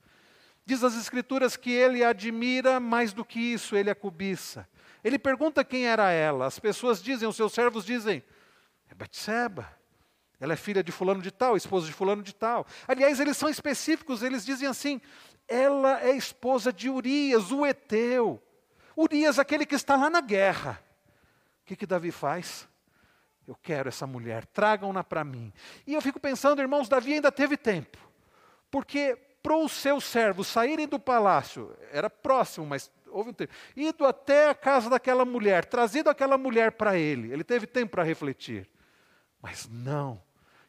Diz 0.66 0.86
as 0.86 0.96
Escrituras 0.96 1.58
que 1.58 1.70
ele 1.70 2.02
admira 2.02 2.80
mais 2.80 3.12
do 3.12 3.26
que 3.26 3.40
isso, 3.40 3.76
ele 3.76 3.90
a 3.90 3.96
cobiça. 3.96 4.66
Ele 5.04 5.20
pergunta 5.20 5.66
quem 5.66 5.86
era 5.86 6.10
ela. 6.12 6.46
As 6.46 6.58
pessoas 6.58 7.04
dizem, 7.04 7.28
os 7.28 7.36
seus 7.36 7.52
servos 7.52 7.84
dizem, 7.84 8.24
é 8.90 8.96
Batseba. 8.96 9.70
Ela 10.40 10.54
é 10.54 10.56
filha 10.56 10.82
de 10.82 10.94
fulano 10.94 11.22
de 11.22 11.30
tal, 11.30 11.58
esposa 11.58 11.88
de 11.88 11.94
fulano 11.94 12.24
de 12.24 12.34
tal. 12.34 12.66
Aliás, 12.88 13.20
eles 13.20 13.36
são 13.36 13.50
específicos, 13.50 14.24
eles 14.24 14.46
dizem 14.46 14.68
assim: 14.68 15.02
ela 15.48 16.02
é 16.02 16.16
esposa 16.16 16.72
de 16.72 16.90
Urias, 16.90 17.52
o 17.52 17.66
Eteu. 17.66 18.42
Urias, 19.02 19.40
aquele 19.40 19.66
que 19.66 19.76
está 19.76 19.96
lá 19.96 20.10
na 20.10 20.22
guerra. 20.22 20.82
O 21.62 21.66
que, 21.66 21.76
que 21.76 21.86
Davi 21.86 22.12
faz? 22.12 22.68
Eu 23.48 23.56
quero 23.56 23.90
essa 23.90 24.06
mulher, 24.06 24.46
tragam-na 24.46 25.04
para 25.04 25.24
mim. 25.24 25.52
E 25.86 25.94
eu 25.94 26.02
fico 26.02 26.20
pensando, 26.20 26.62
irmãos, 26.62 26.88
Davi 26.88 27.14
ainda 27.14 27.32
teve 27.32 27.58
tempo. 27.58 27.98
Porque 28.70 29.18
para 29.42 29.58
os 29.58 29.72
seus 29.72 30.04
servos 30.04 30.48
saírem 30.48 30.88
do 30.88 31.00
palácio, 31.00 31.76
era 31.92 32.10
próximo, 32.10 32.66
mas 32.66 32.92
houve 33.08 33.32
um 33.32 33.34
tempo, 33.34 33.52
ido 33.76 34.06
até 34.06 34.50
a 34.50 34.56
casa 34.56 34.90
daquela 34.90 35.26
mulher, 35.26 35.66
trazido 35.66 36.10
aquela 36.10 36.38
mulher 36.38 36.74
para 36.74 36.98
ele, 36.98 37.34
ele 37.34 37.44
teve 37.44 37.66
tempo 37.68 37.92
para 37.92 38.04
refletir. 38.04 38.70
Mas 39.42 39.68
não, 39.68 40.22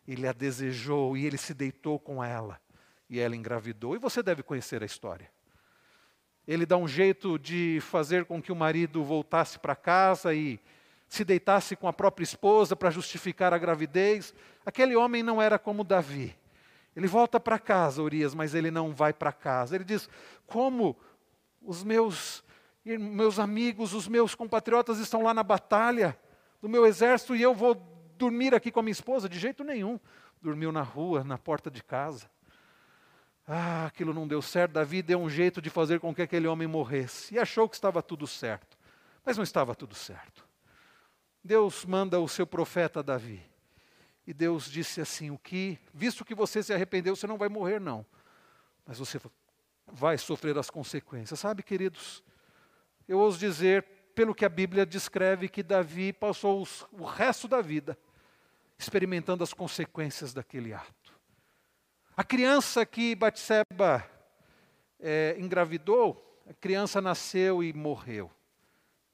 ele 0.09 0.27
a 0.27 0.33
desejou 0.33 1.17
e 1.17 1.27
ele 1.27 1.37
se 1.37 1.53
deitou 1.53 1.99
com 1.99 2.25
ela. 2.25 2.61
E 3.09 3.21
ela 3.21 3.37
engravidou. 3.37 3.95
E 3.95 3.99
você 3.99 4.23
deve 4.23 4.43
conhecer 4.43 4.83
a 4.83 4.87
história. 4.87 5.31
Ele 6.47 6.67
dá 6.67 6.77
um 6.77 6.89
jeito 6.89 7.39
de 7.39 7.79
fazer 7.83 8.25
com 8.25 8.43
que 8.43 8.51
o 8.51 8.57
marido 8.57 9.05
voltasse 9.05 9.59
para 9.59 9.77
casa 9.77 10.35
e 10.35 10.59
se 11.09 11.25
deitasse 11.25 11.77
com 11.77 11.87
a 11.87 11.93
própria 11.93 12.25
esposa 12.25 12.75
para 12.75 12.91
justificar 12.91 13.53
a 13.53 13.59
gravidez. 13.59 14.35
Aquele 14.65 14.97
homem 14.97 15.23
não 15.23 15.41
era 15.41 15.59
como 15.59 15.85
Davi. 15.85 16.35
Ele 16.97 17.07
volta 17.07 17.39
para 17.39 17.59
casa, 17.59 18.03
Urias, 18.03 18.35
mas 18.35 18.55
ele 18.55 18.71
não 18.71 18.93
vai 18.93 19.13
para 19.13 19.33
casa. 19.33 19.75
Ele 19.75 19.85
diz: 19.85 20.09
Como 20.47 20.97
os 21.63 21.85
meus, 21.85 22.45
meus 22.85 23.39
amigos, 23.39 23.95
os 23.95 24.09
meus 24.09 24.35
compatriotas 24.35 24.99
estão 24.99 25.23
lá 25.23 25.33
na 25.33 25.43
batalha 25.43 26.19
do 26.61 26.69
meu 26.69 26.85
exército 26.87 27.37
e 27.37 27.43
eu 27.43 27.55
vou 27.55 27.75
dormir 28.17 28.55
aqui 28.55 28.71
com 28.71 28.81
a 28.81 28.83
minha 28.83 28.93
esposa? 28.93 29.29
De 29.29 29.39
jeito 29.39 29.63
nenhum. 29.63 29.99
Dormiu 30.41 30.73
na 30.73 30.83
rua, 30.83 31.23
na 31.23 31.39
porta 31.39 31.71
de 31.71 31.83
casa. 31.83 32.29
Ah, 33.55 33.85
aquilo 33.85 34.15
não 34.15 34.27
deu 34.27 34.41
certo. 34.41 34.73
Davi 34.73 35.03
deu 35.03 35.21
um 35.21 35.29
jeito 35.29 35.61
de 35.61 35.69
fazer 35.69 36.01
com 36.01 36.15
que 36.15 36.23
aquele 36.23 36.47
homem 36.47 36.67
morresse. 36.67 37.35
E 37.35 37.39
achou 37.39 37.69
que 37.69 37.75
estava 37.75 38.03
tudo 38.03 38.27
certo. 38.27 38.79
Mas 39.23 39.37
não 39.37 39.45
estava 39.45 39.75
tudo 39.75 39.95
certo. 39.95 40.49
Deus 41.45 41.85
manda 41.85 42.19
o 42.19 42.27
seu 42.27 42.47
profeta 42.47 43.03
Davi. 43.03 43.45
E 44.27 44.33
Deus 44.33 44.71
disse 44.71 45.03
assim: 45.03 45.31
o 45.31 45.37
que, 45.37 45.79
visto 45.93 46.25
que 46.25 46.35
você 46.35 46.63
se 46.63 46.73
arrependeu, 46.73 47.15
você 47.15 47.27
não 47.27 47.37
vai 47.37 47.51
morrer, 47.51 47.79
não. 47.79 48.07
Mas 48.87 48.99
você 48.99 49.21
vai 49.87 50.17
sofrer 50.17 50.57
as 50.57 50.71
consequências. 50.71 51.39
Sabe, 51.39 51.63
queridos, 51.63 52.25
eu 53.07 53.19
ouso 53.19 53.39
dizer, 53.39 53.85
pelo 54.15 54.35
que 54.35 54.47
a 54.47 54.49
Bíblia 54.49 54.87
descreve, 54.87 55.47
que 55.47 55.63
Davi 55.63 56.11
passou 56.11 56.63
os, 56.63 56.87
o 56.91 57.05
resto 57.05 57.47
da 57.47 57.61
vida 57.61 57.99
experimentando 58.79 59.45
as 59.45 59.53
consequências 59.53 60.33
daquele 60.33 60.73
ato. 60.73 61.02
A 62.15 62.23
criança 62.23 62.85
que 62.85 63.15
Batseba 63.15 64.07
é, 65.01 65.35
engravidou, 65.39 66.43
a 66.49 66.53
criança 66.53 67.01
nasceu 67.01 67.63
e 67.63 67.73
morreu. 67.73 68.31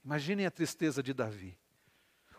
Imaginem 0.05 0.47
a 0.47 0.51
tristeza 0.51 1.01
de 1.01 1.15
Davi. 1.15 1.57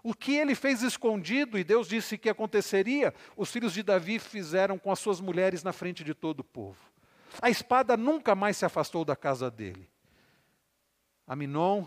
O 0.03 0.13
que 0.13 0.35
ele 0.35 0.55
fez 0.55 0.81
escondido, 0.81 1.57
e 1.57 1.63
Deus 1.63 1.87
disse 1.87 2.17
que 2.17 2.29
aconteceria, 2.29 3.13
os 3.37 3.51
filhos 3.51 3.73
de 3.73 3.83
Davi 3.83 4.19
fizeram 4.19 4.77
com 4.77 4.91
as 4.91 4.99
suas 4.99 5.21
mulheres 5.21 5.63
na 5.63 5.71
frente 5.71 6.03
de 6.03 6.13
todo 6.13 6.41
o 6.41 6.43
povo. 6.43 6.79
A 7.41 7.49
espada 7.49 7.95
nunca 7.95 8.35
mais 8.35 8.57
se 8.57 8.65
afastou 8.65 9.05
da 9.05 9.15
casa 9.15 9.49
dele. 9.49 9.89
Aminon 11.25 11.85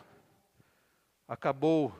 acabou 1.28 1.94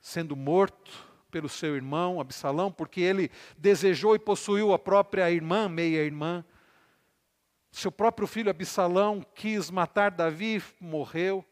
sendo 0.00 0.34
morto 0.34 1.09
pelo 1.30 1.48
seu 1.48 1.76
irmão 1.76 2.20
Absalão, 2.20 2.70
porque 2.70 3.00
ele 3.00 3.30
desejou 3.56 4.14
e 4.14 4.18
possuiu 4.18 4.72
a 4.72 4.78
própria 4.78 5.30
irmã, 5.30 5.68
meia-irmã. 5.68 6.44
Seu 7.70 7.92
próprio 7.92 8.26
filho 8.26 8.50
Absalão 8.50 9.24
quis 9.34 9.70
matar 9.70 10.10
Davi, 10.10 10.62
morreu. 10.80 11.44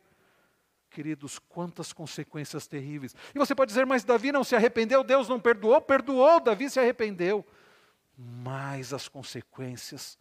Queridos, 0.90 1.38
quantas 1.38 1.92
consequências 1.92 2.66
terríveis. 2.66 3.14
E 3.34 3.38
você 3.38 3.54
pode 3.54 3.68
dizer, 3.68 3.86
mas 3.86 4.04
Davi 4.04 4.32
não 4.32 4.42
se 4.42 4.56
arrependeu, 4.56 5.04
Deus 5.04 5.28
não 5.28 5.38
perdoou? 5.38 5.80
Perdoou, 5.80 6.40
Davi 6.40 6.68
se 6.68 6.80
arrependeu. 6.80 7.46
Mas 8.16 8.92
as 8.92 9.06
consequências 9.06 10.18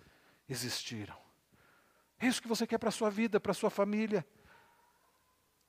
existiram. 0.47 1.18
É 2.20 2.28
isso 2.28 2.41
que 2.41 2.47
você 2.47 2.68
quer 2.68 2.78
para 2.78 2.89
a 2.89 2.91
sua 2.91 3.10
vida, 3.10 3.39
para 3.39 3.51
a 3.51 3.55
sua 3.55 3.70
família. 3.70 4.26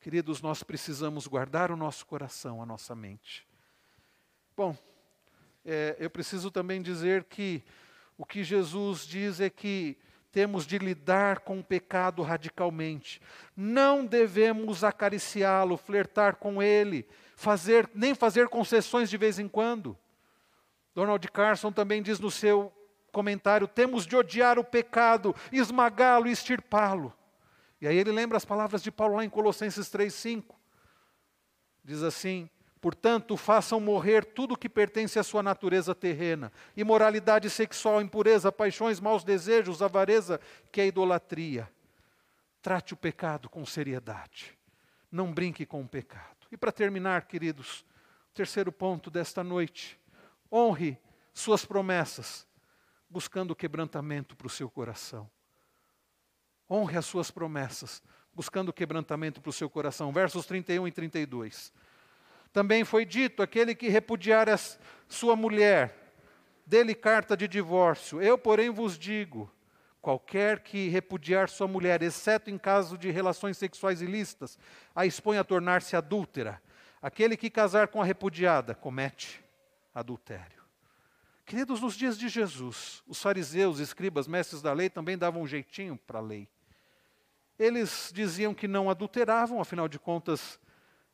Queridos, 0.01 0.41
nós 0.41 0.62
precisamos 0.62 1.26
guardar 1.26 1.70
o 1.70 1.76
nosso 1.76 2.07
coração, 2.07 2.62
a 2.62 2.66
nossa 2.66 2.95
mente. 2.95 3.47
Bom, 4.59 4.76
é, 5.64 5.94
eu 6.00 6.11
preciso 6.11 6.50
também 6.50 6.82
dizer 6.82 7.22
que 7.22 7.62
o 8.16 8.26
que 8.26 8.42
Jesus 8.42 9.06
diz 9.06 9.38
é 9.38 9.48
que 9.48 9.96
temos 10.32 10.66
de 10.66 10.78
lidar 10.78 11.38
com 11.38 11.61
o 11.61 11.64
pecado 11.64 12.22
radicalmente. 12.22 13.22
Não 13.56 14.04
devemos 14.04 14.82
acariciá-lo, 14.82 15.76
flertar 15.76 16.34
com 16.34 16.61
ele, 16.61 17.06
fazer, 17.36 17.88
nem 17.94 18.16
fazer 18.16 18.48
concessões 18.48 19.09
de 19.09 19.16
vez 19.16 19.38
em 19.38 19.46
quando. 19.46 19.96
Donald 20.92 21.24
Carson 21.30 21.70
também 21.70 22.02
diz 22.02 22.18
no 22.18 22.28
seu 22.28 22.72
comentário, 23.12 23.68
temos 23.68 24.09
de 24.09 24.16
odiar 24.16 24.59
o 24.59 24.64
pecado, 24.64 25.36
esmagá-lo 25.52 26.26
extirpá-lo. 26.26 27.14
E 27.80 27.86
aí 27.86 27.96
ele 27.96 28.11
lembra 28.11 28.36
as 28.36 28.44
palavras 28.44 28.82
de 28.82 28.90
Paulo 28.90 29.14
lá 29.14 29.24
em 29.24 29.30
Colossenses 29.30 29.86
3,5. 29.86 30.46
Diz 31.84 32.02
assim: 32.02 32.50
Portanto, 32.80 33.36
façam 33.36 33.80
morrer 33.80 34.24
tudo 34.24 34.56
que 34.56 34.68
pertence 34.68 35.18
à 35.18 35.24
sua 35.24 35.42
natureza 35.42 35.94
terrena: 35.94 36.52
imoralidade 36.76 37.50
sexual, 37.50 38.00
impureza, 38.00 38.52
paixões, 38.52 39.00
maus 39.00 39.24
desejos, 39.24 39.82
avareza, 39.82 40.40
que 40.70 40.80
é 40.80 40.86
idolatria. 40.86 41.68
Trate 42.62 42.94
o 42.94 42.96
pecado 42.96 43.48
com 43.48 43.64
seriedade. 43.66 44.56
Não 45.10 45.32
brinque 45.32 45.66
com 45.66 45.82
o 45.82 45.88
pecado. 45.88 46.36
E 46.52 46.56
para 46.56 46.70
terminar, 46.70 47.26
queridos, 47.26 47.84
o 48.30 48.34
terceiro 48.34 48.70
ponto 48.70 49.10
desta 49.10 49.42
noite: 49.42 49.98
honre 50.52 50.98
suas 51.34 51.64
promessas, 51.64 52.46
buscando 53.10 53.56
quebrantamento 53.56 54.36
para 54.36 54.46
o 54.46 54.50
seu 54.50 54.70
coração. 54.70 55.28
Honre 56.70 56.98
as 56.98 57.06
suas 57.06 57.30
promessas, 57.30 58.02
buscando 58.32 58.72
quebrantamento 58.72 59.40
para 59.40 59.50
o 59.50 59.52
seu 59.52 59.68
coração. 59.68 60.12
Versos 60.12 60.46
31 60.46 60.86
e 60.86 60.92
32. 60.92 61.72
Também 62.53 62.84
foi 62.84 63.05
dito: 63.05 63.42
aquele 63.42 63.74
que 63.74 63.88
repudiar 63.88 64.49
a 64.49 64.59
sua 65.09 65.36
mulher, 65.36 65.94
dele 66.66 66.94
carta 66.94 67.36
de 67.36 67.49
divórcio. 67.49 68.20
Eu, 68.20 68.36
porém, 68.36 68.70
vos 68.70 68.99
digo: 68.99 69.51
qualquer 70.01 70.61
que 70.61 70.88
repudiar 70.88 71.49
sua 71.49 71.68
mulher, 71.68 72.03
exceto 72.03 72.51
em 72.51 72.59
caso 72.59 72.96
de 72.96 73.11
relações 73.11 73.59
sexuais 73.59 74.01
ilícitas, 74.01 74.59
a 74.94 75.07
expõe 75.07 75.38
a 75.38 75.44
tornar-se 75.44 75.96
adúltera. 75.96 76.62
Aquele 77.01 77.36
que 77.36 77.49
casar 77.49 77.88
com 77.88 78.03
a 78.03 78.05
repudiada 78.05 78.74
comete 78.74 79.44
adultério. 79.94 80.59
Queridos, 81.46 81.80
nos 81.80 81.94
dias 81.94 82.18
de 82.18 82.28
Jesus, 82.28 83.03
os 83.07 83.22
fariseus, 83.22 83.78
escribas, 83.78 84.28
mestres 84.28 84.61
da 84.61 84.72
lei 84.72 84.90
também 84.90 85.16
davam 85.16 85.42
um 85.42 85.46
jeitinho 85.46 85.99
para 86.07 86.18
a 86.18 86.22
lei. 86.22 86.49
Eles 87.59 88.11
diziam 88.14 88.53
que 88.53 88.68
não 88.68 88.90
adulteravam, 88.90 89.61
afinal 89.61 89.88
de 89.88 89.99
contas, 89.99 90.61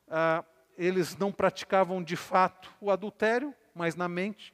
ah, 0.08 0.44
eles 0.76 1.16
não 1.16 1.32
praticavam 1.32 2.02
de 2.02 2.16
fato 2.16 2.72
o 2.80 2.90
adultério, 2.90 3.54
mas 3.74 3.94
na 3.94 4.08
mente. 4.08 4.52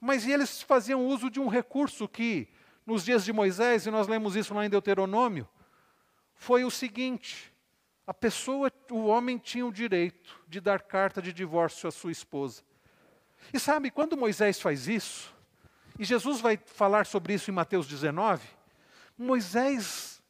Mas 0.00 0.26
eles 0.26 0.62
faziam 0.62 1.06
uso 1.06 1.30
de 1.30 1.40
um 1.40 1.48
recurso 1.48 2.08
que, 2.08 2.48
nos 2.86 3.04
dias 3.04 3.24
de 3.24 3.32
Moisés, 3.32 3.86
e 3.86 3.90
nós 3.90 4.06
lemos 4.06 4.36
isso 4.36 4.54
lá 4.54 4.64
em 4.64 4.70
Deuteronômio, 4.70 5.48
foi 6.34 6.64
o 6.64 6.70
seguinte: 6.70 7.52
a 8.06 8.14
pessoa, 8.14 8.72
o 8.90 9.06
homem 9.06 9.38
tinha 9.38 9.66
o 9.66 9.72
direito 9.72 10.40
de 10.48 10.60
dar 10.60 10.82
carta 10.82 11.20
de 11.20 11.32
divórcio 11.32 11.88
à 11.88 11.90
sua 11.90 12.12
esposa. 12.12 12.62
E 13.52 13.58
sabe, 13.58 13.90
quando 13.90 14.16
Moisés 14.16 14.60
faz 14.60 14.88
isso, 14.88 15.34
e 15.98 16.04
Jesus 16.04 16.40
vai 16.40 16.56
falar 16.56 17.06
sobre 17.06 17.34
isso 17.34 17.50
em 17.50 17.54
Mateus 17.54 17.86
19, 17.86 18.46
Moisés 19.16 20.22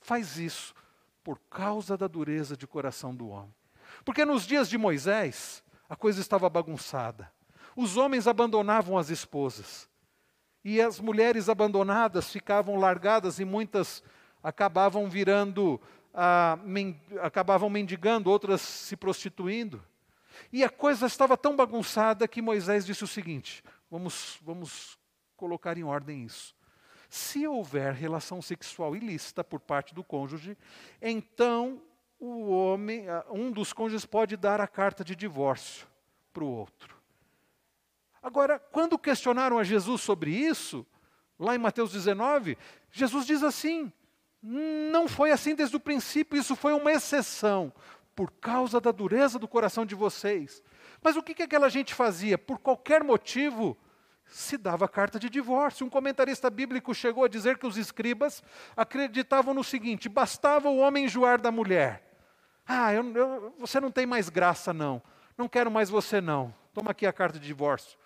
faz 0.00 0.38
isso 0.38 0.74
por 1.22 1.38
causa 1.50 1.96
da 1.96 2.06
dureza 2.06 2.56
de 2.56 2.66
coração 2.66 3.14
do 3.14 3.28
homem. 3.28 3.54
Porque 4.06 4.24
nos 4.24 4.46
dias 4.46 4.68
de 4.68 4.78
Moisés, 4.78 5.64
a 5.88 5.96
coisa 5.96 6.20
estava 6.20 6.48
bagunçada. 6.48 7.28
Os 7.74 7.96
homens 7.96 8.28
abandonavam 8.28 8.96
as 8.96 9.10
esposas. 9.10 9.88
E 10.64 10.80
as 10.80 11.00
mulheres 11.00 11.48
abandonadas 11.48 12.30
ficavam 12.30 12.76
largadas 12.76 13.40
e 13.40 13.44
muitas 13.44 14.04
acabavam 14.40 15.10
virando, 15.10 15.80
ah, 16.14 16.56
men 16.62 16.96
acabavam 17.20 17.68
mendigando, 17.68 18.30
outras 18.30 18.60
se 18.60 18.96
prostituindo. 18.96 19.84
E 20.52 20.62
a 20.62 20.70
coisa 20.70 21.06
estava 21.06 21.36
tão 21.36 21.56
bagunçada 21.56 22.28
que 22.28 22.40
Moisés 22.40 22.86
disse 22.86 23.02
o 23.02 23.08
seguinte: 23.08 23.60
vamos, 23.90 24.38
vamos 24.40 24.96
colocar 25.36 25.76
em 25.76 25.82
ordem 25.82 26.24
isso. 26.24 26.54
Se 27.10 27.44
houver 27.44 27.92
relação 27.92 28.40
sexual 28.40 28.94
ilícita 28.94 29.42
por 29.42 29.58
parte 29.58 29.92
do 29.92 30.04
cônjuge, 30.04 30.56
então 31.02 31.82
o 32.18 32.50
homem, 32.50 33.06
um 33.30 33.50
dos 33.50 33.72
cônjuges 33.72 34.06
pode 34.06 34.36
dar 34.36 34.60
a 34.60 34.66
carta 34.66 35.04
de 35.04 35.14
divórcio 35.14 35.86
para 36.32 36.44
o 36.44 36.48
outro. 36.48 36.96
Agora, 38.22 38.58
quando 38.58 38.98
questionaram 38.98 39.58
a 39.58 39.64
Jesus 39.64 40.00
sobre 40.00 40.30
isso, 40.30 40.84
lá 41.38 41.54
em 41.54 41.58
Mateus 41.58 41.92
19, 41.92 42.58
Jesus 42.90 43.26
diz 43.26 43.42
assim: 43.42 43.92
não 44.42 45.08
foi 45.08 45.30
assim 45.30 45.54
desde 45.54 45.76
o 45.76 45.80
princípio, 45.80 46.38
isso 46.38 46.56
foi 46.56 46.72
uma 46.72 46.92
exceção 46.92 47.72
por 48.14 48.30
causa 48.32 48.80
da 48.80 48.90
dureza 48.90 49.38
do 49.38 49.48
coração 49.48 49.84
de 49.84 49.94
vocês. 49.94 50.62
Mas 51.02 51.16
o 51.16 51.22
que, 51.22 51.34
que 51.34 51.42
aquela 51.42 51.68
gente 51.68 51.94
fazia? 51.94 52.38
Por 52.38 52.58
qualquer 52.58 53.04
motivo, 53.04 53.76
se 54.24 54.56
dava 54.56 54.88
carta 54.88 55.18
de 55.18 55.28
divórcio. 55.28 55.86
Um 55.86 55.90
comentarista 55.90 56.48
bíblico 56.50 56.94
chegou 56.94 57.24
a 57.24 57.28
dizer 57.28 57.58
que 57.58 57.66
os 57.66 57.76
escribas 57.76 58.42
acreditavam 58.76 59.52
no 59.52 59.62
seguinte: 59.62 60.08
bastava 60.08 60.68
o 60.68 60.78
homem 60.78 61.04
enjoar 61.04 61.40
da 61.40 61.50
mulher. 61.50 62.05
Ah, 62.66 62.92
eu, 62.92 63.16
eu, 63.16 63.54
você 63.58 63.80
não 63.80 63.90
tem 63.90 64.06
mais 64.06 64.28
graça, 64.28 64.72
não. 64.72 65.00
Não 65.36 65.48
quero 65.48 65.70
mais 65.70 65.88
você, 65.88 66.20
não. 66.20 66.54
Toma 66.74 66.90
aqui 66.90 67.06
a 67.06 67.12
carta 67.12 67.38
de 67.38 67.46
divórcio. 67.46 67.98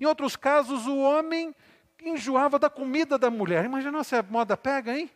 Em 0.00 0.06
outros 0.06 0.36
casos, 0.36 0.86
o 0.86 0.98
homem 0.98 1.54
enjoava 2.02 2.58
da 2.58 2.70
comida 2.70 3.18
da 3.18 3.30
mulher. 3.30 3.64
Imagina 3.64 4.02
se 4.04 4.16
a 4.16 4.22
moda 4.22 4.56
pega, 4.56 4.96
hein? 4.96 5.10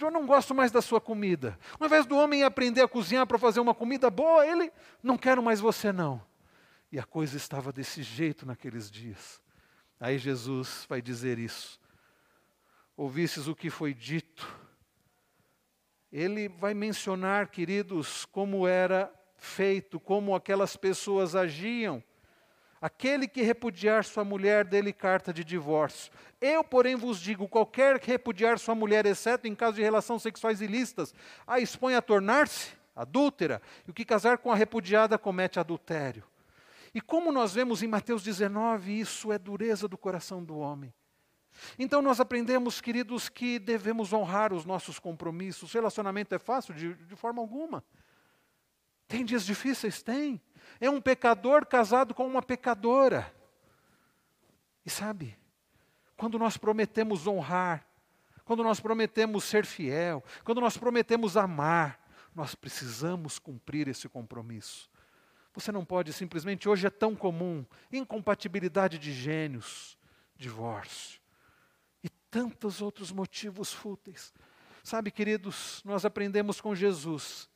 eu 0.00 0.10
não 0.10 0.26
gosto 0.26 0.54
mais 0.54 0.70
da 0.70 0.82
sua 0.82 1.00
comida. 1.00 1.58
Ao 1.78 1.86
invés 1.86 2.06
do 2.06 2.16
homem 2.16 2.44
aprender 2.44 2.82
a 2.82 2.88
cozinhar 2.88 3.26
para 3.26 3.38
fazer 3.38 3.60
uma 3.60 3.74
comida 3.74 4.10
boa, 4.10 4.46
ele, 4.46 4.72
não 5.02 5.16
quero 5.16 5.42
mais 5.42 5.60
você 5.60 5.92
não. 5.92 6.22
E 6.92 6.98
a 6.98 7.04
coisa 7.04 7.36
estava 7.36 7.72
desse 7.72 8.02
jeito 8.02 8.46
naqueles 8.46 8.90
dias. 8.90 9.40
Aí 9.98 10.18
Jesus 10.18 10.86
vai 10.88 11.00
dizer 11.00 11.38
isso. 11.38 11.80
Ouvistes 12.96 13.46
o 13.46 13.54
que 13.54 13.70
foi 13.70 13.94
dito. 13.94 14.46
Ele 16.12 16.48
vai 16.48 16.74
mencionar, 16.74 17.48
queridos, 17.48 18.24
como 18.26 18.66
era 18.66 19.12
feito, 19.36 20.00
como 20.00 20.34
aquelas 20.34 20.76
pessoas 20.76 21.36
agiam. 21.36 22.02
Aquele 22.80 23.28
que 23.28 23.42
repudiar 23.42 24.04
sua 24.04 24.24
mulher, 24.24 24.64
dele 24.64 24.92
carta 24.92 25.32
de 25.32 25.44
divórcio. 25.44 26.10
Eu, 26.40 26.64
porém, 26.64 26.96
vos 26.96 27.20
digo: 27.20 27.46
qualquer 27.46 28.00
que 28.00 28.10
repudiar 28.10 28.58
sua 28.58 28.74
mulher, 28.74 29.04
exceto 29.06 29.46
em 29.46 29.54
caso 29.54 29.76
de 29.76 29.82
relações 29.82 30.22
sexuais 30.22 30.60
ilícitas, 30.60 31.14
a 31.46 31.60
expõe 31.60 31.94
a 31.94 32.02
tornar-se 32.02 32.72
adúltera, 32.96 33.62
e 33.86 33.90
o 33.90 33.94
que 33.94 34.04
casar 34.04 34.38
com 34.38 34.50
a 34.50 34.56
repudiada 34.56 35.18
comete 35.18 35.60
adultério. 35.60 36.24
E 36.94 37.00
como 37.00 37.30
nós 37.30 37.54
vemos 37.54 37.82
em 37.82 37.88
Mateus 37.88 38.22
19, 38.22 38.98
isso 38.98 39.32
é 39.32 39.38
dureza 39.38 39.86
do 39.86 39.96
coração 39.96 40.42
do 40.42 40.58
homem. 40.58 40.92
Então 41.78 42.02
nós 42.02 42.20
aprendemos, 42.20 42.80
queridos, 42.80 43.28
que 43.28 43.58
devemos 43.58 44.12
honrar 44.12 44.52
os 44.52 44.64
nossos 44.64 44.98
compromissos. 44.98 45.72
Relacionamento 45.72 46.34
é 46.34 46.38
fácil? 46.38 46.74
De, 46.74 46.94
de 46.94 47.16
forma 47.16 47.40
alguma. 47.40 47.84
Tem 49.06 49.24
dias 49.24 49.44
difíceis? 49.44 50.02
Tem. 50.02 50.40
É 50.80 50.88
um 50.88 51.00
pecador 51.00 51.66
casado 51.66 52.14
com 52.14 52.26
uma 52.26 52.42
pecadora. 52.42 53.34
E 54.84 54.90
sabe, 54.90 55.36
quando 56.16 56.38
nós 56.38 56.56
prometemos 56.56 57.26
honrar, 57.26 57.86
quando 58.44 58.62
nós 58.62 58.80
prometemos 58.80 59.44
ser 59.44 59.64
fiel, 59.64 60.24
quando 60.44 60.60
nós 60.60 60.76
prometemos 60.76 61.36
amar, 61.36 62.00
nós 62.34 62.54
precisamos 62.54 63.38
cumprir 63.38 63.88
esse 63.88 64.08
compromisso. 64.08 64.88
Você 65.52 65.72
não 65.72 65.84
pode 65.84 66.12
simplesmente, 66.12 66.68
hoje 66.68 66.86
é 66.86 66.90
tão 66.90 67.14
comum, 67.14 67.64
incompatibilidade 67.92 68.98
de 68.98 69.12
gênios, 69.12 69.98
divórcio 70.36 71.19
tantos 72.30 72.80
outros 72.80 73.10
motivos 73.10 73.72
fúteis. 73.72 74.32
Sabe, 74.82 75.10
queridos, 75.10 75.82
nós 75.84 76.04
aprendemos 76.04 76.60
com 76.60 76.74
Jesus 76.74 77.48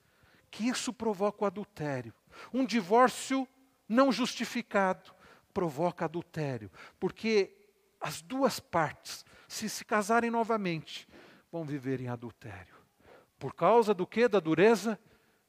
que 0.51 0.69
isso 0.69 0.93
provoca 0.93 1.45
o 1.45 1.47
adultério. 1.47 2.13
Um 2.53 2.65
divórcio 2.65 3.49
não 3.89 4.13
justificado 4.13 5.15
provoca 5.53 6.05
adultério, 6.05 6.71
porque 6.99 7.57
as 8.01 8.21
duas 8.21 8.61
partes, 8.61 9.25
se 9.49 9.69
se 9.69 9.85
casarem 9.85 10.31
novamente, 10.31 11.09
vão 11.51 11.65
viver 11.65 12.01
em 12.01 12.09
adultério. 12.09 12.75
Por 13.39 13.55
causa 13.55 13.95
do 13.95 14.07
que? 14.07 14.29
Da 14.29 14.41
dureza 14.41 14.99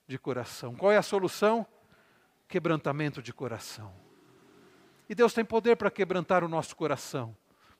de 0.07 0.17
coração. 0.17 0.76
Qual 0.76 0.91
é 0.91 0.97
a 0.97 1.01
solução? 1.01 1.65
Quebrantamento 2.47 3.21
de 3.21 3.34
coração. 3.34 3.93
E 5.09 5.15
Deus 5.15 5.34
tem 5.34 5.43
poder 5.43 5.76
para 5.76 5.91
quebrantar 5.91 6.43
o 6.43 6.47
nosso 6.47 6.76
coração, 6.76 7.36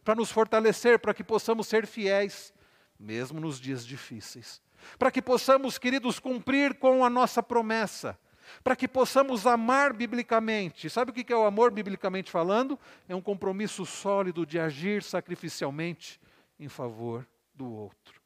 para 0.06 0.16
nos 0.16 0.32
fortalecer, 0.32 1.00
para 1.00 1.14
que 1.14 1.24
possamos 1.24 1.68
ser 1.68 1.86
fiéis, 1.86 2.54
mesmo 2.98 3.42
nos 3.42 3.60
dias 3.60 3.86
difíceis. 3.86 4.62
Para 4.98 5.12
que 5.12 5.22
possamos, 5.22 5.78
queridos, 5.78 6.20
cumprir 6.20 6.76
com 6.76 7.04
a 7.04 7.10
nossa 7.10 7.44
promessa 7.44 8.18
para 8.64 8.76
que 8.76 8.88
possamos 8.88 9.48
amar 9.48 9.92
biblicamente. 9.92 10.88
Sabe 10.88 11.10
o 11.10 11.14
que 11.14 11.34
é 11.34 11.36
o 11.36 11.46
amor 11.46 11.72
biblicamente 11.72 12.30
falando? 12.30 12.80
É 13.08 13.16
um 13.16 13.22
compromisso 13.22 13.86
sólido 13.88 14.46
de 14.46 14.60
agir 14.60 15.02
sacrificialmente 15.02 16.22
em 16.60 16.70
favor 16.70 17.28
do 17.56 17.68
outro. 17.68 18.22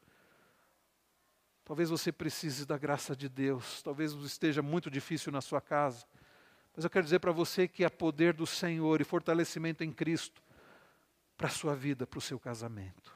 Talvez 1.63 1.89
você 1.89 2.11
precise 2.11 2.65
da 2.65 2.77
graça 2.77 3.15
de 3.15 3.29
Deus, 3.29 3.81
talvez 3.81 4.11
esteja 4.11 4.61
muito 4.61 4.89
difícil 4.89 5.31
na 5.31 5.39
sua 5.39 5.61
casa, 5.61 6.05
mas 6.75 6.83
eu 6.83 6.89
quero 6.89 7.05
dizer 7.05 7.19
para 7.19 7.31
você 7.31 7.67
que 7.67 7.85
há 7.85 7.89
poder 7.89 8.33
do 8.33 8.45
Senhor 8.45 8.99
e 8.99 9.03
fortalecimento 9.05 9.83
em 9.83 9.91
Cristo 9.91 10.41
para 11.39 11.47
a 11.47 11.51
sua 11.51 11.73
vida, 11.73 12.05
para 12.05 12.17
o 12.17 12.21
seu 12.21 12.37
casamento. 12.37 13.13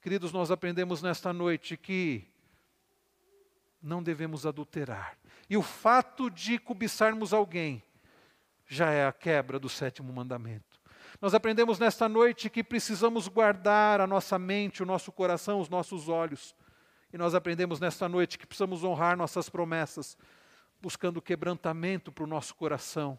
Queridos, 0.00 0.32
nós 0.32 0.50
aprendemos 0.50 1.02
nesta 1.02 1.30
noite 1.30 1.76
que 1.76 2.26
não 3.82 4.02
devemos 4.02 4.46
adulterar. 4.46 5.18
E 5.48 5.54
o 5.54 5.62
fato 5.62 6.30
de 6.30 6.58
cobiçarmos 6.58 7.34
alguém 7.34 7.82
já 8.66 8.90
é 8.90 9.06
a 9.06 9.12
quebra 9.12 9.58
do 9.58 9.68
sétimo 9.68 10.10
mandamento. 10.10 10.80
Nós 11.20 11.34
aprendemos 11.34 11.78
nesta 11.78 12.08
noite 12.08 12.48
que 12.48 12.64
precisamos 12.64 13.28
guardar 13.28 14.00
a 14.00 14.06
nossa 14.06 14.38
mente, 14.38 14.82
o 14.82 14.86
nosso 14.86 15.12
coração, 15.12 15.60
os 15.60 15.68
nossos 15.68 16.08
olhos. 16.08 16.56
E 17.12 17.18
nós 17.18 17.34
aprendemos 17.34 17.78
nesta 17.78 18.08
noite 18.08 18.38
que 18.38 18.46
precisamos 18.46 18.82
honrar 18.82 19.18
nossas 19.18 19.50
promessas, 19.50 20.16
buscando 20.80 21.20
quebrantamento 21.20 22.10
para 22.10 22.24
o 22.24 22.26
nosso 22.26 22.54
coração, 22.54 23.18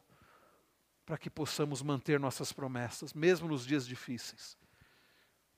para 1.05 1.17
que 1.17 1.29
possamos 1.29 1.81
manter 1.81 2.19
nossas 2.19 2.51
promessas, 2.51 3.13
mesmo 3.13 3.47
nos 3.47 3.65
dias 3.65 3.85
difíceis. 3.85 4.57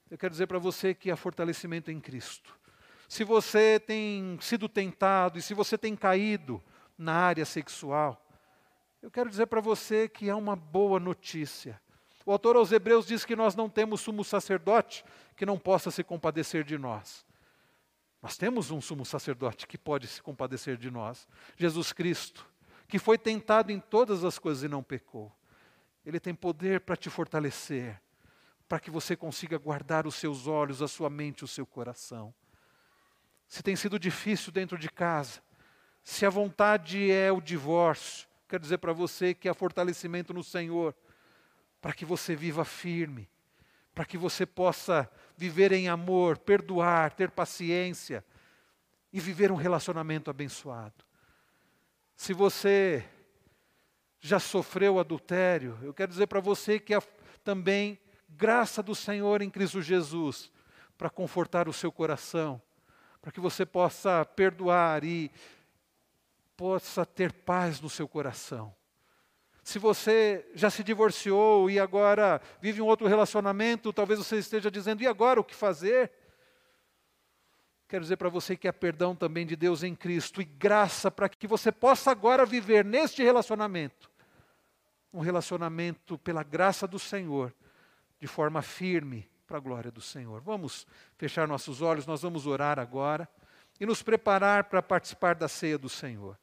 Eu 0.10 0.18
quero 0.18 0.32
dizer 0.32 0.48
para 0.48 0.60
você 0.60 0.94
que 0.94 1.10
há 1.10 1.16
fortalecimento 1.16 1.92
em 1.92 2.00
Cristo. 2.00 2.58
Se 3.08 3.24
você 3.24 3.80
tem 3.80 4.38
sido 4.42 4.68
tentado 4.68 5.40
e 5.40 5.42
se 5.42 5.54
você 5.54 5.78
tem 5.78 5.96
caído 5.96 6.62
na 6.98 7.14
área 7.14 7.46
sexual, 7.46 8.26
eu 9.02 9.10
quero 9.10 9.30
dizer 9.30 9.48
para 9.48 9.62
você 9.62 10.10
que 10.10 10.30
há 10.30 10.36
uma 10.36 10.56
boa 10.56 11.00
notícia. 11.00 11.80
O 12.26 12.32
autor 12.32 12.58
aos 12.58 12.72
Hebreus 12.74 13.08
diz 13.08 13.24
que 13.24 13.36
nós 13.36 13.56
não 13.56 13.70
temos 13.70 14.02
sumo 14.02 14.24
sacerdote 14.24 15.06
que 15.36 15.46
não 15.46 15.58
possa 15.58 15.90
se 15.90 16.04
compadecer 16.04 16.64
de 16.66 16.78
nós. 16.78 17.26
Nós 18.22 18.36
temos 18.36 18.72
um 18.72 18.82
sumo 18.82 19.06
sacerdote 19.06 19.68
que 19.68 19.78
pode 19.78 20.08
se 20.08 20.22
compadecer 20.22 20.76
de 20.76 20.92
nós, 20.92 21.28
Jesus 21.56 21.94
Cristo, 21.94 22.46
que 22.88 22.98
foi 22.98 23.18
tentado 23.18 23.72
em 23.72 23.80
todas 23.80 24.24
as 24.24 24.40
coisas 24.40 24.64
e 24.64 24.68
não 24.68 24.82
pecou. 24.82 25.32
Ele 26.06 26.20
tem 26.20 26.34
poder 26.34 26.82
para 26.82 26.96
te 26.96 27.10
fortalecer, 27.10 28.02
para 28.68 28.80
que 28.80 28.90
você 28.90 29.16
consiga 29.16 29.58
guardar 29.58 30.08
os 30.08 30.16
seus 30.16 30.48
olhos, 30.48 30.82
a 30.82 30.88
sua 30.88 31.10
mente, 31.10 31.44
o 31.44 31.48
seu 31.48 31.66
coração. 31.66 32.34
Se 33.48 33.62
tem 33.62 33.76
sido 33.76 34.00
difícil 34.00 34.52
dentro 34.52 34.78
de 34.78 34.90
casa, 34.90 35.42
se 36.04 36.26
a 36.26 36.30
vontade 36.30 37.12
é 37.12 37.32
o 37.32 37.42
divórcio, 37.42 38.28
quero 38.48 38.62
dizer 38.62 38.78
para 38.78 38.94
você 38.94 39.34
que 39.34 39.50
há 39.50 39.54
fortalecimento 39.54 40.34
no 40.34 40.44
Senhor 40.44 40.96
para 41.82 41.94
que 41.94 42.06
você 42.06 42.36
viva 42.36 42.66
firme, 42.66 43.30
para 43.94 44.06
que 44.06 44.18
você 44.18 44.46
possa 44.46 45.10
viver 45.36 45.72
em 45.72 45.90
amor, 45.90 46.38
perdoar, 46.38 47.14
ter 47.14 47.32
paciência 47.32 48.24
e 49.12 49.20
viver 49.20 49.52
um 49.52 49.56
relacionamento 49.56 50.30
abençoado. 50.30 51.07
Se 52.18 52.34
você 52.34 53.08
já 54.20 54.40
sofreu 54.40 55.00
adultério, 55.00 55.80
eu 55.82 55.94
quero 55.94 56.12
dizer 56.12 56.28
para 56.28 56.42
você 56.42 56.80
que 56.80 56.94
há 56.94 57.02
também 57.44 57.98
graça 58.28 58.84
do 58.84 58.94
Senhor 58.94 59.42
em 59.42 59.50
Cristo 59.50 59.82
Jesus 59.82 60.52
para 60.98 61.10
confortar 61.10 61.70
o 61.70 61.74
seu 61.74 61.92
coração, 61.92 62.62
para 63.22 63.32
que 63.32 63.40
você 63.40 63.66
possa 63.66 64.26
perdoar 64.26 65.06
e 65.06 65.32
possa 66.58 67.06
ter 67.06 67.32
paz 67.32 67.80
no 67.80 67.90
seu 67.90 68.08
coração 68.08 68.76
se 69.68 69.80
você 69.80 70.50
já 70.54 70.70
se 70.70 70.82
divorciou 70.82 71.70
e 71.70 71.78
agora 71.78 72.40
vive 72.62 72.82
um 72.82 72.86
outro 72.86 73.06
relacionamento, 73.06 73.92
talvez 73.92 74.18
você 74.18 74.38
esteja 74.38 74.72
dizendo: 74.72 75.04
e 75.04 75.08
agora 75.08 75.42
o 75.42 75.44
que 75.44 75.54
fazer? 75.54 76.10
Quero 77.88 78.02
dizer 78.04 78.18
para 78.18 78.28
você 78.28 78.58
que 78.58 78.68
há 78.68 78.74
perdão 78.74 79.16
também 79.16 79.46
de 79.46 79.56
Deus 79.56 79.82
em 79.82 79.96
Cristo 79.96 80.42
e 80.42 80.46
graça 80.46 81.10
para 81.10 81.30
que 81.30 81.48
você 81.48 81.72
possa 81.72 82.12
agora 82.12 82.46
viver 82.46 82.84
neste 82.84 83.24
relacionamento, 83.24 84.12
um 85.14 85.22
relacionamento 85.22 86.18
pela 86.18 86.44
graça 86.44 86.86
do 86.86 87.00
Senhor, 87.00 87.54
de 88.20 88.28
forma 88.28 88.62
firme 88.62 89.30
para 89.48 89.56
a 89.56 89.62
glória 89.62 89.90
do 89.90 90.02
Senhor. 90.02 90.42
Vamos 90.42 90.86
fechar 91.18 91.48
nossos 91.48 91.82
olhos, 91.82 92.06
nós 92.06 92.22
vamos 92.22 92.46
orar 92.46 92.78
agora 92.78 93.28
e 93.80 93.86
nos 93.86 94.04
preparar 94.04 94.66
para 94.66 94.82
participar 94.82 95.36
da 95.36 95.48
ceia 95.48 95.78
do 95.78 95.88
Senhor. 95.88 96.38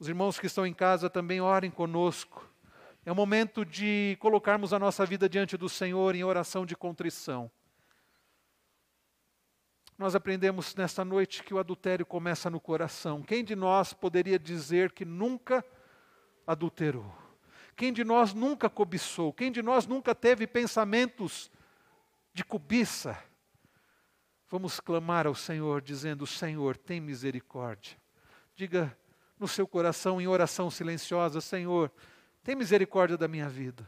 Os 0.00 0.08
irmãos 0.08 0.40
que 0.40 0.46
estão 0.46 0.66
em 0.66 0.74
casa 0.74 1.08
também 1.08 1.40
orem 1.40 1.70
conosco. 1.70 2.48
É 3.06 3.12
o 3.12 3.14
momento 3.14 3.64
de 3.64 4.16
colocarmos 4.18 4.72
a 4.72 4.78
nossa 4.80 5.06
vida 5.06 5.28
diante 5.28 5.56
do 5.56 5.68
Senhor 5.68 6.16
em 6.16 6.24
oração 6.24 6.66
de 6.66 6.74
contrição. 6.74 7.48
Nós 10.00 10.14
aprendemos 10.14 10.74
nesta 10.74 11.04
noite 11.04 11.44
que 11.44 11.52
o 11.52 11.58
adultério 11.58 12.06
começa 12.06 12.48
no 12.48 12.58
coração. 12.58 13.22
Quem 13.22 13.44
de 13.44 13.54
nós 13.54 13.92
poderia 13.92 14.38
dizer 14.38 14.92
que 14.92 15.04
nunca 15.04 15.62
adulterou? 16.46 17.14
Quem 17.76 17.92
de 17.92 18.02
nós 18.02 18.32
nunca 18.32 18.70
cobiçou? 18.70 19.30
Quem 19.30 19.52
de 19.52 19.60
nós 19.60 19.86
nunca 19.86 20.14
teve 20.14 20.46
pensamentos 20.46 21.50
de 22.32 22.42
cobiça? 22.42 23.22
Vamos 24.48 24.80
clamar 24.80 25.26
ao 25.26 25.34
Senhor, 25.34 25.82
dizendo: 25.82 26.26
Senhor, 26.26 26.78
tem 26.78 26.98
misericórdia. 26.98 27.94
Diga, 28.56 28.96
no 29.38 29.46
seu 29.46 29.68
coração 29.68 30.18
em 30.18 30.26
oração 30.26 30.70
silenciosa: 30.70 31.42
Senhor, 31.42 31.92
tem 32.42 32.56
misericórdia 32.56 33.18
da 33.18 33.28
minha 33.28 33.50
vida. 33.50 33.86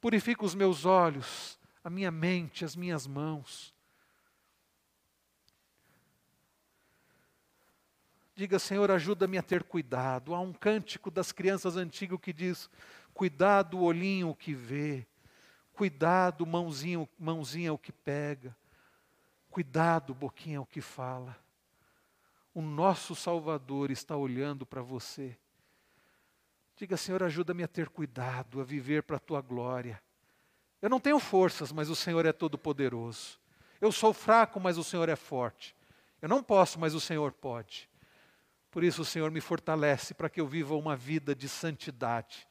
Purifica 0.00 0.44
os 0.44 0.54
meus 0.54 0.84
olhos, 0.84 1.58
a 1.82 1.90
minha 1.90 2.12
mente, 2.12 2.64
as 2.64 2.76
minhas 2.76 3.04
mãos. 3.04 3.74
Diga, 8.40 8.58
Senhor, 8.58 8.90
ajuda-me 8.90 9.36
a 9.36 9.42
ter 9.42 9.62
cuidado. 9.62 10.34
Há 10.34 10.40
um 10.40 10.52
cântico 10.52 11.10
das 11.10 11.30
crianças 11.30 11.76
antigo 11.76 12.18
que 12.18 12.32
diz: 12.32 12.70
Cuidado, 13.12 13.80
olhinho 13.80 14.34
que 14.34 14.54
vê. 14.54 15.06
Cuidado, 15.74 16.46
mãozinho, 16.46 17.06
mãozinha 17.18 17.72
o 17.72 17.78
que 17.78 17.92
pega. 17.92 18.56
Cuidado, 19.50 20.14
boquinha 20.14 20.60
o 20.60 20.66
que 20.66 20.80
fala 20.80 21.36
o 22.54 22.60
nosso 22.60 23.14
Salvador 23.14 23.90
está 23.90 24.16
olhando 24.16 24.66
para 24.66 24.82
você. 24.82 25.36
Diga, 26.76 26.96
Senhor, 26.96 27.22
ajuda-me 27.22 27.62
a 27.62 27.68
ter 27.68 27.88
cuidado, 27.88 28.60
a 28.60 28.64
viver 28.64 29.02
para 29.02 29.16
a 29.16 29.20
tua 29.20 29.40
glória. 29.40 30.02
Eu 30.80 30.88
não 30.88 30.98
tenho 30.98 31.18
forças, 31.18 31.70
mas 31.70 31.90
o 31.90 31.96
Senhor 31.96 32.24
é 32.24 32.32
todo-poderoso. 32.32 33.38
Eu 33.80 33.92
sou 33.92 34.12
fraco, 34.12 34.58
mas 34.58 34.78
o 34.78 34.84
Senhor 34.84 35.08
é 35.08 35.16
forte. 35.16 35.76
Eu 36.20 36.28
não 36.28 36.42
posso, 36.42 36.78
mas 36.78 36.94
o 36.94 37.00
Senhor 37.00 37.32
pode. 37.32 37.89
Por 38.70 38.84
isso, 38.84 39.02
o 39.02 39.04
Senhor 39.04 39.30
me 39.30 39.40
fortalece 39.40 40.14
para 40.14 40.30
que 40.30 40.40
eu 40.40 40.46
viva 40.46 40.76
uma 40.76 40.94
vida 40.94 41.34
de 41.34 41.48
santidade, 41.48 42.46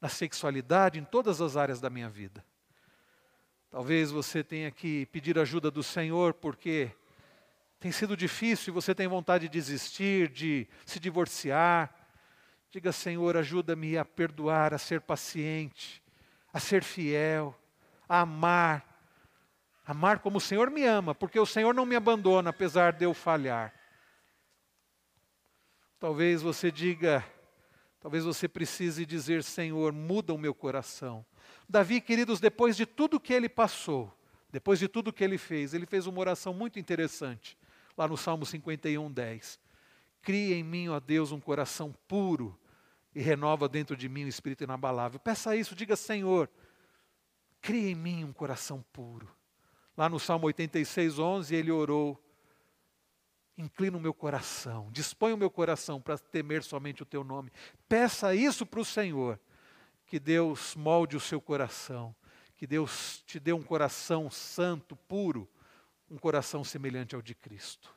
na 0.00 0.08
sexualidade, 0.08 0.98
em 0.98 1.04
todas 1.04 1.40
as 1.40 1.56
áreas 1.56 1.80
da 1.80 1.90
minha 1.90 2.08
vida. 2.08 2.44
Talvez 3.68 4.12
você 4.12 4.44
tenha 4.44 4.70
que 4.70 5.06
pedir 5.06 5.36
ajuda 5.36 5.70
do 5.70 5.82
Senhor, 5.82 6.34
porque 6.34 6.92
tem 7.80 7.90
sido 7.90 8.16
difícil 8.16 8.70
e 8.70 8.74
você 8.74 8.94
tem 8.94 9.08
vontade 9.08 9.48
de 9.48 9.52
desistir, 9.52 10.28
de 10.28 10.68
se 10.86 11.00
divorciar, 11.00 11.92
diga: 12.70 12.92
Senhor, 12.92 13.36
ajuda-me 13.36 13.98
a 13.98 14.04
perdoar, 14.04 14.72
a 14.72 14.78
ser 14.78 15.00
paciente, 15.00 16.00
a 16.52 16.60
ser 16.60 16.84
fiel, 16.84 17.52
a 18.08 18.20
amar. 18.20 18.84
Amar 19.84 20.20
como 20.20 20.38
o 20.38 20.40
Senhor 20.40 20.70
me 20.70 20.84
ama, 20.84 21.14
porque 21.14 21.38
o 21.38 21.44
Senhor 21.44 21.74
não 21.74 21.84
me 21.84 21.96
abandona 21.96 22.50
apesar 22.50 22.92
de 22.92 23.04
eu 23.04 23.12
falhar. 23.12 23.74
Talvez 26.04 26.42
você 26.42 26.70
diga, 26.70 27.24
talvez 27.98 28.24
você 28.24 28.46
precise 28.46 29.06
dizer: 29.06 29.42
Senhor, 29.42 29.90
muda 29.90 30.34
o 30.34 30.38
meu 30.38 30.52
coração. 30.52 31.24
Davi, 31.66 31.98
queridos, 31.98 32.40
depois 32.40 32.76
de 32.76 32.84
tudo 32.84 33.18
que 33.18 33.32
ele 33.32 33.48
passou, 33.48 34.12
depois 34.52 34.78
de 34.78 34.86
tudo 34.86 35.10
que 35.10 35.24
ele 35.24 35.38
fez, 35.38 35.72
ele 35.72 35.86
fez 35.86 36.06
uma 36.06 36.20
oração 36.20 36.52
muito 36.52 36.78
interessante 36.78 37.56
lá 37.96 38.06
no 38.06 38.18
Salmo 38.18 38.44
51, 38.44 39.10
10. 39.10 39.58
Cria 40.20 40.54
em 40.54 40.62
mim, 40.62 40.88
ó 40.90 41.00
Deus, 41.00 41.32
um 41.32 41.40
coração 41.40 41.94
puro 42.06 42.54
e 43.14 43.22
renova 43.22 43.66
dentro 43.66 43.96
de 43.96 44.06
mim 44.06 44.26
um 44.26 44.28
espírito 44.28 44.62
inabalável. 44.62 45.18
Peça 45.18 45.56
isso, 45.56 45.74
diga, 45.74 45.96
Senhor, 45.96 46.50
cria 47.62 47.90
em 47.90 47.94
mim 47.94 48.24
um 48.24 48.32
coração 48.34 48.84
puro. 48.92 49.26
Lá 49.96 50.06
no 50.10 50.20
Salmo 50.20 50.44
86, 50.48 51.18
11, 51.18 51.54
ele 51.54 51.70
orou: 51.70 52.22
Inclina 53.56 53.96
o 53.96 54.00
meu 54.00 54.12
coração, 54.12 54.90
dispõe 54.90 55.32
o 55.32 55.36
meu 55.36 55.50
coração 55.50 56.00
para 56.00 56.18
temer 56.18 56.64
somente 56.64 57.02
o 57.02 57.06
teu 57.06 57.22
nome. 57.22 57.52
Peça 57.88 58.34
isso 58.34 58.66
para 58.66 58.80
o 58.80 58.84
Senhor, 58.84 59.38
que 60.06 60.18
Deus 60.18 60.74
molde 60.74 61.16
o 61.16 61.20
seu 61.20 61.40
coração, 61.40 62.14
que 62.56 62.66
Deus 62.66 63.22
te 63.24 63.38
dê 63.38 63.52
um 63.52 63.62
coração 63.62 64.28
santo, 64.28 64.96
puro, 64.96 65.48
um 66.10 66.18
coração 66.18 66.64
semelhante 66.64 67.14
ao 67.14 67.22
de 67.22 67.34
Cristo. 67.34 67.93